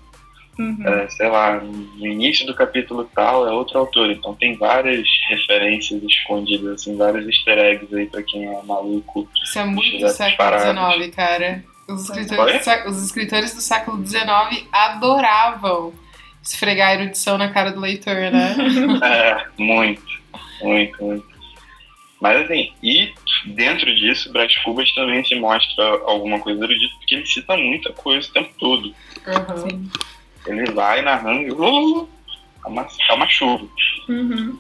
Uhum. 0.59 0.87
é, 0.87 1.09
sei 1.09 1.29
lá, 1.29 1.61
no 1.61 2.07
início 2.07 2.47
do 2.47 2.55
capítulo 2.55 3.09
tal 3.15 3.47
é 3.47 3.53
outro 3.53 3.79
autor. 3.79 4.11
Então 4.11 4.35
tem 4.35 4.57
várias 4.57 5.07
referências 5.29 6.03
escondidas, 6.03 6.81
assim, 6.81 6.97
vários 6.97 7.27
easter 7.27 7.59
eggs 7.59 7.95
aí 7.95 8.07
pra 8.07 8.23
quem 8.23 8.47
é 8.47 8.63
maluco. 8.63 9.29
Isso 9.43 9.59
é 9.59 9.65
muito 9.65 10.09
século. 10.09 10.59
XIX, 10.59 11.15
cara. 11.15 11.65
Os 11.89 12.09
Oi? 12.11 12.21
escritores, 12.21 12.59
do 12.59 12.65
sé- 12.65 12.89
os 12.89 13.03
escritores 13.05 13.55
do 13.55 13.61
século 13.61 14.07
XIX 14.07 14.67
adoravam 14.73 15.93
esfregar 16.43 16.91
a 16.91 16.95
erudição 16.95 17.37
na 17.39 17.49
cara 17.51 17.73
do 17.73 17.81
leitor, 17.81 18.15
né? 18.15 18.55
É, 19.03 19.47
muito, 19.59 20.03
muito, 20.63 21.05
muito. 21.05 21.35
Mas 22.21 22.43
assim, 22.45 22.73
e 22.83 23.13
dentro 23.47 23.95
disso, 23.95 24.33
Brás 24.33 24.57
Cubas 24.63 24.91
também 24.95 25.23
se 25.25 25.35
mostra 25.35 25.85
alguma 26.07 26.39
coisa 26.41 26.65
erudita, 26.65 26.95
porque 26.99 27.15
ele 27.17 27.27
cita 27.27 27.57
muita 27.57 27.93
coisa 27.93 28.27
o 28.29 28.33
tempo 28.33 28.51
todo. 28.59 28.95
Uhum. 29.27 29.69
Sim. 29.69 29.91
Ele 30.47 30.71
vai 30.73 31.03
narrando 31.03 31.43
e 31.43 31.51
uh, 31.53 32.09
é, 32.65 32.69
uma, 32.69 32.87
é 33.11 33.13
uma 33.13 33.29
chuva. 33.29 33.67
Uhum. 34.09 34.59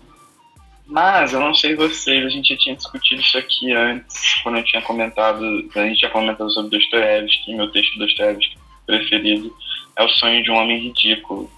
Mas 0.86 1.32
eu 1.32 1.40
não 1.40 1.54
sei 1.54 1.74
vocês, 1.74 2.26
a 2.26 2.28
gente 2.28 2.52
já 2.52 2.58
tinha 2.58 2.76
discutido 2.76 3.20
isso 3.22 3.38
aqui 3.38 3.72
antes, 3.72 4.42
quando 4.42 4.58
eu 4.58 4.64
tinha 4.64 4.82
comentado, 4.82 5.44
a 5.74 5.86
gente 5.86 5.98
tinha 5.98 6.10
comentado 6.10 6.50
sobre 6.52 6.76
Dostoiévski, 6.76 7.54
meu 7.54 7.70
texto 7.70 7.98
Dostoiévski 7.98 8.58
preferido 8.86 9.54
é 9.96 10.04
O 10.04 10.08
Sonho 10.10 10.42
de 10.42 10.50
um 10.50 10.56
Homem 10.56 10.78
Ridículo. 10.78 11.50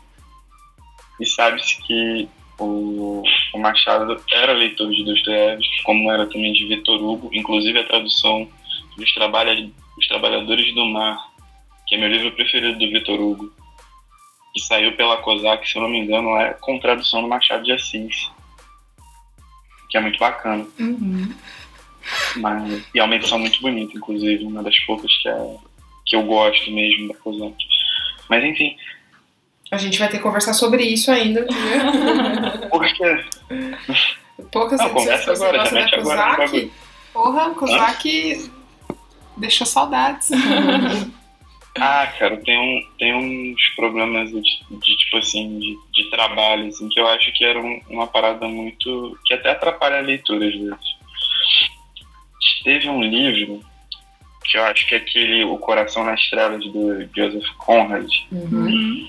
E 1.21 1.27
sabe-se 1.27 1.83
que 1.83 2.29
o, 2.59 3.23
o 3.53 3.59
Machado 3.59 4.23
era 4.33 4.53
leitor 4.53 4.91
de 4.91 5.05
Dostoiévski, 5.05 5.83
como 5.83 6.11
era 6.11 6.27
também 6.27 6.53
de 6.53 6.67
Vitor 6.67 7.03
Hugo, 7.03 7.29
inclusive 7.33 7.81
a 7.81 7.87
tradução 7.87 8.49
dos 8.97 9.13
trabalha, 9.13 9.69
Os 9.99 10.07
Trabalhadores 10.07 10.73
do 10.73 10.87
Mar, 10.87 11.19
que 11.89 11.97
é 11.97 11.99
meu 11.99 12.09
livro 12.09 12.31
preferido 12.33 12.79
do 12.79 12.91
Vitor 12.93 13.21
Hugo, 13.21 13.53
que 14.55 14.61
saiu 14.61 14.97
pela 14.97 15.17
COSAC, 15.17 15.69
se 15.69 15.77
eu 15.77 15.83
não 15.83 15.89
me 15.89 15.99
engano, 15.99 16.37
é 16.37 16.55
com 16.55 16.79
tradução 16.79 17.23
do 17.23 17.29
Machado 17.29 17.65
de 17.65 17.73
Assis 17.73 18.31
que 19.89 19.97
é 19.97 20.01
muito 20.01 20.19
bacana. 20.19 20.67
Uhum. 20.79 21.33
Mas, 22.37 22.83
e 22.95 22.99
é 22.99 23.03
uma 23.05 23.17
edição 23.17 23.39
muito 23.39 23.61
bonita, 23.61 23.97
inclusive, 23.97 24.45
uma 24.45 24.63
das 24.63 24.79
poucas 24.81 25.11
que, 25.23 25.29
é, 25.29 25.57
que 26.05 26.17
eu 26.17 26.23
gosto 26.23 26.71
mesmo 26.71 27.09
da 27.09 27.15
Cosante. 27.15 27.67
Mas 28.29 28.45
enfim, 28.45 28.77
A 29.71 29.77
gente 29.77 29.99
vai 29.99 30.09
ter 30.09 30.19
que 30.19 30.23
conversar 30.23 30.55
sobre 30.55 30.83
isso 30.85 31.11
ainda, 31.11 31.43
viu? 31.51 32.69
porque. 32.71 33.25
Poucas 34.53 34.79
Não, 34.79 34.91
conversa 34.91 35.33
agora, 35.33 35.65
já 35.65 35.73
mete 35.73 35.95
agora 35.95 36.37
bagulho. 36.37 36.71
Porra, 37.13 37.51
Kozak 37.51 38.51
deixou 39.37 39.67
saudades. 39.67 40.29
Ah, 41.81 42.07
cara, 42.19 42.37
tem, 42.39 42.59
um, 42.59 42.89
tem 42.99 43.15
uns 43.15 43.69
problemas 43.77 44.31
de, 44.31 44.41
de, 44.43 44.97
tipo 44.97 45.17
assim, 45.19 45.59
de, 45.59 45.77
de 45.93 46.11
trabalho, 46.11 46.69
assim, 46.69 46.89
que 46.89 46.99
eu 47.01 47.07
acho 47.09 47.33
que 47.33 47.45
era 47.45 47.61
um- 47.61 47.81
uma 47.89 48.07
parada 48.07 48.47
muito. 48.49 49.19
que 49.25 49.35
até 49.35 49.51
atrapalha 49.51 49.99
a 49.99 50.03
leitura 50.03 50.47
às 50.47 50.55
vezes. 50.55 50.97
Teve 52.65 52.89
um 52.89 53.03
livro 53.03 53.61
que 54.45 54.57
eu 54.59 54.65
acho 54.65 54.87
que 54.87 54.95
é 54.95 54.99
aquele 54.99 55.45
O 55.45 55.59
Coração 55.59 56.05
nas 56.05 56.29
Trevas 56.29 56.65
do 56.67 57.09
Joseph 57.15 57.49
Conrad, 57.59 58.09
Uhum. 58.31 59.09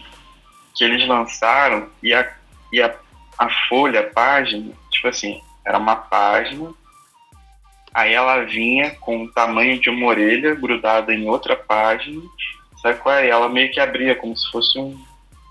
que 0.76 0.84
eles 0.84 1.08
lançaram 1.08 1.90
e 2.02 2.14
a, 2.14 2.36
e 2.74 2.82
a, 2.82 2.96
a 3.38 3.50
folha, 3.70 4.00
a 4.02 4.04
página, 4.14 4.72
tipo 4.92 5.08
assim, 5.08 5.40
era 5.66 5.78
uma 5.78 5.96
página, 5.96 6.72
aí 7.94 8.14
ela 8.14 8.44
vinha 8.46 8.92
com 8.96 9.24
o 9.24 9.32
tamanho 9.32 9.80
de 9.80 9.90
uma 9.90 10.08
orelha 10.08 10.56
grudada 10.56 11.14
em 11.14 11.28
outra 11.28 11.56
página, 11.56 12.22
sabe 12.82 13.00
qual 13.00 13.16
é? 13.16 13.28
E 13.28 13.30
ela 13.30 13.50
meio 13.50 13.72
que 13.72 13.80
abria 13.80 14.16
como 14.16 14.36
se 14.38 14.50
fosse 14.52 14.78
um 14.80 14.98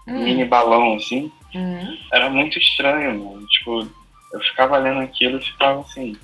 mini 0.07 0.45
balão, 0.45 0.95
assim. 0.97 1.31
Hum. 1.55 1.97
Era 2.13 2.29
muito 2.31 2.59
estranho, 2.59 3.19
mano. 3.25 3.47
Tipo, 3.47 3.89
eu 4.33 4.41
ficava 4.41 4.77
lendo 4.79 5.01
aquilo 5.01 5.39
e 5.39 5.45
ficava 5.45 5.81
assim. 5.81 6.17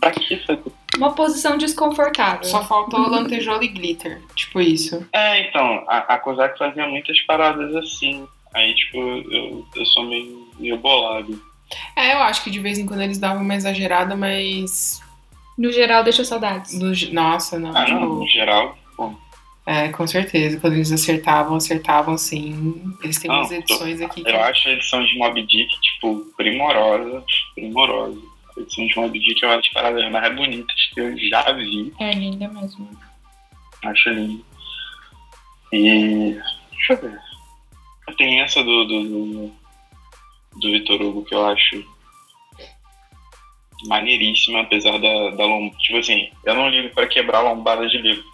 Pra 0.00 0.10
que 0.10 0.34
isso 0.34 0.50
aqui? 0.52 0.70
Uma 0.96 1.12
posição 1.12 1.56
desconfortável. 1.56 2.44
Só 2.44 2.62
faltou 2.64 3.00
lantejola 3.08 3.64
e 3.64 3.68
glitter. 3.68 4.20
Tipo 4.34 4.60
isso. 4.60 5.06
É, 5.12 5.48
então, 5.48 5.84
a, 5.88 6.14
a 6.14 6.18
Kozak 6.18 6.58
fazia 6.58 6.86
muitas 6.86 7.20
paradas 7.22 7.74
assim. 7.76 8.26
Aí, 8.54 8.74
tipo, 8.74 8.98
eu, 8.98 9.66
eu 9.74 9.86
sou 9.86 10.04
meio, 10.06 10.48
meio 10.58 10.76
bolado. 10.78 11.40
É, 11.96 12.12
eu 12.14 12.18
acho 12.18 12.44
que 12.44 12.50
de 12.50 12.60
vez 12.60 12.78
em 12.78 12.86
quando 12.86 13.00
eles 13.00 13.18
davam 13.18 13.42
uma 13.42 13.54
exagerada, 13.54 14.14
mas. 14.14 15.02
No 15.56 15.72
geral, 15.72 16.04
deixa 16.04 16.24
saudades. 16.24 16.78
ge- 16.96 17.12
Nossa, 17.12 17.58
não. 17.58 17.76
Ah, 17.76 17.84
tipo, 17.84 18.00
não, 18.00 18.08
no 18.16 18.28
geral, 18.28 18.76
pô. 18.96 19.12
É, 19.66 19.88
com 19.88 20.06
certeza. 20.06 20.60
Quando 20.60 20.74
eles 20.74 20.92
acertavam, 20.92 21.56
acertavam 21.56 22.18
sim. 22.18 22.94
Eles 23.02 23.18
têm 23.18 23.30
Não, 23.30 23.38
umas 23.38 23.50
edições 23.50 24.00
aqui 24.00 24.22
que. 24.22 24.30
Eu 24.30 24.40
acho 24.42 24.68
a 24.68 24.72
edição 24.72 25.04
de 25.04 25.16
Mob 25.16 25.42
Dick, 25.42 25.80
tipo, 25.80 26.26
primorosa, 26.36 27.24
primorosa. 27.54 28.20
A 28.56 28.60
edição 28.60 28.86
de 28.86 28.96
Mob 28.96 29.18
Dick 29.18 29.44
é 29.44 29.48
uma 29.48 29.56
das 29.56 29.68
paradas 29.68 30.12
mais 30.12 30.36
bonitas 30.36 30.76
que 30.92 31.00
eu 31.00 31.16
já 31.28 31.52
vi. 31.52 31.92
É 31.98 32.12
linda 32.12 32.48
mesmo. 32.48 32.88
Acho 33.84 34.10
lindo. 34.10 34.44
E. 35.72 36.38
Deixa 36.72 36.92
eu 36.92 36.96
ver. 37.00 37.18
Tem 38.18 38.40
essa 38.40 38.62
do. 38.62 38.84
do, 38.84 39.02
do, 39.04 39.52
do 40.60 40.70
Vitor 40.70 41.00
Hugo 41.00 41.24
que 41.24 41.34
eu 41.34 41.46
acho 41.46 41.94
maneiríssima, 43.86 44.60
apesar 44.60 44.98
da, 44.98 45.30
da 45.30 45.44
lombada. 45.44 45.78
Tipo 45.78 45.98
assim, 45.98 46.30
eu 46.44 46.54
não 46.54 46.68
ligo 46.68 46.94
pra 46.94 47.06
quebrar 47.06 47.40
lombada 47.40 47.88
de 47.88 47.98
livro. 47.98 48.24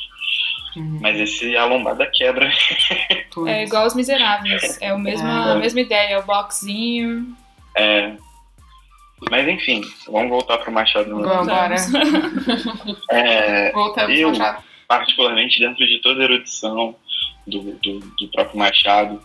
Uhum, 0.76 0.98
Mas 1.00 1.18
esse 1.18 1.56
a 1.56 1.64
lombada 1.64 2.06
quebra. 2.14 2.50
É 3.46 3.64
igual 3.64 3.86
os 3.86 3.94
miseráveis. 3.94 4.78
É 4.80 4.92
o 4.94 4.98
mesmo, 4.98 5.26
É. 5.26 5.52
a 5.52 5.54
mesma 5.56 5.80
ideia, 5.80 6.14
é 6.14 6.18
o 6.18 6.22
boxinho. 6.22 7.36
É. 7.76 8.12
Mas 9.30 9.46
enfim, 9.48 9.82
vamos 10.08 10.30
voltar 10.30 10.58
pro 10.58 10.72
Machado. 10.72 11.10
Vamos, 11.10 11.46
bora. 11.46 11.74
É, 13.10 13.72
Voltamos 13.72 14.18
Eu- 14.18 14.28
Machado. 14.30 14.62
particularmente 14.88 15.58
dentro 15.58 15.86
de 15.86 15.98
toda 16.00 16.20
a 16.20 16.24
erudição 16.24 16.94
do, 17.46 17.60
do, 17.74 17.98
do 18.00 18.28
próprio 18.28 18.58
Machado. 18.58 19.20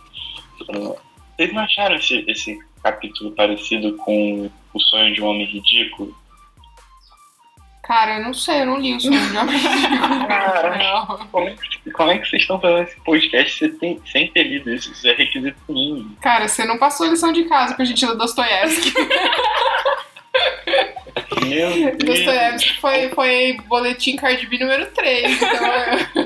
Uh, 0.68 0.96
Vocês 1.36 1.52
não 1.52 1.62
acharam 1.62 1.96
esse, 1.96 2.24
esse 2.28 2.58
capítulo 2.82 3.30
parecido 3.32 3.96
com 3.98 4.50
O 4.74 4.80
Sonho 4.80 5.14
de 5.14 5.22
um 5.22 5.26
Homem 5.26 5.46
Ridículo? 5.46 6.16
Cara, 7.86 8.16
eu 8.18 8.24
não 8.24 8.34
sei, 8.34 8.62
eu 8.62 8.66
não 8.66 8.78
li 8.78 8.94
o 8.94 8.98
de 8.98 9.08
homem. 9.36 9.60
Cara, 10.26 11.18
como 11.30 11.48
é, 11.48 11.54
que, 11.54 11.90
como 11.92 12.10
é 12.10 12.18
que 12.18 12.28
vocês 12.28 12.42
estão 12.42 12.60
fazendo 12.60 12.82
esse 12.82 13.00
podcast 13.02 13.58
sem, 13.58 13.70
ter- 13.78 14.00
sem 14.10 14.28
ter 14.32 14.42
lido 14.42 14.72
isso? 14.74 14.90
Isso 14.92 15.06
é 15.08 15.12
requisito 15.14 15.56
mínimo. 15.68 16.16
Cara, 16.20 16.48
você 16.48 16.64
não 16.64 16.78
passou 16.78 17.06
lição 17.08 17.32
de 17.32 17.44
casa 17.44 17.74
pra 17.74 17.84
gente 17.84 18.04
ler 18.04 18.16
Dostoiévski. 18.16 18.92
Meu 21.46 21.70
Deus. 21.96 21.98
Dostoiévski 21.98 22.80
foi, 22.80 23.08
foi 23.10 23.56
boletim 23.68 24.16
Cardi 24.16 24.46
B 24.46 24.58
número 24.58 24.86
3. 24.92 25.40
Então, 25.42 26.24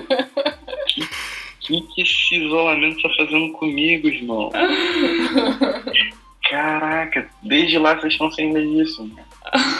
O 0.99 1.61
que, 1.61 1.81
que 1.95 2.03
esse 2.03 2.37
isolamento 2.37 3.01
tá 3.03 3.09
fazendo 3.17 3.53
comigo, 3.53 4.09
irmão? 4.09 4.51
Caraca, 6.49 7.29
desde 7.43 7.79
lá 7.79 7.95
vocês 7.95 8.15
estão 8.15 8.31
sem 8.33 8.53
ler 8.53 8.65
isso. 8.83 9.09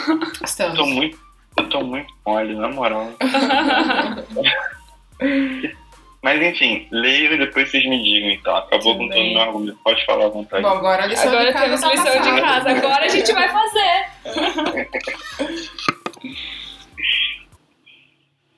Eu 0.07 0.19
tô 0.19 0.45
estamos. 0.45 0.87
muito, 0.93 1.19
eu 1.61 1.69
tô 1.69 1.81
muito 1.83 2.13
mole, 2.25 2.55
na 2.55 2.69
moral. 2.69 3.11
Mas 6.23 6.39
enfim, 6.39 6.87
leiam 6.91 7.33
e 7.33 7.37
depois 7.39 7.67
vocês 7.71 7.83
me 7.83 7.97
digam, 8.03 8.29
então. 8.29 8.55
Acabou 8.55 8.95
com 8.95 9.07
Tudo 9.07 9.15
todo 9.15 9.25
o 9.25 9.33
meu 9.33 9.41
argumento. 9.41 9.79
Pode 9.83 10.05
falar 10.05 10.25
à 10.25 10.29
vontade. 10.29 10.61
Bom, 10.61 10.69
agora 10.69 11.03
a 11.03 11.07
lição 11.07 11.29
Agora 11.29 11.45
de 11.47 11.53
casa 11.53 11.65
temos 11.65 11.81
tá 11.81 11.89
lição 11.89 12.21
de 12.35 12.41
casa. 12.41 12.69
Agora 12.69 13.05
a 13.05 13.07
gente 13.07 13.33
vai 13.33 13.49
fazer. 13.49 14.05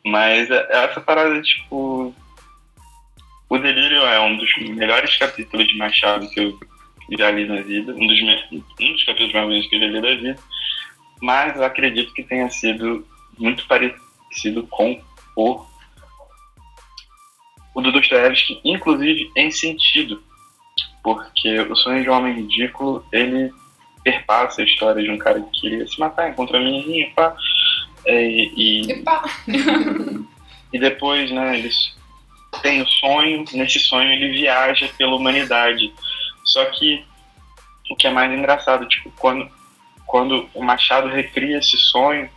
Mas 0.06 0.50
é- 0.52 0.68
essa 0.72 1.00
parada, 1.02 1.42
tipo. 1.42 2.14
O 3.50 3.58
Delírio 3.58 4.02
é 4.02 4.20
um 4.20 4.36
dos 4.36 4.50
melhores 4.76 5.16
capítulos 5.18 5.68
de 5.68 5.78
Machado 5.78 6.28
que 6.30 6.40
eu 6.40 6.58
já 7.18 7.32
li 7.32 7.46
na 7.46 7.62
vida. 7.62 7.94
Um 7.94 8.08
dos, 8.08 8.22
me- 8.22 8.64
um 8.82 8.92
dos 8.92 9.04
capítulos 9.06 9.34
mais 9.34 9.46
bonitos 9.46 9.70
que 9.70 9.76
eu 9.76 9.80
já 9.80 9.88
li 9.88 10.02
da 10.02 10.16
vida. 10.16 10.36
Mas 11.22 11.56
eu 11.56 11.64
acredito 11.64 12.14
que 12.14 12.24
tenha 12.24 12.50
sido 12.50 13.06
muito 13.38 13.66
parecido 13.68 14.68
com 14.70 15.02
o. 15.36 15.66
O 17.76 17.82
do 17.82 17.92
Dostoiévski, 17.92 18.62
inclusive 18.64 19.32
em 19.36 19.50
sentido. 19.50 20.22
Porque 21.04 21.60
o 21.60 21.76
sonho 21.76 22.04
de 22.04 22.10
um 22.10 22.14
homem 22.14 22.36
ridículo, 22.36 23.06
ele 23.12 23.52
perpassa 24.04 24.62
a 24.62 24.66
história 24.66 25.02
de 25.02 25.10
um 25.10 25.18
cara 25.18 25.42
que 25.42 25.62
queria 25.62 25.88
se 25.88 26.00
matar, 26.00 26.30
encontra 26.30 26.58
a 26.58 26.62
menininha, 26.62 27.12
pá. 27.16 27.36
É, 28.06 28.28
e, 28.28 28.92
Epa. 28.92 29.24
e 30.72 30.80
depois, 30.80 31.32
né, 31.32 31.58
eles 31.58 31.96
têm 32.62 32.82
o 32.82 32.88
sonho, 32.88 33.46
nesse 33.54 33.80
sonho 33.80 34.12
ele 34.12 34.32
viaja 34.32 34.90
pela 34.98 35.16
humanidade. 35.16 35.92
Só 36.44 36.66
que 36.66 37.04
o 37.90 37.96
que 37.96 38.08
é 38.08 38.12
mais 38.12 38.32
engraçado, 38.32 38.88
tipo, 38.88 39.12
quando, 39.18 39.50
quando 40.06 40.50
o 40.54 40.64
Machado 40.64 41.08
recria 41.08 41.58
esse 41.58 41.78
sonho, 41.78 42.30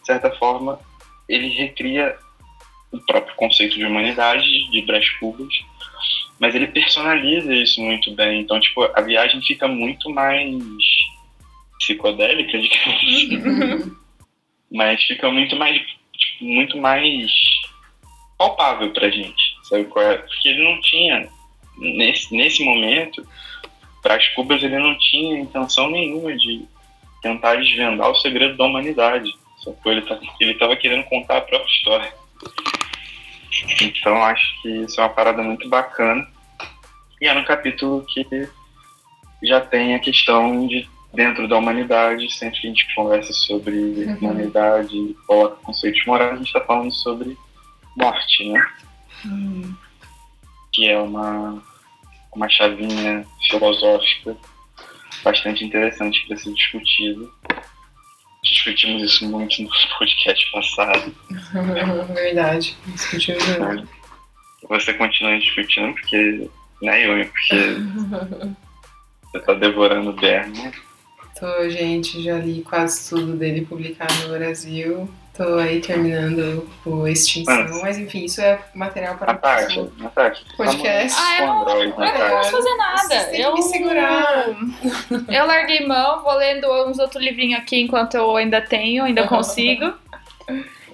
de 0.00 0.06
certa 0.06 0.30
forma, 0.32 0.78
ele 1.28 1.48
recria 1.48 2.16
o 2.92 2.98
próprio 3.00 3.34
conceito 3.36 3.76
de 3.76 3.84
humanidade, 3.84 4.70
de 4.70 4.82
Brás 4.82 5.08
Cubas, 5.18 5.52
mas 6.38 6.54
ele 6.54 6.66
personaliza 6.68 7.52
isso 7.54 7.80
muito 7.80 8.14
bem. 8.14 8.40
Então, 8.40 8.60
tipo, 8.60 8.82
a 8.82 9.00
viagem 9.00 9.40
fica 9.42 9.66
muito 9.66 10.10
mais 10.10 10.54
psicodélica, 11.78 12.58
digamos 12.58 12.98
assim 13.02 13.96
mas 14.70 15.02
fica 15.04 15.30
muito 15.30 15.56
mais 15.56 15.80
tipo, 15.80 16.44
muito 16.44 16.78
mais 16.78 17.30
palpável 18.38 18.92
pra 18.92 19.10
gente, 19.10 19.56
sabe 19.64 19.84
qual 19.86 20.04
é? 20.04 20.18
Porque 20.18 20.48
ele 20.48 20.62
não 20.62 20.80
tinha 20.80 21.28
nesse, 21.78 22.34
nesse 22.34 22.64
momento 22.64 23.26
para 24.02 24.16
as 24.16 24.28
Cubas 24.28 24.62
ele 24.62 24.78
não 24.78 24.96
tinha 24.98 25.40
intenção 25.40 25.90
nenhuma 25.90 26.36
de 26.36 26.64
tentar 27.26 27.56
desvendar 27.56 28.10
o 28.10 28.16
segredo 28.16 28.56
da 28.56 28.64
humanidade, 28.64 29.32
Sacou? 29.66 29.90
Ele, 29.90 30.02
tá, 30.02 30.18
ele 30.40 30.54
tava 30.54 30.76
querendo 30.76 31.04
contar 31.04 31.38
a 31.38 31.40
própria 31.40 31.68
história. 31.68 32.14
Então 33.80 34.22
acho 34.22 34.62
que 34.62 34.68
isso 34.68 35.00
é 35.00 35.04
uma 35.04 35.10
parada 35.10 35.42
muito 35.42 35.68
bacana. 35.68 36.26
E 37.20 37.26
é 37.26 37.34
no 37.34 37.44
capítulo 37.44 38.04
que 38.06 38.48
já 39.42 39.60
tem 39.60 39.94
a 39.94 39.98
questão 39.98 40.66
de 40.66 40.88
dentro 41.12 41.48
da 41.48 41.56
humanidade, 41.56 42.30
sempre 42.30 42.60
que 42.60 42.66
a 42.66 42.70
gente 42.70 42.94
conversa 42.94 43.32
sobre 43.32 43.74
uhum. 43.74 44.18
humanidade 44.20 44.94
e 44.94 45.14
coloca 45.26 45.56
conceitos 45.62 46.04
morais, 46.04 46.32
a 46.32 46.36
gente 46.36 46.46
está 46.46 46.60
falando 46.60 46.92
sobre 46.92 47.38
morte, 47.96 48.50
né? 48.50 48.70
Uhum. 49.24 49.74
Que 50.74 50.88
é 50.88 50.98
uma, 50.98 51.62
uma 52.34 52.48
chavinha 52.50 53.26
filosófica 53.48 54.36
bastante 55.26 55.64
interessante 55.64 56.24
para 56.26 56.36
ser 56.36 56.52
discutido. 56.52 57.32
Discutimos 58.44 59.02
isso 59.02 59.28
muito 59.28 59.60
no 59.60 59.68
podcast 59.98 60.52
passado. 60.52 61.14
Verdade, 62.14 62.76
discutimos 62.86 63.44
muito. 63.58 63.88
Você 64.68 64.94
continua 64.94 65.38
discutindo 65.38 65.92
porque, 65.94 66.48
né, 66.80 67.06
eu, 67.06 67.28
porque 67.28 67.56
você 69.32 69.40
tá 69.40 69.54
devorando 69.54 70.10
o 70.10 70.12
Bernie. 70.12 70.70
Tô, 71.38 71.68
gente, 71.68 72.22
já 72.22 72.38
li 72.38 72.62
quase 72.62 73.10
tudo 73.10 73.36
dele 73.36 73.66
publicado 73.66 74.14
no 74.22 74.38
Brasil. 74.38 75.10
Tô 75.36 75.56
aí 75.56 75.80
terminando 75.80 76.66
o 76.86 77.06
Extinção, 77.06 77.82
mas 77.82 77.98
enfim, 77.98 78.24
isso 78.24 78.40
é 78.40 78.58
material 78.74 79.16
para 79.16 79.34
Natália, 79.34 79.82
o 79.82 79.92
Natália, 79.98 80.38
podcast. 80.56 81.18
Ah, 81.20 81.42
eu, 81.42 81.46
não, 81.46 81.82
eu 81.82 81.88
não 81.90 82.30
posso 82.30 82.50
fazer 82.52 82.74
nada. 82.76 83.36
Eu 83.36 83.54
me 83.54 83.62
segurar. 83.62 84.46
Eu 85.28 85.46
larguei 85.46 85.86
mão, 85.86 86.22
vou 86.22 86.34
lendo 86.36 86.66
uns 86.86 86.98
outros 86.98 87.22
livrinhos 87.22 87.60
aqui 87.60 87.82
enquanto 87.82 88.14
eu 88.14 88.34
ainda 88.34 88.62
tenho, 88.62 89.04
ainda 89.04 89.26
consigo. 89.28 89.92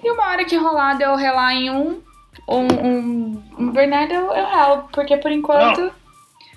e 0.03 0.11
uma 0.11 0.27
hora 0.27 0.43
que 0.43 0.57
rolar 0.57 0.99
eu 0.99 1.15
relar 1.15 1.53
em 1.53 1.69
um, 1.69 2.01
um, 2.47 2.67
um, 2.67 3.43
um 3.57 3.71
Bernardo, 3.71 4.13
eu, 4.13 4.33
eu 4.33 4.45
relo, 4.45 4.89
porque 4.91 5.15
por 5.15 5.31
enquanto. 5.31 5.81
Não. 5.81 6.02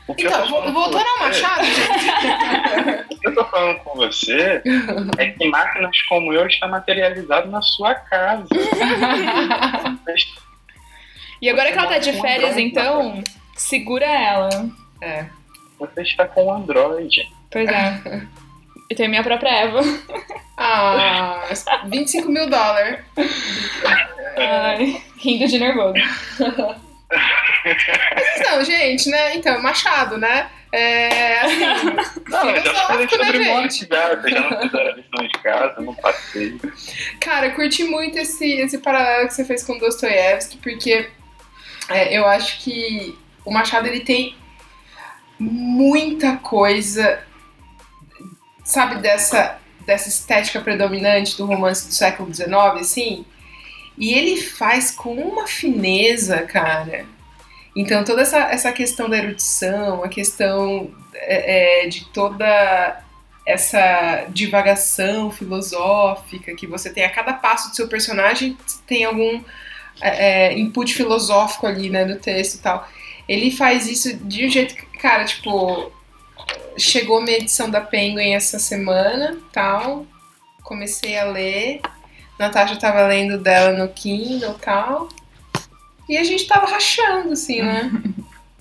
Então, 0.08 0.72
voltando 0.72 1.04
ao 1.04 1.18
Machado, 1.18 1.64
gente. 1.64 3.10
o 3.12 3.18
que 3.18 3.28
eu 3.28 3.34
tô 3.34 3.44
falando 3.46 3.78
com 3.80 3.96
você 3.96 4.62
é 5.18 5.30
que 5.30 5.48
máquinas 5.48 6.00
como 6.02 6.32
eu 6.32 6.46
estão 6.46 6.68
materializadas 6.68 7.50
na 7.50 7.60
sua 7.60 7.94
casa. 7.94 8.46
e 11.42 11.50
agora 11.50 11.72
que 11.72 11.78
ela 11.78 11.88
tá 11.88 11.98
de 11.98 12.12
férias, 12.20 12.56
então, 12.56 13.24
segura 13.56 14.06
ela. 14.06 14.70
É. 15.00 15.26
Você 15.78 16.02
está 16.02 16.24
com 16.26 16.46
o 16.46 16.52
Android. 16.52 17.28
Pois 17.50 17.68
é. 17.68 18.00
Eu 18.88 18.96
tenho 18.96 19.10
minha 19.10 19.24
própria 19.24 19.50
Eva. 19.50 19.80
Ah, 20.56 21.48
25 21.86 22.28
mil 22.30 22.48
dólares. 22.48 23.00
Ai, 24.36 25.02
rindo 25.18 25.48
de 25.48 25.58
nervoso. 25.58 25.94
Mas 28.14 28.50
não, 28.50 28.64
gente, 28.64 29.08
né? 29.08 29.36
Então, 29.36 29.60
Machado, 29.62 30.16
né? 30.18 30.48
É, 30.72 31.40
assim, 31.40 32.20
não, 32.28 32.50
eu 32.50 32.62
já 32.62 32.86
falei 32.86 33.08
sobre 33.08 33.38
né, 33.38 33.54
monte 33.54 33.88
já, 33.88 34.08
vocês 34.08 34.34
já 34.34 34.40
não 34.40 34.60
fizeram 34.60 34.90
a 34.90 34.94
lição 34.94 35.26
de 35.26 35.38
casa, 35.42 35.80
não 35.80 35.94
passei. 35.94 36.60
Cara, 37.20 37.50
curti 37.52 37.84
muito 37.84 38.18
esse, 38.18 38.52
esse 38.60 38.78
paralelo 38.78 39.28
que 39.28 39.34
você 39.34 39.44
fez 39.44 39.62
com 39.62 39.78
Dostoiévski, 39.78 40.58
porque 40.58 41.08
é, 41.88 42.18
eu 42.18 42.26
acho 42.26 42.60
que 42.60 43.16
o 43.44 43.50
Machado 43.50 43.86
ele 43.86 44.00
tem 44.00 44.36
muita 45.38 46.36
coisa, 46.36 47.22
sabe, 48.64 48.96
dessa, 48.96 49.58
dessa 49.86 50.08
estética 50.08 50.60
predominante 50.60 51.36
do 51.36 51.46
romance 51.46 51.86
do 51.86 51.94
século 51.94 52.34
XIX, 52.34 52.50
assim. 52.80 53.24
E 53.96 54.12
ele 54.12 54.40
faz 54.42 54.90
com 54.90 55.14
uma 55.14 55.46
fineza, 55.46 56.42
cara. 56.42 57.06
Então, 57.76 58.02
toda 58.02 58.22
essa, 58.22 58.38
essa 58.38 58.72
questão 58.72 59.08
da 59.08 59.18
erudição, 59.18 60.02
a 60.02 60.08
questão 60.08 60.90
é, 61.14 61.84
é, 61.84 61.88
de 61.88 62.06
toda 62.06 63.02
essa 63.44 64.24
divagação 64.30 65.30
filosófica 65.30 66.56
que 66.56 66.66
você 66.66 66.88
tem 66.90 67.04
a 67.04 67.10
cada 67.10 67.34
passo 67.34 67.68
do 67.68 67.76
seu 67.76 67.86
personagem, 67.86 68.56
tem 68.86 69.04
algum 69.04 69.42
é, 70.00 70.48
é 70.48 70.58
input 70.58 70.92
filosófico 70.92 71.66
ali, 71.66 71.90
né, 71.90 72.06
no 72.06 72.16
texto 72.16 72.54
e 72.54 72.58
tal. 72.58 72.88
Ele 73.28 73.50
faz 73.50 73.86
isso 73.86 74.16
de 74.16 74.46
um 74.46 74.50
jeito 74.50 74.74
que, 74.74 74.86
cara, 74.98 75.26
tipo, 75.26 75.92
chegou 76.78 77.22
minha 77.22 77.36
edição 77.36 77.68
da 77.68 77.80
Penguin 77.80 78.32
essa 78.32 78.58
semana, 78.58 79.38
tal, 79.52 80.06
comecei 80.62 81.18
a 81.18 81.24
ler, 81.24 81.80
Natasha 82.38 82.76
tava 82.76 83.06
lendo 83.06 83.38
dela 83.38 83.72
no 83.72 83.88
Kindle 83.88 84.54
tal. 84.54 85.08
E 86.08 86.16
a 86.16 86.24
gente 86.24 86.46
tava 86.46 86.66
rachando, 86.66 87.32
assim, 87.32 87.62
né? 87.62 87.90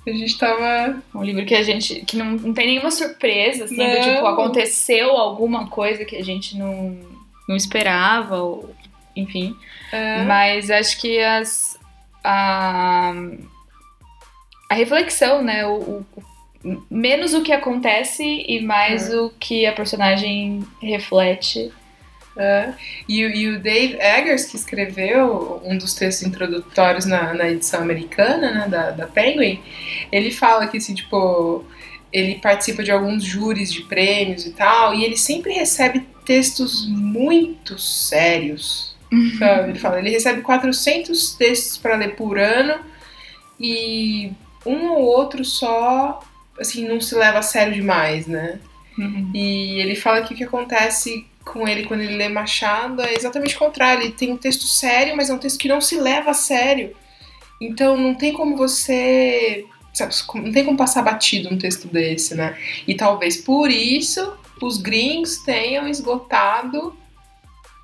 A 0.08 0.12
gente 0.12 0.38
tava. 0.38 1.02
Um 1.14 1.24
livro 1.24 1.46
que 1.46 1.56
a 1.56 1.64
gente. 1.64 2.02
que 2.02 2.16
não, 2.16 2.32
não 2.32 2.54
tem 2.54 2.68
nenhuma 2.68 2.92
surpresa, 2.92 3.66
assim, 3.66 3.76
do 3.76 4.02
tipo, 4.02 4.26
aconteceu 4.28 5.12
alguma 5.12 5.68
coisa 5.68 6.06
que 6.06 6.16
a 6.16 6.24
gente 6.24 6.58
não, 6.58 6.98
não 7.50 7.56
esperava, 7.56 8.38
ou, 8.38 8.76
enfim. 9.16 9.56
É. 9.92 10.24
Mas 10.24 10.70
acho 10.70 11.00
que 11.00 11.20
as. 11.20 11.80
A, 12.24 13.14
a 14.70 14.76
reflexão, 14.76 15.44
né? 15.44 15.66
O, 15.66 16.06
o, 16.64 16.84
menos 16.90 17.34
o 17.34 17.42
que 17.42 17.52
acontece 17.52 18.24
e 18.48 18.62
mais 18.62 19.12
é. 19.12 19.20
o 19.20 19.30
que 19.30 19.66
a 19.66 19.74
personagem 19.74 20.64
reflete 20.82 21.72
é. 22.38 22.74
E, 23.08 23.22
e, 23.22 23.48
o 23.48 23.60
Dave 23.60 23.98
Eggers, 24.00 24.46
que 24.46 24.58
escreveu 24.58 25.62
um 25.64 25.78
dos 25.78 25.94
textos 25.94 26.28
introdutórios 26.28 27.06
na, 27.06 27.34
na 27.34 27.50
edição 27.50 27.82
americana 27.82 28.52
né, 28.52 28.68
da, 28.68 28.92
da 28.92 29.08
Penguin, 29.08 29.62
ele 30.12 30.32
fala 30.32 30.68
que, 30.68 30.78
assim, 30.78 30.94
tipo, 30.94 31.64
ele 32.12 32.36
participa 32.36 32.84
de 32.84 32.92
alguns 32.92 33.24
júris 33.24 33.72
de 33.72 33.84
prêmios 33.84 34.46
e 34.46 34.52
tal, 34.52 34.94
e 34.94 35.04
ele 35.04 35.18
sempre 35.18 35.54
recebe 35.54 36.06
textos 36.26 36.88
muito 36.90 37.80
sérios. 37.80 38.96
Uhum. 39.12 39.38
Sabe? 39.38 39.70
Ele 39.70 39.80
fala, 39.80 40.00
ele 40.00 40.10
recebe 40.10 40.42
400 40.42 41.36
textos 41.36 41.78
para 41.78 41.96
ler 41.96 42.16
por 42.16 42.38
ano 42.38 42.80
e 43.60 44.32
um 44.66 44.90
ou 44.90 45.04
outro 45.04 45.46
só, 45.46 46.22
assim, 46.60 46.88
não 46.88 47.00
se 47.00 47.16
leva 47.16 47.40
a 47.40 47.44
sério 47.44 47.74
demais, 47.74 48.28
né? 48.28 48.60
Uhum. 48.98 49.32
E 49.34 49.80
ele 49.80 49.96
fala 49.96 50.22
que 50.22 50.34
o 50.34 50.38
que 50.38 50.44
acontece 50.44 51.26
com 51.46 51.68
ele 51.68 51.86
quando 51.86 52.02
ele 52.02 52.18
lê 52.18 52.28
Machado 52.28 53.02
é 53.02 53.14
exatamente 53.14 53.56
o 53.56 53.60
contrário. 53.60 54.04
Ele 54.04 54.12
tem 54.12 54.32
um 54.32 54.38
texto 54.38 54.66
sério, 54.66 55.16
mas 55.16 55.30
é 55.30 55.34
um 55.34 55.38
texto 55.38 55.60
que 55.60 55.68
não 55.68 55.80
se 55.80 55.98
leva 55.98 56.32
a 56.32 56.34
sério. 56.34 56.96
Então 57.62 57.96
não 57.96 58.16
tem 58.16 58.34
como 58.34 58.58
você. 58.58 59.66
Sabe, 59.94 60.14
não 60.36 60.52
tem 60.52 60.66
como 60.66 60.78
passar 60.78 61.04
batido 61.04 61.54
um 61.54 61.58
texto 61.58 61.88
desse, 61.88 62.36
né? 62.36 62.58
E 62.86 62.96
talvez 62.96 63.38
por 63.38 63.70
isso 63.70 64.38
os 64.62 64.78
gringos 64.78 65.38
tenham 65.38 65.88
esgotado 65.88 66.98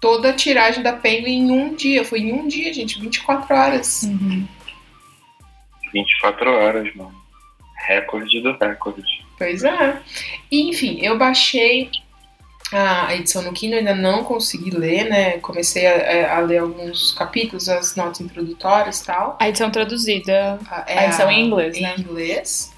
toda 0.02 0.32
a 0.32 0.34
tiragem 0.34 0.84
da 0.84 0.92
Penguin 0.92 1.48
em 1.48 1.52
um 1.52 1.74
dia. 1.74 2.04
Foi 2.04 2.20
em 2.20 2.34
um 2.34 2.48
dia, 2.48 2.74
gente, 2.74 3.00
24 3.00 3.56
horas. 3.56 4.04
Uhum. 4.04 4.46
24 5.94 6.52
horas, 6.52 6.96
mano. 6.96 7.22
Recorde 7.88 8.42
do 8.42 8.52
recorde. 8.58 9.26
Pois 9.38 9.64
é. 9.64 10.02
E, 10.52 10.70
enfim, 10.70 11.00
eu 11.02 11.18
baixei 11.18 11.90
a 12.72 13.14
edição 13.16 13.42
no 13.42 13.52
Kindle, 13.52 13.80
ainda 13.80 13.94
não 13.94 14.24
consegui 14.24 14.72
ler, 14.72 15.10
né? 15.10 15.38
Comecei 15.40 15.86
a, 15.86 16.38
a 16.38 16.40
ler 16.40 16.60
alguns 16.60 17.12
capítulos, 17.12 17.68
as 17.68 17.96
notas 17.96 18.22
introdutórias 18.22 19.02
e 19.02 19.06
tal. 19.06 19.38
A 19.40 19.50
edição 19.50 19.70
traduzida, 19.70 20.58
a, 20.70 20.86
é 20.88 21.00
a 21.00 21.06
edição 21.08 21.28
a, 21.28 21.34
em 21.34 21.46
inglês, 21.46 21.78
em 21.78 21.82
né? 21.82 21.96
Em 21.98 22.02
inglês. 22.02 22.72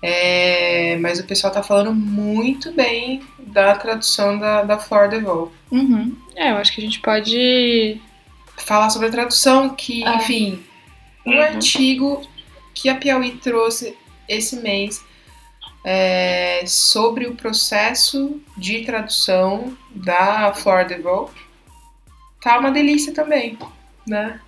É, 0.00 0.96
mas 1.00 1.18
o 1.18 1.24
pessoal 1.24 1.52
tá 1.52 1.62
falando 1.62 1.92
muito 1.92 2.72
bem 2.72 3.22
da 3.38 3.74
tradução 3.74 4.38
da, 4.38 4.62
da 4.62 4.78
Flor 4.78 5.08
DeVoe. 5.08 5.50
Uhum. 5.70 6.16
É, 6.36 6.50
eu 6.50 6.56
acho 6.56 6.72
que 6.72 6.80
a 6.80 6.84
gente 6.84 7.00
pode 7.00 8.00
falar 8.56 8.90
sobre 8.90 9.08
a 9.08 9.10
tradução, 9.10 9.70
que, 9.70 10.04
ah. 10.04 10.16
enfim, 10.16 10.64
um 11.26 11.32
uhum. 11.32 11.40
artigo 11.40 12.22
que 12.74 12.88
a 12.88 12.94
Piauí 12.94 13.32
trouxe 13.32 13.96
esse 14.28 14.56
mês 14.56 15.04
é, 15.84 16.64
sobre 16.66 17.26
o 17.26 17.34
processo 17.34 18.40
de 18.56 18.84
tradução 18.84 19.76
da 19.90 20.52
Flora 20.54 20.84
DeVoe. 20.84 21.30
Tá 22.40 22.58
uma 22.58 22.70
delícia 22.70 23.12
também, 23.12 23.58
né? 24.06 24.40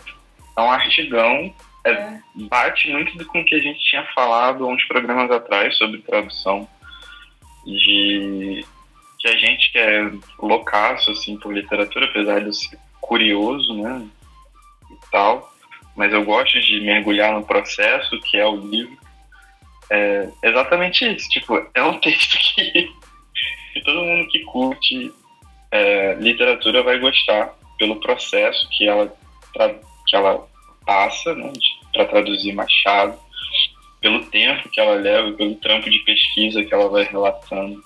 É 0.56 0.60
um 0.60 0.70
artigão, 0.70 1.54
é, 1.84 1.90
é. 1.90 2.20
bate 2.48 2.90
muito 2.90 3.24
com 3.26 3.40
o 3.40 3.44
que 3.44 3.54
a 3.54 3.60
gente 3.60 3.80
tinha 3.80 4.04
falado 4.14 4.66
uns 4.66 4.84
programas 4.84 5.30
atrás 5.30 5.76
sobre 5.76 6.02
tradução, 6.02 6.68
de 7.64 8.64
que 9.18 9.28
a 9.28 9.36
gente 9.36 9.70
que 9.70 9.78
é 9.78 10.10
loucaço 10.38 11.10
assim, 11.10 11.38
por 11.38 11.52
literatura, 11.52 12.06
apesar 12.06 12.40
de 12.40 12.46
eu 12.46 12.52
ser 12.52 12.78
curioso, 13.00 13.74
né, 13.74 14.06
e 14.90 15.10
tal, 15.10 15.52
mas 15.96 16.12
eu 16.12 16.24
gosto 16.24 16.58
de 16.60 16.80
mergulhar 16.80 17.32
no 17.32 17.44
processo 17.44 18.18
que 18.20 18.38
é 18.38 18.46
o 18.46 18.56
livro 18.56 18.99
é 19.91 20.28
exatamente 20.43 21.05
isso. 21.05 21.28
Tipo, 21.28 21.66
é 21.74 21.82
um 21.82 21.99
texto 22.01 22.38
que, 22.55 22.91
que 23.72 23.80
todo 23.84 24.05
mundo 24.05 24.28
que 24.28 24.41
curte 24.41 25.12
é, 25.70 26.14
literatura 26.14 26.82
vai 26.82 26.99
gostar. 26.99 27.55
pelo 27.78 27.97
processo 28.01 28.68
que 28.70 28.86
ela, 28.86 29.12
que 30.07 30.16
ela 30.16 30.47
passa 30.84 31.34
né, 31.34 31.53
para 31.93 32.05
traduzir 32.05 32.53
Machado, 32.53 33.18
pelo 34.01 34.24
tempo 34.26 34.68
que 34.70 34.80
ela 34.80 34.97
leva, 34.97 35.32
pelo 35.32 35.55
trampo 35.57 35.88
de 35.91 35.99
pesquisa 36.01 36.64
que 36.64 36.74
ela 36.74 36.88
vai 36.88 37.05
relatando. 37.05 37.82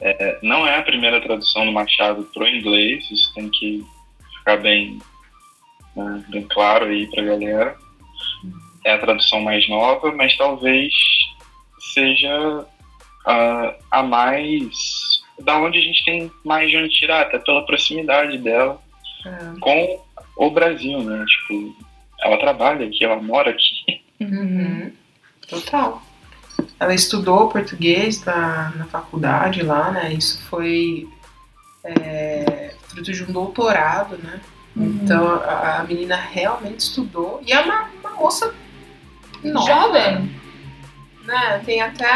É, 0.00 0.38
não 0.42 0.66
é 0.66 0.78
a 0.78 0.82
primeira 0.82 1.20
tradução 1.20 1.66
do 1.66 1.72
Machado 1.72 2.28
para 2.32 2.44
o 2.44 2.48
inglês, 2.48 3.08
isso 3.10 3.32
tem 3.34 3.48
que 3.50 3.84
ficar 4.38 4.56
bem, 4.56 4.98
né, 5.94 6.24
bem 6.28 6.42
claro 6.48 6.86
aí 6.86 7.06
para 7.08 7.22
a 7.22 7.26
galera. 7.26 7.76
É 8.88 8.94
a 8.94 8.98
tradução 8.98 9.42
mais 9.42 9.68
nova, 9.68 10.10
mas 10.12 10.34
talvez 10.38 10.90
seja 11.92 12.64
a, 13.26 13.74
a 13.90 14.02
mais. 14.02 14.70
da 15.38 15.58
onde 15.58 15.78
a 15.78 15.82
gente 15.82 16.02
tem 16.06 16.32
mais 16.42 16.70
de 16.70 16.78
onde 16.78 16.88
tirar, 16.88 17.20
até 17.20 17.38
pela 17.38 17.66
proximidade 17.66 18.38
dela 18.38 18.80
é. 19.26 19.60
com 19.60 20.02
o 20.38 20.50
Brasil, 20.50 21.00
né? 21.00 21.22
Tipo, 21.26 21.76
ela 22.22 22.38
trabalha 22.38 22.86
aqui, 22.86 23.04
ela 23.04 23.20
mora 23.20 23.50
aqui. 23.50 24.00
Uhum. 24.20 24.90
Total. 25.46 26.02
Ela 26.80 26.94
estudou 26.94 27.50
português 27.50 28.24
na, 28.24 28.70
na 28.74 28.86
faculdade 28.86 29.62
lá, 29.62 29.90
né? 29.90 30.14
Isso 30.14 30.42
foi 30.48 31.06
é, 31.84 32.74
fruto 32.84 33.12
de 33.12 33.22
um 33.22 33.32
doutorado, 33.32 34.16
né? 34.16 34.40
Uhum. 34.74 35.00
Então 35.02 35.28
a, 35.28 35.80
a, 35.80 35.84
menina 35.84 36.16
realmente 36.16 36.80
estudou. 36.80 37.42
E 37.46 37.52
é 37.52 37.60
uma, 37.60 37.90
uma 38.00 38.10
moça 38.12 38.54
nova. 39.44 39.66
Jovem. 39.66 40.40
Né? 41.24 41.62
Tem 41.64 41.80
até 41.80 42.08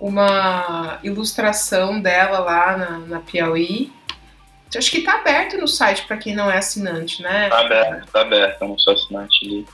uma 0.00 0.98
ilustração 1.02 2.00
dela 2.00 2.40
lá 2.40 2.76
na, 2.76 2.98
na 2.98 3.20
Piauí. 3.20 3.92
Então, 4.68 4.78
acho 4.78 4.90
que 4.90 5.02
tá 5.02 5.16
aberto 5.16 5.58
no 5.58 5.68
site 5.68 6.04
para 6.06 6.16
quem 6.16 6.34
não 6.34 6.50
é 6.50 6.58
assinante, 6.58 7.22
né? 7.22 7.48
Tá 7.48 7.60
aberto, 7.60 8.10
tá 8.10 8.20
aberto, 8.22 8.62
eu 8.62 8.68
não 8.68 8.78
sou 8.78 8.94
assinante 8.94 9.46
ali. 9.46 9.66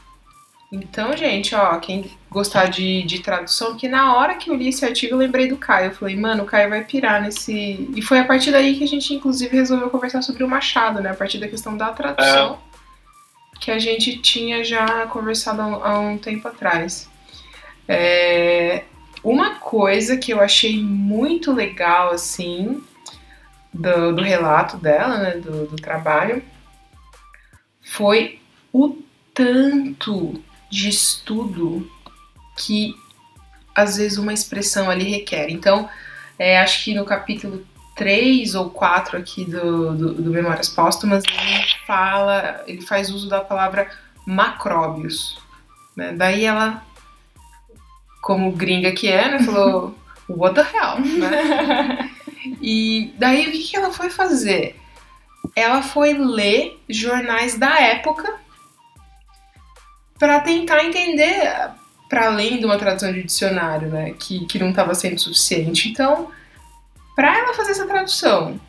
Então, 0.71 1.17
gente, 1.17 1.55
ó, 1.55 1.79
quem 1.79 2.11
gostar 2.31 2.67
de, 2.67 3.03
de 3.05 3.21
tradução, 3.21 3.75
que 3.75 3.89
na 3.89 4.15
hora 4.15 4.35
que 4.35 4.51
eu 4.51 4.55
li 4.55 4.69
esse 4.69 4.85
artigo 4.85 5.15
eu 5.15 5.19
lembrei 5.19 5.49
do 5.49 5.57
Caio. 5.57 5.87
Eu 5.87 5.95
falei, 5.95 6.15
mano, 6.15 6.43
o 6.43 6.47
Caio 6.47 6.69
vai 6.69 6.85
pirar 6.85 7.23
nesse. 7.23 7.89
E 7.97 8.03
foi 8.03 8.19
a 8.19 8.25
partir 8.25 8.51
daí 8.51 8.77
que 8.77 8.85
a 8.85 8.89
gente, 8.89 9.15
inclusive, 9.15 9.57
resolveu 9.57 9.89
conversar 9.89 10.21
sobre 10.21 10.45
o 10.45 10.49
Machado, 10.49 11.01
né? 11.01 11.11
A 11.11 11.15
partir 11.15 11.39
da 11.39 11.49
questão 11.49 11.75
da 11.75 11.91
tradução, 11.93 12.55
é. 12.55 12.68
Que 13.61 13.71
a 13.71 13.79
gente 13.79 14.19
tinha 14.19 14.65
já 14.65 15.07
conversado 15.07 15.63
há, 15.63 15.99
um 16.01 16.19
tempo 16.19 16.47
atrás. 16.49 17.09
É... 17.87 18.85
Uma 19.23 19.57
coisa 19.57 20.17
que 20.17 20.33
eu 20.33 20.41
achei 20.41 20.83
muito 20.83 21.53
legal, 21.53 22.11
assim, 22.13 22.83
do, 23.73 24.15
do 24.15 24.23
relato 24.23 24.77
dela, 24.77 25.19
né, 25.19 25.31
do, 25.33 25.67
do 25.67 25.77
trabalho, 25.77 26.43
foi 27.83 28.41
o 28.73 28.97
tanto 29.35 30.43
de 30.71 30.89
estudo 30.89 31.91
que 32.57 32.95
às 33.75 33.97
vezes 33.97 34.19
uma 34.19 34.33
expressão 34.33 34.91
ali 34.91 35.05
requer. 35.05 35.51
Então, 35.51 35.89
é, 36.39 36.59
acho 36.59 36.85
que 36.85 36.95
no 36.95 37.05
capítulo 37.05 37.65
3 37.99 38.55
ou 38.55 38.71
4 38.71 39.19
aqui 39.19 39.45
do, 39.45 39.93
do, 39.93 40.15
do, 40.15 40.31
Memórias 40.31 40.69
Póstumas, 40.69 41.25
ele 41.27 41.65
fala, 41.85 42.63
ele 42.67 42.81
faz 42.81 43.11
uso 43.11 43.29
da 43.29 43.41
palavra 43.41 43.91
macróbios. 44.25 45.37
Né? 45.97 46.13
Daí 46.13 46.45
ela, 46.45 46.83
como 48.23 48.53
gringa 48.53 48.93
que 48.93 49.09
é, 49.09 49.33
né, 49.33 49.43
falou, 49.43 49.99
what 50.31 50.55
the 50.55 50.61
hell, 50.61 51.01
né? 51.01 52.11
E 52.63 53.13
daí 53.19 53.49
o 53.49 53.53
que 53.53 53.77
ela 53.77 53.93
foi 53.93 54.09
fazer? 54.11 54.77
Ela 55.57 55.83
foi 55.83 56.15
ler 56.15 56.81
jornais 56.89 57.59
da 57.59 57.81
época 57.81 58.33
para 60.17 60.39
tentar 60.41 60.85
entender, 60.85 61.71
para 62.09 62.27
além 62.27 62.59
de 62.59 62.65
uma 62.65 62.79
tradução 62.79 63.13
de 63.13 63.25
dicionário, 63.25 63.89
né, 63.89 64.15
que, 64.17 64.47
que 64.47 64.59
não 64.59 64.71
estava 64.71 64.95
sendo 64.95 65.19
suficiente. 65.19 65.89
Então, 65.89 66.31
para 67.19 67.37
ela 67.37 67.53
fazer 67.53 67.73
essa 67.73 67.85
tradução, 67.85 68.61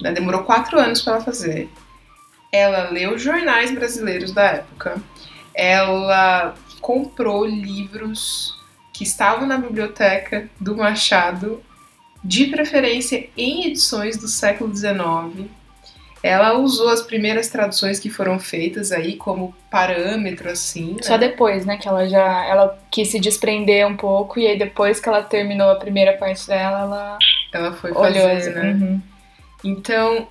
né, 0.00 0.12
demorou 0.12 0.44
quatro 0.44 0.78
anos 0.78 1.02
para 1.02 1.14
ela 1.14 1.24
fazer. 1.24 1.68
Ela 2.52 2.90
leu 2.90 3.18
jornais 3.18 3.72
brasileiros 3.72 4.30
da 4.30 4.44
época, 4.44 5.02
ela 5.52 6.54
comprou 6.80 7.44
livros 7.44 8.56
que 8.94 9.02
estavam 9.02 9.48
na 9.48 9.58
biblioteca 9.58 10.48
do 10.60 10.76
Machado, 10.76 11.60
de 12.22 12.46
preferência 12.46 13.28
em 13.36 13.66
edições 13.66 14.16
do 14.16 14.28
século 14.28 14.72
XIX, 14.72 15.50
ela 16.22 16.58
usou 16.58 16.88
as 16.88 17.02
primeiras 17.02 17.48
traduções 17.48 18.00
que 18.00 18.10
foram 18.10 18.38
feitas 18.38 18.90
aí 18.90 19.16
como 19.16 19.54
parâmetro, 19.70 20.50
assim. 20.50 20.94
Né? 20.94 21.02
Só 21.02 21.16
depois, 21.16 21.64
né? 21.64 21.76
Que 21.76 21.88
ela 21.88 22.08
já 22.08 22.44
ela 22.44 22.78
quis 22.90 23.08
se 23.08 23.20
desprender 23.20 23.86
um 23.86 23.96
pouco, 23.96 24.38
e 24.40 24.46
aí 24.46 24.58
depois 24.58 24.98
que 24.98 25.08
ela 25.08 25.22
terminou 25.22 25.70
a 25.70 25.76
primeira 25.76 26.14
parte 26.14 26.46
dela, 26.46 26.80
ela. 26.80 27.18
Ela 27.52 27.72
foi 27.72 27.94
fazer, 27.94 28.30
assim, 28.30 28.50
né? 28.50 28.72
Uhum. 28.72 29.00
Então, 29.64 30.28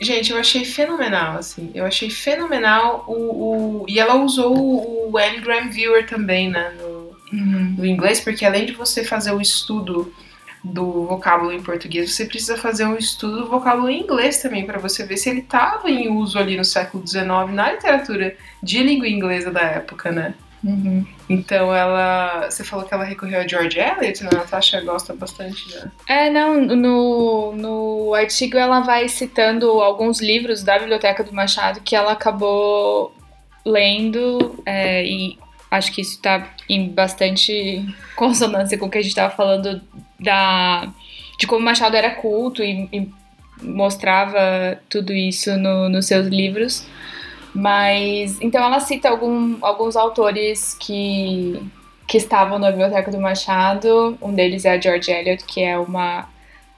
gente, 0.00 0.32
eu 0.32 0.38
achei 0.38 0.64
fenomenal, 0.64 1.38
assim. 1.38 1.70
Eu 1.74 1.84
achei 1.84 2.10
fenomenal 2.10 3.04
o. 3.06 3.82
o... 3.82 3.86
E 3.88 3.98
ela 4.00 4.16
usou 4.16 4.56
o, 4.56 5.08
o 5.08 5.12
Ngram 5.12 5.70
Viewer 5.70 6.06
também, 6.06 6.50
né? 6.50 6.74
No, 6.80 7.16
uhum. 7.32 7.74
no 7.78 7.86
inglês, 7.86 8.20
porque 8.20 8.44
além 8.44 8.66
de 8.66 8.72
você 8.72 9.04
fazer 9.04 9.30
o 9.30 9.40
estudo 9.40 10.12
do 10.68 11.06
vocábulo 11.06 11.52
em 11.52 11.62
português, 11.62 12.14
você 12.14 12.24
precisa 12.24 12.56
fazer 12.56 12.84
um 12.86 12.96
estudo 12.96 13.42
do 13.42 13.48
vocábulo 13.48 13.88
em 13.88 14.02
inglês 14.02 14.42
também, 14.42 14.66
para 14.66 14.78
você 14.78 15.04
ver 15.04 15.16
se 15.16 15.30
ele 15.30 15.40
estava 15.40 15.90
em 15.90 16.08
uso 16.08 16.38
ali 16.38 16.56
no 16.56 16.64
século 16.64 17.06
XIX 17.06 17.26
na 17.52 17.72
literatura 17.72 18.36
de 18.62 18.82
língua 18.82 19.08
inglesa 19.08 19.50
da 19.50 19.62
época, 19.62 20.10
né? 20.12 20.34
Uhum. 20.62 21.06
Então 21.28 21.74
ela. 21.74 22.50
Você 22.50 22.64
falou 22.64 22.84
que 22.84 22.92
ela 22.92 23.04
recorreu 23.04 23.40
a 23.40 23.46
George 23.46 23.78
Eliot, 23.78 24.24
né? 24.24 24.30
A 24.32 24.38
Natasha 24.38 24.80
gosta 24.80 25.14
bastante, 25.14 25.72
né? 25.74 25.90
É, 26.08 26.30
não, 26.30 26.60
no, 26.60 27.52
no 27.52 28.14
artigo 28.14 28.56
ela 28.56 28.80
vai 28.80 29.08
citando 29.08 29.66
alguns 29.80 30.20
livros 30.20 30.64
da 30.64 30.78
Biblioteca 30.78 31.22
do 31.22 31.32
Machado 31.32 31.80
que 31.80 31.94
ela 31.94 32.12
acabou 32.12 33.14
lendo 33.64 34.60
é, 34.66 35.04
e 35.04 35.38
acho 35.70 35.92
que 35.92 36.00
isso 36.00 36.14
está 36.14 36.50
em 36.68 36.88
bastante 36.88 37.84
consonância 38.16 38.76
com 38.78 38.86
o 38.86 38.90
que 38.90 38.98
a 38.98 39.02
gente 39.02 39.10
estava 39.10 39.34
falando 39.34 39.80
da 40.20 40.92
de 41.38 41.46
como 41.46 41.64
Machado 41.64 41.96
era 41.96 42.10
culto 42.10 42.62
e, 42.62 42.88
e 42.92 43.08
mostrava 43.62 44.78
tudo 44.88 45.12
isso 45.12 45.56
no, 45.56 45.88
nos 45.88 46.06
seus 46.06 46.26
livros. 46.26 46.86
Mas 47.54 48.40
então 48.40 48.62
ela 48.62 48.80
cita 48.80 49.08
algum, 49.08 49.56
alguns 49.62 49.96
autores 49.96 50.74
que, 50.74 51.60
que 52.06 52.18
estavam 52.18 52.58
na 52.58 52.70
biblioteca 52.70 53.10
do 53.10 53.20
Machado. 53.20 54.18
Um 54.20 54.34
deles 54.34 54.64
é 54.64 54.72
a 54.72 54.80
George 54.80 55.10
Eliot, 55.10 55.44
que 55.44 55.62
é 55.62 55.78
uma 55.78 56.28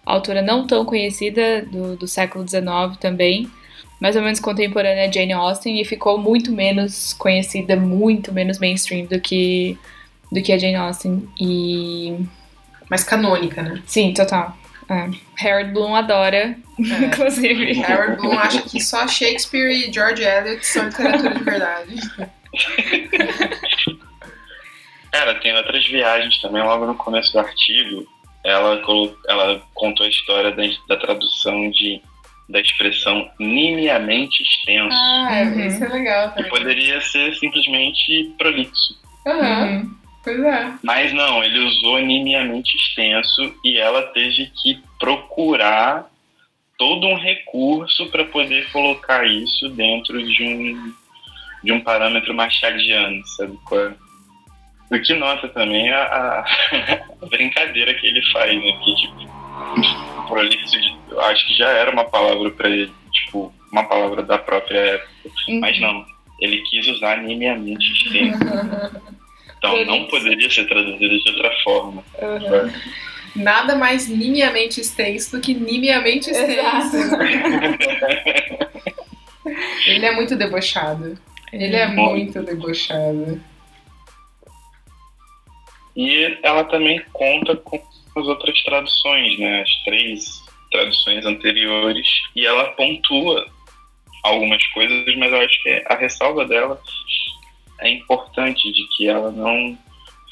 autora 0.04 0.42
não 0.42 0.66
tão 0.66 0.84
conhecida 0.84 1.62
do, 1.62 1.96
do 1.96 2.06
século 2.06 2.46
XIX 2.46 2.96
também, 2.98 3.50
mais 4.00 4.16
ou 4.16 4.22
menos 4.22 4.40
contemporânea 4.40 5.08
a 5.08 5.12
Jane 5.12 5.32
Austen 5.32 5.80
e 5.80 5.84
ficou 5.84 6.18
muito 6.18 6.50
menos 6.50 7.12
conhecida, 7.12 7.76
muito 7.76 8.32
menos 8.32 8.58
mainstream 8.58 9.06
do 9.06 9.20
que 9.20 9.78
do 10.32 10.42
que 10.42 10.52
a 10.52 10.58
Jane 10.58 10.76
Austen 10.76 11.28
e 11.38 12.16
mais 12.88 13.04
canônica, 13.04 13.62
né? 13.62 13.82
Sim, 13.86 14.14
total. 14.14 14.56
É. 14.88 15.08
Harold 15.40 15.72
Bloom 15.72 15.94
adora, 15.94 16.36
é. 16.36 16.56
inclusive. 17.06 17.84
Harold 17.84 18.16
Bloom 18.16 18.38
acha 18.38 18.62
que 18.62 18.80
só 18.80 19.06
Shakespeare 19.06 19.70
e 19.70 19.92
George 19.92 20.22
Eliot 20.22 20.66
são 20.66 20.86
literatura 20.86 21.34
de 21.34 21.44
verdade. 21.44 21.94
Cara, 25.12 25.34
tem 25.40 25.56
outras 25.56 25.86
viagens 25.86 26.40
também, 26.40 26.62
logo 26.62 26.86
no 26.86 26.94
começo 26.94 27.32
do 27.32 27.40
artigo, 27.40 28.06
ela, 28.44 28.80
ela 29.28 29.62
contou 29.74 30.06
a 30.06 30.08
história 30.08 30.52
da, 30.52 30.62
da 30.88 30.96
tradução 30.96 31.70
de, 31.70 32.00
da 32.50 32.60
expressão 32.60 33.30
nimiamente 33.38 34.42
extenso. 34.42 34.96
Ah, 34.96 35.28
é, 35.32 35.44
uhum. 35.44 35.66
isso 35.66 35.84
é 35.84 35.88
legal 35.88 36.28
também. 36.30 36.44
Que 36.44 36.50
poderia 36.50 37.00
ser 37.00 37.34
simplesmente 37.36 38.34
prolixo. 38.36 38.98
Uhum. 39.26 39.94
Pois 40.22 40.40
é. 40.40 40.72
Mas 40.82 41.12
não, 41.12 41.42
ele 41.42 41.58
usou 41.60 41.98
nimiamente 41.98 42.76
extenso 42.76 43.54
e 43.64 43.78
ela 43.78 44.02
teve 44.08 44.50
que 44.62 44.78
procurar 44.98 46.10
todo 46.76 47.06
um 47.06 47.16
recurso 47.16 48.06
para 48.06 48.24
poder 48.24 48.70
colocar 48.70 49.26
isso 49.26 49.68
dentro 49.70 50.22
de 50.22 50.42
um, 50.42 50.92
de 51.62 51.72
um 51.72 51.80
parâmetro 51.80 52.34
machadiano, 52.34 53.24
sabe 53.26 53.58
qual 53.64 53.80
é? 53.88 53.94
O 54.90 55.00
que 55.00 55.14
nota 55.14 55.48
também 55.48 55.88
a, 55.90 56.02
a, 56.02 56.40
a 57.22 57.26
brincadeira 57.30 57.94
que 57.94 58.06
ele 58.06 58.22
faz, 58.32 58.52
né? 58.56 58.72
Que, 58.82 58.94
tipo, 58.96 59.39
prolixo, 60.28 60.76
eu 61.10 61.20
acho 61.20 61.46
que 61.46 61.54
já 61.54 61.68
era 61.68 61.90
uma 61.90 62.04
palavra 62.04 62.50
para 62.50 62.68
ele, 62.68 62.92
tipo, 63.12 63.52
uma 63.72 63.84
palavra 63.84 64.22
da 64.22 64.38
própria 64.38 64.78
época. 64.78 65.10
Uhum. 65.48 65.60
Mas 65.60 65.80
não, 65.80 66.04
ele 66.40 66.62
quis 66.62 66.86
usar 66.88 67.22
nimiamente 67.22 67.92
extenso. 67.92 68.38
Então 69.60 69.84
não 69.84 70.06
poderia 70.06 70.50
ser 70.50 70.66
traduzido 70.66 71.20
de 71.20 71.30
outra 71.32 71.52
forma. 71.62 72.02
Uhum. 72.18 72.72
nada 73.36 73.76
mais 73.76 74.08
nimiamente 74.08 74.80
extenso 74.80 75.36
do 75.36 75.42
que 75.42 75.52
nimiamente 75.52 76.30
extenso. 76.30 76.96
Ele 79.86 80.06
é 80.06 80.12
muito 80.12 80.34
debochado. 80.34 81.18
Ele 81.52 81.76
é 81.76 81.86
muito 81.86 82.42
debochado. 82.42 83.38
E 85.94 86.38
ela 86.42 86.64
também 86.64 87.02
conta 87.12 87.54
com 87.56 87.78
as 88.20 88.26
outras 88.26 88.62
traduções, 88.62 89.38
né? 89.38 89.62
As 89.62 89.84
três 89.84 90.42
traduções 90.70 91.26
anteriores. 91.26 92.06
E 92.34 92.46
ela 92.46 92.72
pontua 92.72 93.46
algumas 94.22 94.64
coisas, 94.68 95.16
mas 95.16 95.32
eu 95.32 95.40
acho 95.40 95.62
que 95.62 95.84
a 95.86 95.96
ressalva 95.96 96.44
dela 96.44 96.80
é 97.80 97.90
importante 97.90 98.70
de 98.72 98.86
que 98.88 99.08
ela 99.08 99.30
não 99.30 99.78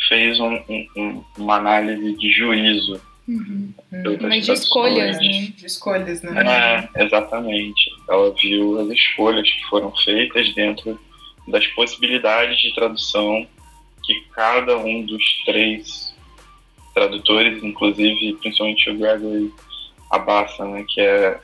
fez 0.09 0.39
um, 0.39 0.55
um, 0.97 1.25
uma 1.39 1.57
análise 1.57 2.17
de 2.17 2.33
juízo. 2.33 3.01
Uhum. 3.27 3.75
Mas 4.23 4.47
de 4.47 4.53
escolhas, 4.53 5.17
né? 5.17 5.53
De 5.55 5.67
escolhas, 5.67 6.23
né? 6.23 6.89
É, 6.95 7.05
exatamente. 7.05 7.91
Ela 8.09 8.33
viu 8.35 8.81
as 8.81 8.89
escolhas 8.89 9.51
que 9.51 9.65
foram 9.65 9.95
feitas 9.97 10.55
dentro 10.55 10.99
das 11.49 11.67
possibilidades 11.69 12.59
de 12.59 12.75
tradução 12.75 13.47
que 14.05 14.21
cada 14.35 14.79
um 14.79 15.05
dos 15.05 15.23
três 15.45 16.08
tradutores, 16.99 17.63
inclusive 17.63 18.35
principalmente 18.41 18.91
o 18.91 18.99
Gregory 18.99 19.55
Abassa, 20.11 20.65
né, 20.65 20.85
que 20.89 21.01
é 21.01 21.41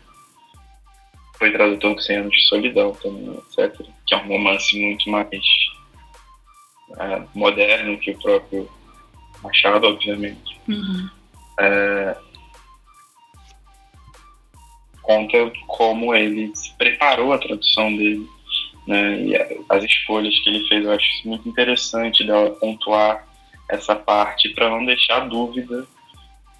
foi 1.39 1.51
tradutor 1.51 1.97
de 1.97 2.05
100 2.05 2.17
anos 2.17 2.33
de 2.33 2.49
solidão 2.49 2.93
também, 2.95 3.37
etc. 3.37 3.87
Que 4.07 4.15
é 4.15 4.19
um 4.19 4.29
romance 4.29 4.81
muito 4.81 5.11
mais 5.11 5.29
é, 6.99 7.23
moderno 7.35 7.99
que 7.99 8.13
o 8.13 8.19
próprio 8.19 8.69
Machado, 9.43 9.87
obviamente. 9.89 10.59
Uhum. 10.67 11.11
É, 11.61 12.17
conta 15.03 15.53
como 15.67 16.15
ele 16.15 16.55
se 16.57 16.73
preparou 16.79 17.33
a 17.33 17.39
tradução 17.39 17.95
dele, 17.95 18.27
né, 18.87 19.21
e 19.21 19.37
as 19.69 19.85
escolhas 19.85 20.39
que 20.41 20.49
ele 20.49 20.67
fez. 20.67 20.85
Eu 20.85 20.93
acho 20.93 21.29
muito 21.29 21.49
interessante 21.49 22.25
dela 22.25 22.51
pontuar 22.53 23.29
essa 23.69 23.95
parte 23.95 24.51
para 24.51 24.69
não 24.69 24.85
deixar 24.85 25.29
dúvida 25.29 25.87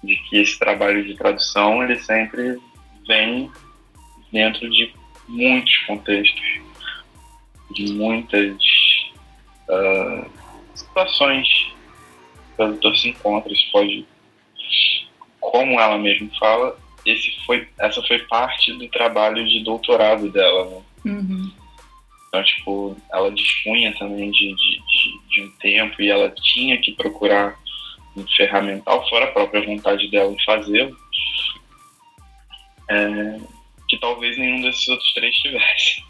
de 0.03 0.15
que 0.23 0.37
esse 0.37 0.57
trabalho 0.57 1.03
de 1.03 1.15
tradução 1.15 1.83
ele 1.83 1.97
sempre 1.99 2.59
vem 3.07 3.51
dentro 4.31 4.69
de 4.69 4.93
muitos 5.27 5.75
contextos, 5.87 6.59
de 7.71 7.93
muitas 7.93 8.57
uh, 9.69 10.29
situações 10.73 11.47
que 11.47 12.53
o 12.53 12.55
tradutor 12.57 12.97
se 12.97 13.09
encontra. 13.09 13.51
Isso 13.51 13.71
pode, 13.71 14.05
como 15.39 15.79
ela 15.79 15.97
mesma 15.97 16.29
fala, 16.39 16.77
esse 17.05 17.31
foi, 17.45 17.67
essa 17.79 18.01
foi 18.03 18.19
parte 18.19 18.73
do 18.73 18.87
trabalho 18.89 19.47
de 19.47 19.63
doutorado 19.63 20.29
dela. 20.29 20.65
Né? 20.65 21.11
Uhum. 21.11 21.51
Então, 22.27 22.43
tipo, 22.43 22.97
ela 23.13 23.31
dispunha 23.31 23.93
também 23.97 24.31
de, 24.31 24.53
de, 24.55 24.81
de, 25.35 25.43
um 25.43 25.51
tempo 25.57 26.01
e 26.01 26.09
ela 26.09 26.33
tinha 26.53 26.79
que 26.79 26.93
procurar 26.93 27.57
um 28.15 28.25
ferramental, 28.35 29.07
fora 29.09 29.25
a 29.25 29.31
própria 29.31 29.65
vontade 29.65 30.09
dela 30.09 30.31
em 30.31 30.43
fazê-lo, 30.43 30.97
é, 32.89 33.39
que 33.89 33.97
talvez 33.99 34.37
nenhum 34.37 34.61
desses 34.61 34.87
outros 34.87 35.13
três 35.13 35.35
tivesse. 35.35 36.03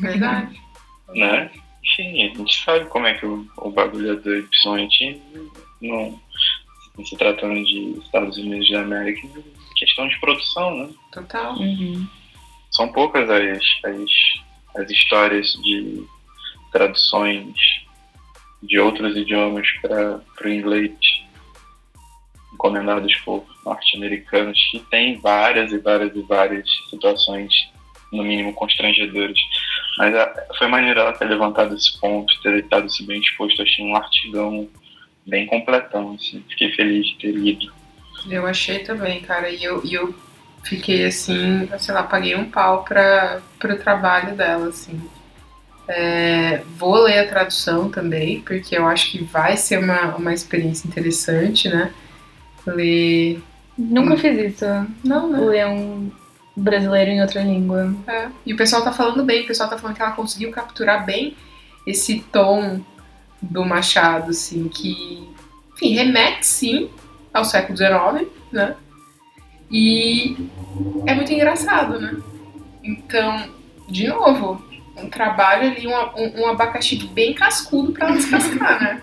Verdade. 0.00 0.60
né? 1.14 1.50
Enfim, 1.84 2.24
a 2.24 2.34
gente 2.34 2.64
sabe 2.64 2.86
como 2.86 3.06
é 3.06 3.14
que 3.14 3.26
o, 3.26 3.46
o 3.58 3.70
bagulho 3.70 4.12
é 4.12 4.16
doido, 4.16 4.48
principalmente 4.48 5.20
no, 5.80 6.20
se 7.04 7.16
tratando 7.16 7.64
de 7.64 7.98
Estados 7.98 8.38
Unidos 8.38 8.70
da 8.70 8.82
América, 8.82 9.28
questão 9.76 10.06
de 10.08 10.18
produção, 10.20 10.76
né? 10.76 10.88
Total. 11.12 11.54
Uhum. 11.56 12.06
São 12.70 12.90
poucas 12.92 13.28
as, 13.28 13.62
as, 13.84 14.82
as 14.82 14.90
histórias 14.90 15.52
de 15.62 16.04
traduções 16.70 17.54
de 18.62 18.78
outros 18.78 19.16
idiomas 19.16 19.66
para 19.80 20.20
o 20.44 20.48
inglês 20.48 20.92
encomendados 22.52 23.14
por 23.24 23.44
norte-americanos 23.64 24.58
que 24.70 24.78
tem 24.90 25.18
várias 25.18 25.72
e 25.72 25.78
várias 25.78 26.14
e 26.14 26.22
várias 26.22 26.68
situações 26.88 27.52
no 28.12 28.22
mínimo 28.22 28.52
constrangedoras. 28.52 29.38
Mas 29.98 30.14
a, 30.14 30.24
ah, 30.24 30.46
foi 30.58 30.68
maneiro 30.68 31.00
ela 31.00 31.12
ter 31.12 31.24
levantado 31.24 31.74
esse 31.74 31.98
ponto 31.98 32.40
ter 32.42 32.58
estado 32.58 32.88
se 32.90 33.04
bem 33.04 33.20
disposto 33.20 33.62
achei 33.62 33.84
um 33.84 33.96
artigão 33.96 34.68
bem 35.26 35.46
completão 35.46 36.14
assim. 36.14 36.44
fiquei 36.50 36.72
feliz 36.72 37.06
de 37.06 37.16
ter 37.16 37.32
lido. 37.32 37.72
Eu 38.28 38.46
achei 38.46 38.80
também 38.80 39.20
cara. 39.22 39.50
E 39.50 39.64
eu, 39.64 39.82
e 39.84 39.94
eu 39.94 40.14
fiquei 40.62 41.06
assim 41.06 41.68
sei 41.78 41.94
lá 41.94 42.04
paguei 42.04 42.36
um 42.36 42.50
pau 42.50 42.84
para 42.84 43.42
o 43.64 43.76
trabalho 43.76 44.36
dela 44.36 44.68
assim 44.68 45.00
é, 45.88 46.62
vou 46.76 46.94
ler 47.02 47.20
a 47.20 47.28
tradução 47.28 47.90
também, 47.90 48.40
porque 48.40 48.76
eu 48.76 48.86
acho 48.86 49.10
que 49.10 49.24
vai 49.24 49.56
ser 49.56 49.78
uma, 49.78 50.16
uma 50.16 50.32
experiência 50.32 50.86
interessante, 50.86 51.68
né? 51.68 51.92
Ler. 52.66 53.42
Nunca 53.76 54.14
hum. 54.14 54.18
fiz 54.18 54.54
isso. 54.54 54.64
Não, 55.04 55.28
né? 55.28 55.40
Ler 55.40 55.66
um 55.66 56.10
brasileiro 56.56 57.10
em 57.10 57.20
outra 57.20 57.42
língua. 57.42 57.94
É. 58.06 58.28
E 58.46 58.52
o 58.52 58.56
pessoal 58.56 58.82
tá 58.82 58.92
falando 58.92 59.24
bem, 59.24 59.42
o 59.42 59.46
pessoal 59.46 59.68
tá 59.68 59.78
falando 59.78 59.96
que 59.96 60.02
ela 60.02 60.12
conseguiu 60.12 60.50
capturar 60.50 61.04
bem 61.04 61.36
esse 61.86 62.20
tom 62.30 62.80
do 63.40 63.64
Machado, 63.64 64.30
assim, 64.30 64.68
que, 64.68 65.28
enfim, 65.74 65.94
remete 65.94 66.46
sim 66.46 66.90
ao 67.34 67.44
século 67.44 67.76
XIX, 67.76 68.30
né? 68.52 68.76
E 69.70 70.36
é 71.06 71.14
muito 71.14 71.32
engraçado, 71.32 71.98
né? 71.98 72.16
Então, 72.84 73.50
de 73.88 74.06
novo, 74.06 74.62
um 75.02 75.10
trabalho 75.10 75.70
ali, 75.70 75.86
um, 75.86 75.92
um, 75.92 76.42
um 76.42 76.46
abacaxi 76.48 77.06
bem 77.08 77.34
cascudo 77.34 77.92
para 77.92 78.10
descascar, 78.12 78.82
né? 78.82 79.02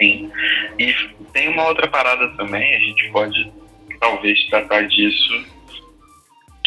Sim. 0.00 0.32
E 0.78 0.94
tem 1.32 1.48
uma 1.48 1.68
outra 1.68 1.88
parada 1.88 2.28
também, 2.36 2.74
a 2.74 2.80
gente 2.80 3.10
pode 3.12 3.52
talvez 4.00 4.44
tratar 4.48 4.88
disso 4.88 5.46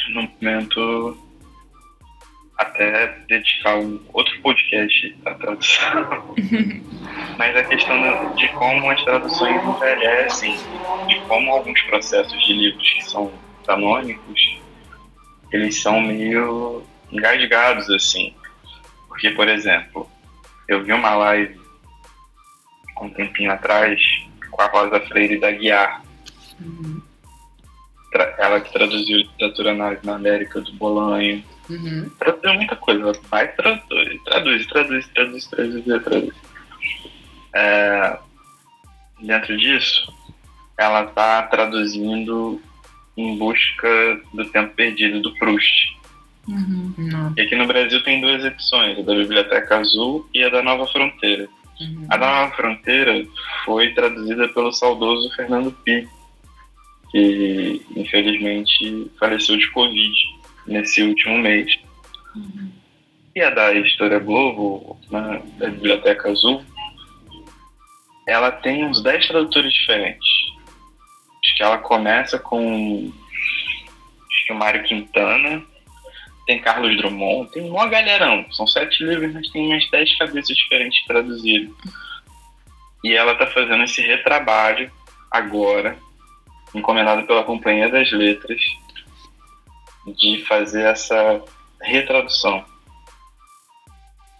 num 0.09 0.30
momento 0.39 1.17
até 2.57 3.07
dedicar 3.28 3.78
um 3.78 3.99
outro 4.13 4.39
podcast 4.41 5.17
à 5.26 5.34
tradução. 5.34 6.36
Mas 7.38 7.57
a 7.57 7.63
questão 7.65 8.36
de 8.36 8.47
como 8.49 8.89
as 8.89 9.03
traduções 9.03 9.61
envelhecem, 9.61 10.55
de 11.07 11.19
como 11.28 11.51
alguns 11.51 11.82
processos 11.84 12.45
de 12.45 12.53
livros 12.53 12.93
que 12.93 13.03
são 13.03 13.32
canônicos 13.65 14.64
eles 15.56 15.82
são 15.82 16.01
meio 16.01 16.84
engasgados, 17.12 17.89
assim. 17.89 18.36
Porque, 19.08 19.30
por 19.32 19.47
exemplo, 19.47 20.10
eu 20.68 20.84
vi 20.84 20.91
uma 20.91 21.16
live 21.16 21.66
um 23.01 23.10
tempinho 23.10 23.51
atrás 23.51 23.99
com 24.51 24.62
a 24.62 24.68
Rosa 24.68 24.99
Freire 25.01 25.39
da 25.39 25.51
Guiar. 25.51 26.01
Uhum. 26.60 27.01
Ela 28.38 28.62
que 28.62 28.72
traduziu 28.72 29.18
literatura 29.18 29.74
na, 29.74 29.97
na 30.03 30.16
América 30.16 30.62
do 30.62 30.72
Bolanho. 30.74 31.43
Uhum. 31.70 32.10
Traduziu 32.18 32.53
muita 32.53 32.76
coisa, 32.76 33.01
ela 33.01 33.14
vai 33.30 33.47
traduz, 33.53 34.24
traduz, 34.24 34.68
traduz, 34.68 35.08
traduz, 35.08 35.47
traduz, 35.47 36.03
traduz. 36.03 36.36
É, 37.53 38.18
dentro 39.22 39.58
disso, 39.58 40.14
ela 40.78 41.03
está 41.03 41.43
traduzindo 41.43 42.62
em 43.18 43.38
busca 43.38 44.22
do 44.34 44.45
tempo 44.45 44.74
perdido 44.76 45.22
do 45.22 45.34
Proust. 45.36 45.95
Uhum. 46.47 47.34
E 47.36 47.41
aqui 47.41 47.55
no 47.55 47.66
Brasil 47.66 48.03
tem 48.03 48.22
duas 48.22 48.43
edições, 48.43 48.99
a 48.99 49.01
da 49.01 49.16
Biblioteca 49.16 49.78
Azul 49.78 50.28
e 50.34 50.43
a 50.43 50.49
da 50.49 50.61
Nova 50.61 50.86
Fronteira. 50.88 51.47
Uhum. 51.80 52.07
A 52.09 52.18
da 52.18 52.28
Nova 52.28 52.55
Fronteira 52.55 53.26
foi 53.63 53.93
traduzida 53.93 54.47
pelo 54.49 54.72
saudoso 54.72 55.34
Fernando 55.36 55.72
Pi, 55.84 56.07
que 57.11 57.82
infelizmente 57.95 59.11
faleceu 59.20 59.57
de 59.57 59.70
Covid 59.72 60.13
nesse 60.68 61.01
último 61.01 61.38
mês. 61.39 61.74
Uhum. 62.36 62.70
E 63.36 63.41
a 63.41 63.49
da 63.49 63.74
Editora 63.74 64.20
Globo, 64.20 64.97
na, 65.09 65.41
da 65.57 65.70
Biblioteca 65.70 66.30
Azul, 66.30 66.63
ela 68.28 68.51
tem 68.51 68.86
uns 68.86 69.01
10 69.01 69.28
tradutores 69.28 69.74
diferentes 69.74 70.55
que 71.54 71.64
ela 71.64 71.78
começa 71.78 72.39
com 72.39 73.12
acho 73.12 74.46
que 74.46 74.54
o 74.54 74.56
Mário 74.56 74.84
Quintana, 74.84 75.64
tem 76.46 76.62
Carlos 76.62 76.96
Drummond, 76.98 77.52
tem 77.52 77.70
uma 77.70 77.88
galerão. 77.88 78.46
São 78.52 78.68
sete 78.68 79.04
livros, 79.04 79.34
mas 79.34 79.50
tem 79.50 79.66
umas 79.68 79.89
dez 79.89 80.16
cabeças 80.18 80.56
diferentes 80.56 81.04
traduzidas. 81.06 81.74
E 83.04 83.14
ela 83.14 83.34
está 83.34 83.48
fazendo 83.48 83.84
esse 83.84 84.02
retrabalho 84.02 84.91
agora, 85.32 85.98
encomendado 86.74 87.26
pela 87.26 87.43
Companhia 87.43 87.89
das 87.89 88.12
Letras, 88.12 88.62
de 90.18 90.43
fazer 90.46 90.84
essa 90.84 91.41
retradução. 91.82 92.64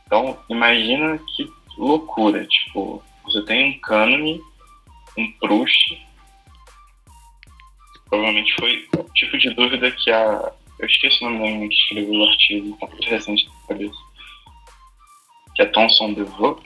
Então, 0.06 0.38
imagina 0.49 1.20
que 1.36 1.51
loucura, 1.78 2.45
tipo, 2.45 3.03
você 3.24 3.41
tem 3.43 3.72
um 3.72 3.80
cânone 3.80 4.41
um 5.18 5.32
Proust. 5.39 6.05
Provavelmente 8.10 8.53
foi 8.60 8.88
o 8.97 9.03
tipo 9.14 9.38
de 9.38 9.53
dúvida 9.53 9.91
que 9.91 10.12
a. 10.12 10.51
Eu 10.80 10.88
esqueci 10.88 11.24
o 11.24 11.30
nome 11.30 11.38
da 11.39 11.45
menina 11.45 11.70
que 11.70 11.76
escreveu 11.76 12.14
o 12.20 12.30
artigo, 12.30 12.78
tá 12.80 12.88
muito 12.88 13.10
recente 13.10 13.45
na 13.47 13.68
cabeça. 13.68 13.95
Que 15.56 15.62
é 15.62 15.66
Thomson 15.68 16.14
DeVoe, 16.14 16.58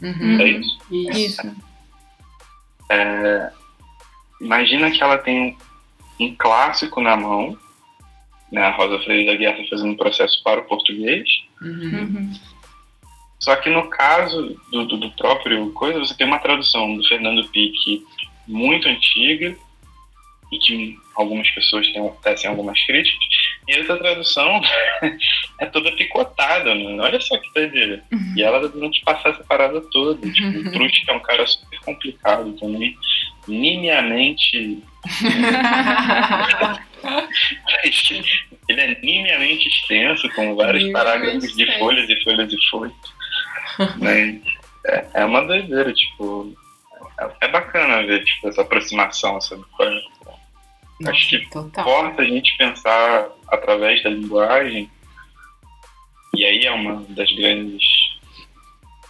Uhum. 0.00 0.40
é 0.40 0.48
isso? 0.48 0.78
Isso. 0.90 1.56
É, 2.90 3.50
imagina 4.40 4.90
que 4.90 5.02
ela 5.02 5.18
tem 5.18 5.56
um 6.18 6.34
clássico 6.36 7.00
na 7.02 7.16
mão, 7.16 7.58
né, 8.50 8.62
a 8.62 8.70
Rosa 8.70 8.98
Freire 9.04 9.26
da 9.26 9.34
Guerra 9.36 9.62
fazendo 9.68 9.90
um 9.92 9.96
processo 9.96 10.42
para 10.42 10.60
o 10.60 10.64
português, 10.64 11.28
Uhum. 11.60 11.98
Uhum. 12.00 12.32
só 13.40 13.54
que 13.56 13.68
no 13.68 13.90
caso 13.90 14.56
do, 14.72 14.86
do, 14.86 14.96
do 14.96 15.10
próprio 15.12 15.70
coisa, 15.72 15.98
você 15.98 16.14
tem 16.16 16.26
uma 16.26 16.38
tradução 16.38 16.96
do 16.96 17.06
Fernando 17.06 17.46
Pique 17.50 18.02
muito 18.46 18.88
antiga, 18.88 19.54
e 20.50 20.58
que 20.58 20.98
algumas 21.14 21.50
pessoas 21.50 21.90
têm, 21.92 22.12
tecem 22.22 22.50
algumas 22.50 22.80
críticas, 22.84 23.26
e 23.68 23.72
essa 23.72 23.96
tradução 23.96 24.60
é 25.60 25.66
toda 25.66 25.92
picotada, 25.92 26.74
mano. 26.74 27.02
Olha 27.02 27.20
só 27.20 27.36
que 27.36 27.52
doideira. 27.52 28.02
E 28.34 28.42
ela 28.42 28.60
tá 28.60 28.68
tentando 28.68 28.90
te 28.90 29.02
passar 29.02 29.30
essa 29.30 29.44
parada 29.44 29.80
toda. 29.90 30.30
Tipo, 30.30 30.58
o 30.66 30.72
Proust 30.72 31.04
que 31.04 31.10
é 31.10 31.14
um 31.14 31.20
cara 31.20 31.46
super 31.46 31.78
complicado 31.80 32.52
também, 32.54 32.96
nimiamente 33.46 34.82
Ele 38.68 38.80
é 38.80 39.00
nimiamente 39.00 39.68
extenso, 39.68 40.28
com 40.30 40.54
vários 40.54 40.84
Nimiamente 40.84 40.92
parágrafos 40.92 41.54
de 41.54 41.62
extenso. 41.62 41.78
folhas 41.78 42.08
e 42.08 42.22
folhas 42.22 42.52
e 42.52 42.68
folhas. 42.68 42.92
Mas 43.98 44.40
é, 44.86 45.06
é 45.14 45.24
uma 45.24 45.42
doideira, 45.42 45.92
tipo. 45.92 46.54
É, 47.18 47.46
é 47.46 47.48
bacana 47.48 48.06
ver 48.06 48.24
tipo, 48.24 48.48
essa 48.48 48.62
aproximação, 48.62 49.40
sabe? 49.40 49.64
Acho 51.06 51.28
que 51.28 51.50
total. 51.50 51.84
Importa 51.84 52.22
a 52.22 52.24
gente 52.24 52.56
pensar 52.56 53.28
através 53.48 54.02
da 54.02 54.10
linguagem, 54.10 54.90
e 56.34 56.44
aí 56.44 56.64
é 56.64 56.72
uma 56.72 57.04
das 57.10 57.30
grandes 57.32 57.84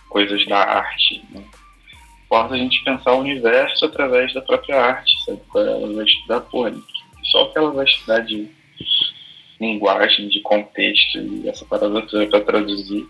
coisas 0.09 0.47
da 0.47 0.59
arte. 0.59 1.25
Né? 1.31 1.43
Importa 2.25 2.55
a 2.55 2.59
gente 2.59 2.85
pensar 2.85 3.13
o 3.15 3.21
universo 3.21 3.87
através 3.87 4.33
da 4.35 4.43
própria 4.43 4.81
arte, 4.81 5.13
sabe? 5.25 5.41
Qual? 5.49 5.65
Ela 5.65 5.93
vai 5.95 6.05
estudar, 6.05 6.41
porra, 6.43 6.75
só 7.25 7.45
o 7.45 7.53
que 7.53 7.59
ela 7.59 7.71
vai 7.73 7.85
estudar 7.85 8.21
de 8.21 8.51
linguagem, 9.61 10.29
de 10.29 10.41
contexto 10.41 11.19
e 11.19 11.49
essa 11.49 11.65
parada 11.65 12.01
toda 12.03 12.27
para 12.29 12.45
traduzir 12.45 13.09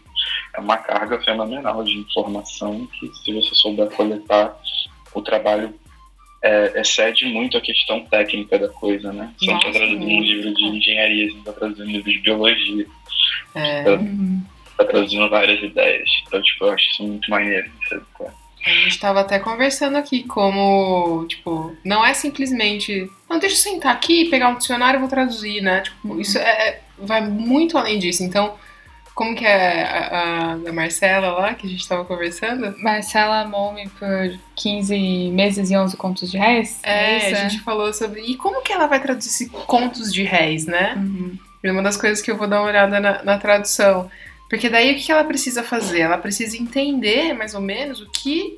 é 0.54 0.60
uma 0.60 0.78
carga 0.78 1.20
fenomenal 1.20 1.84
de 1.84 1.98
informação 1.98 2.86
que, 2.98 3.12
se 3.14 3.32
você 3.32 3.54
souber 3.54 3.90
coletar, 3.90 4.58
o 5.14 5.20
trabalho 5.20 5.78
é, 6.42 6.80
excede 6.80 7.26
muito 7.26 7.56
a 7.56 7.60
questão 7.60 8.04
técnica 8.04 8.58
da 8.58 8.68
coisa, 8.68 9.12
né? 9.12 9.32
Você 9.38 9.50
não 9.50 9.58
traduzindo 9.60 10.04
um 10.06 10.20
livro 10.20 10.54
de 10.54 10.64
engenharia, 10.64 11.26
você 11.26 11.32
não 11.32 11.38
está 11.40 11.52
traduzindo 11.52 11.88
um 11.88 11.92
livro 11.92 12.10
de 12.12 12.18
biologia, 12.20 12.86
É, 13.54 13.90
Uhum. 13.90 14.42
está 14.70 14.84
traduzindo 14.84 15.28
várias 15.28 15.62
ideias. 15.62 16.08
Então, 16.26 16.40
tipo, 16.42 16.64
eu 16.66 16.70
acho 16.72 16.84
isso 16.92 17.02
muito 17.02 17.30
maneiro. 17.30 17.68
sabe? 17.88 18.02
a 18.66 18.70
gente 18.70 18.98
tava 18.98 19.20
até 19.20 19.38
conversando 19.38 19.96
aqui 19.96 20.24
como, 20.24 21.24
tipo, 21.26 21.74
não 21.84 22.04
é 22.04 22.12
simplesmente, 22.12 23.08
não, 23.30 23.38
deixa 23.38 23.54
eu 23.56 23.72
sentar 23.72 23.92
aqui, 23.94 24.26
pegar 24.28 24.48
um 24.50 24.56
dicionário 24.58 24.98
e 24.98 25.00
vou 25.00 25.08
traduzir, 25.08 25.60
né? 25.62 25.80
Tipo, 25.80 26.20
isso 26.20 26.36
é, 26.38 26.42
é- 26.68 26.80
vai 26.98 27.20
muito 27.26 27.78
além 27.78 27.98
disso. 27.98 28.22
Então, 28.22 28.56
como 29.18 29.34
que 29.34 29.44
é 29.44 29.82
a, 29.82 30.06
a, 30.06 30.52
a 30.52 30.72
Marcela 30.72 31.32
lá, 31.32 31.52
que 31.52 31.66
a 31.66 31.68
gente 31.68 31.88
tava 31.88 32.04
conversando? 32.04 32.72
Marcela 32.78 33.40
amou-me 33.40 33.88
por 33.88 34.38
15 34.54 35.32
meses 35.32 35.72
e 35.72 35.76
11 35.76 35.96
contos 35.96 36.30
de 36.30 36.38
réis? 36.38 36.78
É, 36.84 37.16
isso, 37.16 37.34
a 37.34 37.48
gente 37.48 37.60
falou 37.64 37.92
sobre. 37.92 38.20
E 38.20 38.36
como 38.36 38.62
que 38.62 38.72
ela 38.72 38.86
vai 38.86 39.00
traduzir 39.00 39.48
contos 39.48 40.14
de 40.14 40.22
réis, 40.22 40.66
né? 40.66 40.94
Uhum. 40.96 41.36
É 41.64 41.72
uma 41.72 41.82
das 41.82 41.96
coisas 41.96 42.22
que 42.22 42.30
eu 42.30 42.36
vou 42.36 42.46
dar 42.46 42.60
uma 42.60 42.68
olhada 42.68 43.00
na, 43.00 43.24
na 43.24 43.38
tradução. 43.38 44.08
Porque 44.48 44.68
daí 44.68 44.94
o 44.94 44.96
que 44.96 45.10
ela 45.10 45.24
precisa 45.24 45.64
fazer? 45.64 46.02
Ela 46.02 46.18
precisa 46.18 46.56
entender 46.56 47.32
mais 47.32 47.56
ou 47.56 47.60
menos 47.60 48.00
o 48.00 48.08
que 48.12 48.56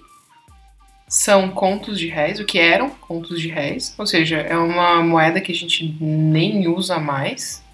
são 1.08 1.48
contos 1.48 1.98
de 1.98 2.08
réis, 2.08 2.38
o 2.38 2.44
que 2.44 2.58
eram 2.58 2.90
contos 2.90 3.40
de 3.40 3.48
réis. 3.48 3.94
Ou 3.96 4.06
seja, 4.06 4.36
é 4.36 4.58
uma 4.58 5.02
moeda 5.02 5.40
que 5.40 5.52
a 5.52 5.54
gente 5.54 5.96
nem 5.98 6.68
usa 6.68 6.98
mais. 6.98 7.64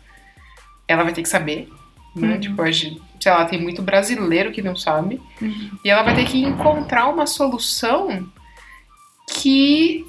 Ela 0.86 1.02
vai 1.02 1.12
ter 1.12 1.22
que 1.22 1.28
saber. 1.28 1.68
Né? 2.16 2.34
Uhum. 2.34 2.40
Tipo, 2.40 2.62
a 2.62 2.70
gente, 2.72 3.00
sei 3.20 3.30
lá, 3.32 3.44
tem 3.44 3.60
muito 3.60 3.82
brasileiro 3.82 4.50
que 4.50 4.62
não 4.62 4.74
sabe. 4.74 5.20
Uhum. 5.40 5.70
E 5.84 5.90
ela 5.90 6.02
vai 6.02 6.14
ter 6.16 6.24
que 6.24 6.42
encontrar 6.42 7.08
uma 7.08 7.26
solução 7.26 8.26
que 9.28 10.06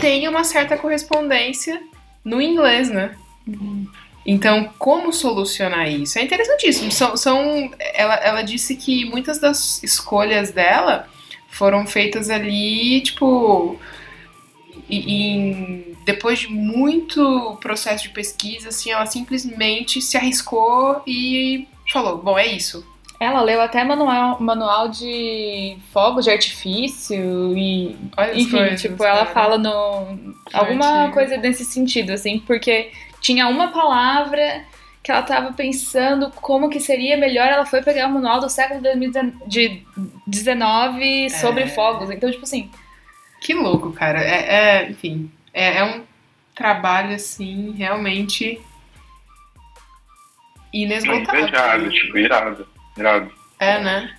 tenha 0.00 0.30
uma 0.30 0.44
certa 0.44 0.76
correspondência 0.78 1.80
no 2.24 2.40
inglês, 2.40 2.88
né? 2.88 3.14
Uhum. 3.46 3.86
Então, 4.24 4.70
como 4.78 5.12
solucionar 5.12 5.90
isso? 5.90 6.18
É 6.18 6.22
interessantíssimo. 6.22 6.90
São, 6.92 7.16
são- 7.16 7.70
ela, 7.92 8.14
ela 8.14 8.42
disse 8.42 8.76
que 8.76 9.04
muitas 9.04 9.38
das 9.40 9.82
escolhas 9.82 10.52
dela 10.52 11.08
foram 11.48 11.86
feitas 11.86 12.30
ali, 12.30 13.00
tipo, 13.02 13.76
em- 14.88 15.91
depois 16.04 16.40
de 16.40 16.48
muito 16.48 17.56
processo 17.60 18.04
de 18.04 18.10
pesquisa, 18.10 18.68
assim, 18.70 18.90
ela 18.90 19.06
simplesmente 19.06 20.00
se 20.00 20.16
arriscou 20.16 21.02
e 21.06 21.66
falou: 21.92 22.18
bom, 22.18 22.38
é 22.38 22.46
isso. 22.46 22.86
Ela 23.20 23.40
leu 23.40 23.60
até 23.60 23.84
manual, 23.84 24.40
manual 24.40 24.88
de 24.88 25.76
fogos 25.92 26.24
de 26.24 26.30
artifício 26.32 27.56
e. 27.56 27.96
Olha 28.16 28.36
Enfim, 28.36 28.56
coisas, 28.56 28.80
tipo, 28.80 29.04
ela 29.04 29.20
cara. 29.26 29.30
fala 29.32 29.58
no. 29.58 30.34
Alguma 30.52 30.86
artigo. 30.86 31.14
coisa 31.14 31.36
nesse 31.36 31.64
sentido, 31.64 32.10
assim, 32.12 32.40
porque 32.40 32.90
tinha 33.20 33.46
uma 33.46 33.68
palavra 33.68 34.64
que 35.04 35.10
ela 35.12 35.22
tava 35.22 35.52
pensando 35.52 36.30
como 36.30 36.68
que 36.68 36.78
seria 36.80 37.16
melhor, 37.16 37.46
ela 37.48 37.66
foi 37.66 37.82
pegar 37.82 38.06
o 38.08 38.12
manual 38.12 38.40
do 38.40 38.48
século 38.48 38.80
de 39.46 39.82
19 40.26 41.30
sobre 41.30 41.62
É. 41.64 41.66
fogos. 41.68 42.10
Então, 42.10 42.30
tipo 42.30 42.42
assim, 42.44 42.70
Que 43.40 43.54
louco, 43.54 43.92
cara. 43.92 44.20
É, 44.22 44.84
é, 44.84 44.90
enfim, 44.90 45.30
é, 45.52 45.78
é 45.78 45.84
um 45.84 46.04
trabalho, 46.54 47.14
assim, 47.14 47.72
realmente 47.72 48.60
inesgotável. 50.72 51.40
Invejado, 51.42 51.90
tipo, 51.90 52.18
irado. 52.18 52.68
Irado. 52.96 53.32
É, 53.58 53.78
né? 53.80 54.16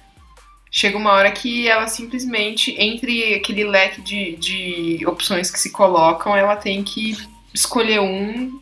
Chega 0.71 0.97
uma 0.97 1.11
hora 1.11 1.31
que 1.31 1.67
ela 1.67 1.88
simplesmente, 1.88 2.75
entre 2.79 3.36
aquele 3.36 3.63
leque 3.63 4.01
de, 4.01 4.36
de 4.38 5.05
opções 5.05 5.51
que 5.51 5.59
se 5.59 5.71
colocam, 5.71 6.36
ela 6.36 6.55
tem 6.55 6.84
que 6.84 7.15
escolher 7.53 7.99
um, 7.99 8.59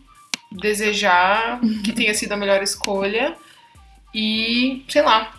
desejar 0.52 1.60
que 1.84 1.94
tenha 1.94 2.14
sido 2.14 2.34
a 2.34 2.38
melhor 2.38 2.62
escolha 2.62 3.36
e, 4.14 4.84
sei 4.90 5.02
lá, 5.02 5.34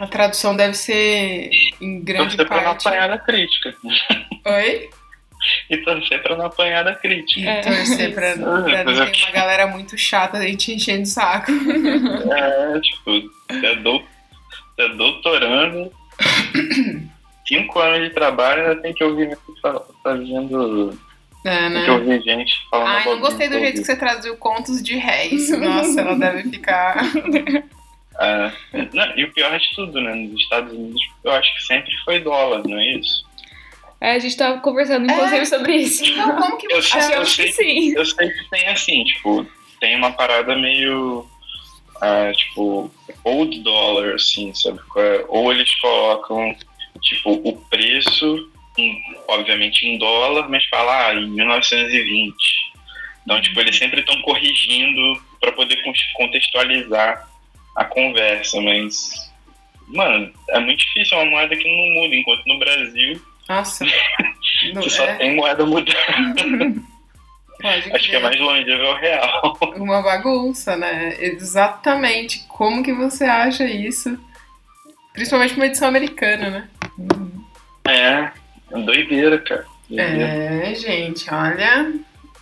a 0.00 0.06
tradução 0.06 0.56
deve 0.56 0.74
ser 0.74 1.50
em 1.80 2.00
grande 2.02 2.36
Torcer 2.36 2.46
pra 2.46 2.56
não 2.56 2.64
parte. 2.64 2.88
apanhar 2.88 3.08
da 3.08 3.18
crítica. 3.18 3.74
Oi? 4.46 4.90
E 5.70 5.76
torcer 5.78 6.22
pra 6.22 6.36
não 6.36 6.46
apanhar 6.46 6.82
da 6.84 6.94
crítica. 6.94 7.40
E 7.40 7.46
É, 7.46 7.60
torcer 7.60 8.12
pra, 8.14 8.30
isso. 8.32 8.40
pra 8.40 8.50
Ah, 8.80 8.84
não 8.84 8.94
ter 9.10 9.24
uma 9.24 9.30
galera 9.32 9.66
muito 9.66 9.96
chata 9.96 10.38
a 10.38 10.42
gente 10.46 10.72
enchendo 10.72 11.02
o 11.02 11.06
saco. 11.06 11.50
É, 12.32 12.80
tipo, 12.80 13.30
você 13.50 13.66
é, 13.66 13.76
dou, 13.76 14.02
você 14.76 14.82
é 14.82 14.88
doutorando, 14.90 15.92
cinco 17.46 17.78
anos 17.78 18.08
de 18.08 18.14
trabalho, 18.14 18.62
ainda 18.62 18.82
tem 18.82 18.92
que 18.94 19.04
ouvir 19.04 19.36
fazendo. 20.02 20.98
É, 21.44 21.58
Tem 21.60 21.70
né? 21.70 21.84
que 21.84 21.90
ouvir 21.90 22.22
gente 22.22 22.52
falando. 22.70 22.88
Ai, 22.88 23.04
não 23.04 23.20
gostei 23.20 23.48
do 23.48 23.58
jeito 23.58 23.80
que 23.80 23.84
você 23.86 23.96
traduziu 23.96 24.36
contos 24.36 24.82
de 24.82 24.96
réis. 24.96 25.48
Nossa, 25.56 26.00
ela 26.00 26.16
deve 26.16 26.50
ficar. 26.50 26.96
É, 28.20 28.50
não, 28.92 29.16
e 29.16 29.24
o 29.24 29.32
pior 29.32 29.56
de 29.56 29.74
tudo, 29.76 30.00
né? 30.00 30.12
Nos 30.12 30.40
Estados 30.42 30.72
Unidos, 30.72 31.00
eu 31.22 31.30
acho 31.30 31.54
que 31.54 31.62
sempre 31.62 31.92
foi 32.04 32.18
dólar, 32.20 32.62
não 32.66 32.76
é 32.76 32.94
isso? 32.94 33.24
É, 34.00 34.12
a 34.12 34.18
gente 34.18 34.36
tava 34.36 34.60
conversando, 34.60 35.10
inclusive, 35.10 35.46
sobre 35.46 35.76
isso. 35.76 36.04
Então, 36.04 36.36
como 36.36 36.56
que 36.56 36.66
Eu 36.72 36.80
você. 36.82 37.00
sei, 37.00 37.14
eu 37.16 37.22
Acho 37.22 37.36
que 37.36 37.52
sei, 37.52 37.66
sim. 37.90 37.94
eu 37.96 38.04
sei 38.06 38.30
que 38.30 38.50
tem 38.50 38.68
assim, 38.68 39.04
tipo, 39.04 39.46
tem 39.80 39.96
uma 39.96 40.12
parada 40.12 40.54
meio. 40.56 41.26
ah, 42.00 42.30
tipo, 42.32 42.90
old 43.24 43.58
dollar, 43.60 44.14
assim, 44.14 44.54
sabe? 44.54 44.78
é? 44.96 45.24
Ou 45.28 45.52
eles 45.52 45.74
colocam, 45.80 46.54
tipo, 47.02 47.32
o 47.44 47.56
preço, 47.68 48.48
em- 48.78 49.02
obviamente 49.26 49.84
em 49.84 49.98
dólar, 49.98 50.48
mas 50.48 50.64
fala 50.66 51.08
ah, 51.08 51.14
em 51.14 51.28
1920. 51.30 52.34
Então, 53.24 53.40
tipo, 53.42 53.60
eles 53.60 53.76
sempre 53.76 54.00
estão 54.00 54.20
corrigindo 54.22 55.20
para 55.40 55.52
poder 55.52 55.82
con- 55.82 55.92
contextualizar 56.16 57.28
a 57.76 57.84
conversa, 57.84 58.60
mas. 58.60 59.10
Mano, 59.88 60.32
é 60.50 60.60
muito 60.60 60.78
difícil, 60.80 61.16
é 61.18 61.22
uma 61.22 61.30
moeda 61.30 61.56
que 61.56 61.64
não 61.64 61.94
muda, 62.02 62.14
enquanto 62.14 62.44
no 62.46 62.58
Brasil 62.58 63.20
Nossa. 63.48 63.84
Não, 64.74 64.82
você 64.82 64.90
só 64.90 65.04
é, 65.04 65.14
tem 65.14 65.36
moeda 65.36 65.64
mudando. 65.64 65.94
pode 67.60 67.92
Acho 67.92 68.10
que 68.10 68.16
é 68.16 68.20
mais 68.20 68.38
longevo 68.38 68.82
é 68.82 68.90
o 68.90 68.96
real. 68.96 69.58
Uma 69.76 70.02
bagunça, 70.02 70.76
né? 70.76 71.16
Exatamente. 71.18 72.44
Como 72.48 72.82
que 72.82 72.92
você 72.92 73.24
acha 73.24 73.64
isso? 73.64 74.18
Principalmente 75.12 75.54
uma 75.54 75.66
edição 75.66 75.88
americana, 75.88 76.50
né? 76.50 76.68
É, 77.88 78.30
doideira, 78.84 79.38
cara. 79.38 79.64
É, 79.96 80.74
gente, 80.74 81.32
olha. 81.32 81.94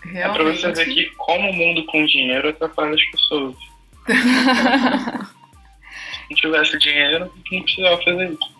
Realmente. 0.02 0.16
É 0.16 0.28
pra 0.28 0.42
você 0.44 0.72
ver 0.72 0.86
que 0.92 1.06
como 1.16 1.50
o 1.50 1.54
mundo 1.54 1.84
com 1.86 2.04
dinheiro 2.04 2.50
atrapalha 2.50 2.94
as 2.94 3.04
pessoas. 3.04 3.56
Se 4.06 4.14
não 6.30 6.36
tivesse 6.36 6.78
dinheiro, 6.78 7.32
não 7.50 7.62
precisava 7.62 8.00
fazer 8.02 8.30
isso. 8.30 8.56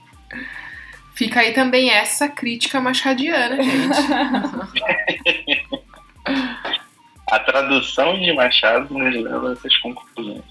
Fica 1.17 1.41
aí 1.41 1.53
também 1.53 1.91
essa 1.91 2.29
crítica 2.29 2.81
machadiana, 2.81 3.62
gente. 3.62 3.97
A 7.29 7.39
tradução 7.41 8.21
de 8.21 8.33
Machado 8.33 8.95
nos 8.95 9.12
leva 9.12 9.49
a 9.49 9.53
essas 9.53 9.77
conclusões. 9.79 10.45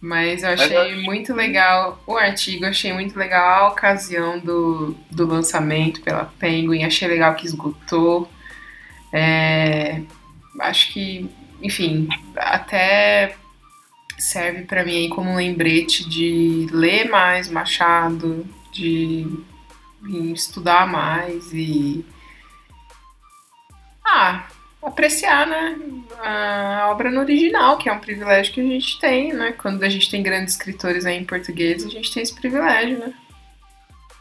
Mas 0.00 0.42
eu 0.42 0.50
achei 0.50 0.76
Mas 0.76 0.92
eu- 0.92 1.02
muito 1.02 1.32
legal 1.34 2.02
o 2.06 2.16
artigo, 2.18 2.66
achei 2.66 2.92
muito 2.92 3.18
legal 3.18 3.64
a 3.64 3.68
ocasião 3.68 4.38
do, 4.38 4.94
do 5.10 5.26
lançamento 5.26 6.02
pela 6.02 6.26
Penguin, 6.38 6.84
achei 6.84 7.08
legal 7.08 7.34
que 7.34 7.46
esgotou. 7.46 8.30
É, 9.12 10.02
acho 10.60 10.92
que, 10.92 11.30
enfim, 11.62 12.06
até 12.36 13.36
serve 14.18 14.62
pra 14.64 14.84
mim 14.84 14.96
aí 14.96 15.08
como 15.08 15.30
um 15.30 15.36
lembrete 15.36 16.06
de 16.06 16.66
ler 16.72 17.08
mais 17.08 17.48
Machado, 17.50 18.46
de 18.72 19.26
estudar 20.34 20.86
mais 20.86 21.52
e. 21.52 22.04
Ah, 24.04 24.48
apreciar, 24.82 25.46
né? 25.46 25.78
A 26.22 26.88
obra 26.90 27.10
no 27.10 27.20
original, 27.20 27.78
que 27.78 27.88
é 27.88 27.92
um 27.92 28.00
privilégio 28.00 28.52
que 28.52 28.60
a 28.60 28.64
gente 28.64 28.98
tem, 28.98 29.32
né? 29.32 29.52
Quando 29.52 29.82
a 29.82 29.88
gente 29.88 30.10
tem 30.10 30.22
grandes 30.22 30.54
escritores 30.54 31.06
aí 31.06 31.16
em 31.16 31.24
português, 31.24 31.84
a 31.84 31.88
gente 31.88 32.12
tem 32.12 32.22
esse 32.22 32.34
privilégio, 32.34 32.98
né? 32.98 33.14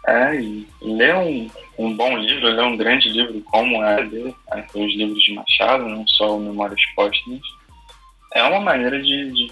É, 0.07 0.35
e 0.35 0.67
ler 0.81 1.15
um, 1.15 1.49
um 1.77 1.95
bom 1.95 2.17
livro, 2.17 2.47
ler 2.47 2.63
um 2.63 2.77
grande 2.77 3.09
livro 3.09 3.41
como 3.41 3.83
é 3.83 3.97
ler 4.01 4.33
é, 4.51 4.65
os 4.73 4.95
livros 4.95 5.21
de 5.21 5.33
Machado, 5.33 5.87
não 5.87 6.07
só 6.07 6.37
o 6.37 6.39
Memórias 6.39 6.81
Póstumas, 6.95 7.41
é 8.33 8.43
uma 8.43 8.59
maneira 8.59 9.01
de, 9.01 9.31
de, 9.31 9.47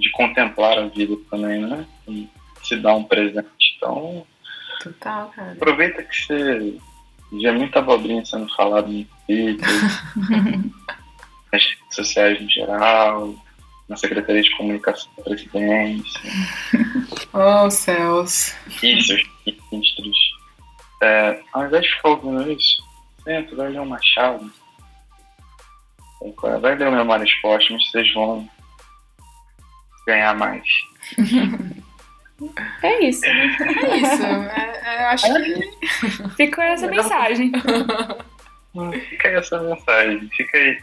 de 0.00 0.10
contemplar 0.12 0.78
a 0.78 0.86
vida 0.88 1.16
também, 1.30 1.60
né? 1.60 1.86
E 2.08 2.28
se 2.62 2.76
dar 2.76 2.94
um 2.94 3.04
presente. 3.04 3.46
Então, 3.76 4.26
Total, 4.82 5.28
cara. 5.30 5.52
aproveita 5.52 6.02
que 6.02 6.14
você 6.26 6.78
vê 7.32 7.52
muita 7.52 7.78
abobrinha 7.80 8.24
sendo 8.24 8.48
falada 8.54 8.86
no 8.88 9.04
Twitter, 9.26 9.66
nas 11.52 11.62
redes 11.64 11.78
sociais 11.94 12.40
no 12.40 12.50
geral, 12.50 13.34
na 13.88 13.96
Secretaria 13.96 14.42
de 14.42 14.56
Comunicação 14.56 15.10
da 15.16 15.24
Presidência. 15.24 16.20
Oh, 17.32 17.70
céus. 17.70 18.54
e 18.82 19.00
seus 19.02 19.22
ministros. 19.70 20.16
É, 21.02 21.42
ao 21.52 21.66
invés 21.66 21.82
de 21.84 21.94
ficar 21.94 22.08
ouvindo 22.10 22.50
isso, 22.50 22.82
senta, 23.22 23.54
vai 23.54 23.68
ler 23.68 23.80
um 23.80 23.86
Machado. 23.86 24.50
Vai 26.60 26.74
ler 26.76 26.88
o 26.88 26.92
Memórias 26.92 27.30
Póstumas, 27.42 27.90
vocês 27.90 28.12
vão 28.14 28.48
ganhar 30.06 30.34
mais. 30.34 30.66
É 32.82 33.04
isso. 33.04 33.22
né? 33.22 33.56
É 33.60 33.96
isso. 33.96 34.22
É, 34.24 34.80
é, 34.84 35.02
eu 35.02 35.06
acho 35.08 35.26
que. 35.34 36.28
Ficou 36.36 36.62
essa 36.64 36.86
mensagem. 36.86 37.50
Fica 39.08 39.28
aí 39.28 39.34
essa 39.36 39.58
mensagem, 39.62 40.28
fica 40.36 40.58
aí, 40.58 40.78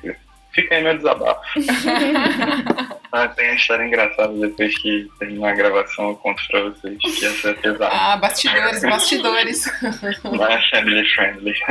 fica 0.51 0.75
aí 0.75 0.83
meu 0.83 0.97
desabafo. 0.97 1.41
Ah, 3.15 3.27
tem 3.27 3.47
uma 3.47 3.55
história 3.57 3.83
engraçada 3.85 4.33
depois 4.33 4.75
que 4.79 5.07
terminar 5.19 5.51
a 5.51 5.55
gravação 5.55 6.09
eu 6.09 6.15
conto 6.15 6.41
pra 6.47 6.61
vocês, 6.61 6.97
que 6.97 7.23
essa 7.23 7.51
é 7.51 7.53
pesada. 7.53 7.89
Ah, 7.93 8.17
bastidores, 8.17 8.81
bastidores. 8.81 9.65
Não 10.25 10.47
é 10.47 10.59
family 10.71 11.07
friendly. 11.09 11.53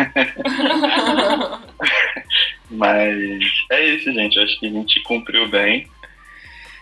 Mas 2.71 3.43
é 3.73 3.85
isso, 3.87 4.13
gente. 4.13 4.37
Eu 4.37 4.45
acho 4.45 4.61
que 4.61 4.69
a 4.69 4.71
gente 4.71 5.01
cumpriu 5.03 5.49
bem. 5.49 5.89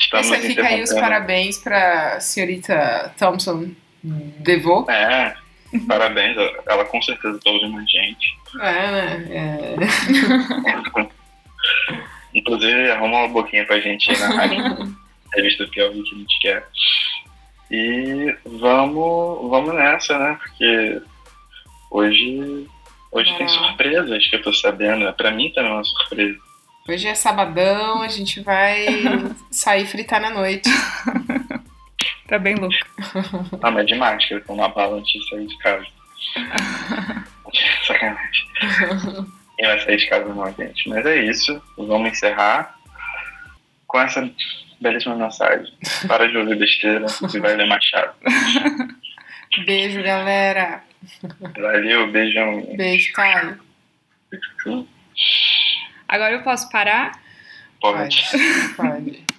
Estamos 0.01 0.31
Esse 0.31 0.49
fica 0.49 0.67
aí 0.67 0.83
os 0.83 0.93
parabéns 0.93 1.59
pra 1.59 2.19
senhorita 2.21 3.13
Thompson 3.19 3.71
Devô. 4.03 4.91
É, 4.91 5.35
parabéns. 5.87 6.37
Ela 6.67 6.85
com 6.87 7.01
certeza 7.03 7.39
tá 7.45 7.51
ouvindo 7.51 7.77
a 7.79 7.81
gente. 7.83 8.39
É, 8.61 8.91
né? 8.91 9.27
É. 9.31 11.11
Inclusive, 12.35 12.91
arruma 12.91 13.19
uma 13.19 13.29
boquinha 13.29 13.67
pra 13.67 13.81
gente 13.81 14.11
aí 14.11 14.19
na 14.19 14.29
rádio. 14.29 14.97
Revista 15.35 15.65
do 15.65 15.71
Piauí 15.71 16.03
que 16.03 16.15
a 16.15 16.19
gente 16.19 16.41
quer. 16.41 16.67
E 17.71 18.37
vamos, 18.45 19.49
vamos 19.51 19.75
nessa, 19.75 20.19
né? 20.19 20.39
Porque 20.43 21.01
hoje, 21.91 22.67
hoje 23.13 23.33
tem 23.37 23.47
É. 23.47 23.49
surpresas 23.49 24.27
que 24.29 24.37
eu 24.37 24.43
tô 24.43 24.53
sabendo. 24.53 25.13
Pra 25.13 25.31
mim 25.31 25.53
também 25.55 25.71
é 25.71 25.75
uma 25.75 25.85
surpresa. 25.85 26.39
Hoje 26.91 27.07
é 27.07 27.15
sabadão, 27.15 28.03
a 28.03 28.09
gente 28.09 28.41
vai 28.41 28.85
sair 29.49 29.87
fritar 29.87 30.21
na 30.21 30.31
noite. 30.31 30.69
Tá 32.27 32.39
bem 32.39 32.55
louco. 32.55 32.77
Ah, 33.61 33.71
mas 33.73 33.87
de 33.87 33.95
máscara, 33.97 34.41
com 34.43 34.55
uma 34.55 34.69
bala 34.69 34.99
antes 34.99 35.13
de 35.13 35.29
sair 35.29 35.47
de 35.47 35.59
casa. 35.59 35.87
Sacanagem. 37.87 38.47
Quem 39.59 39.67
vai 39.67 39.81
sair 39.81 39.97
de 39.97 40.07
casa 40.09 40.33
não, 40.33 40.55
gente. 40.55 40.89
Mas 40.89 41.05
é 41.05 41.25
isso. 41.25 41.61
Vamos 41.77 42.13
encerrar 42.13 42.77
com 43.87 44.01
essa 44.01 44.31
belíssima 44.81 45.17
mensagem. 45.17 45.73
Para 46.07 46.29
de 46.29 46.37
ouvir 46.39 46.57
besteira 46.57 47.07
e 47.35 47.41
vai 47.41 47.57
ler 47.57 47.67
Machado. 47.67 48.15
Beijo, 49.67 50.01
galera. 50.03 50.85
Valeu, 51.57 52.13
beijão. 52.13 52.77
Beijo, 52.77 53.13
Caio. 53.13 53.61
Agora 56.11 56.33
eu 56.33 56.43
posso 56.43 56.69
parar? 56.71 57.13
Pode. 57.81 58.25
Pode. 58.77 59.25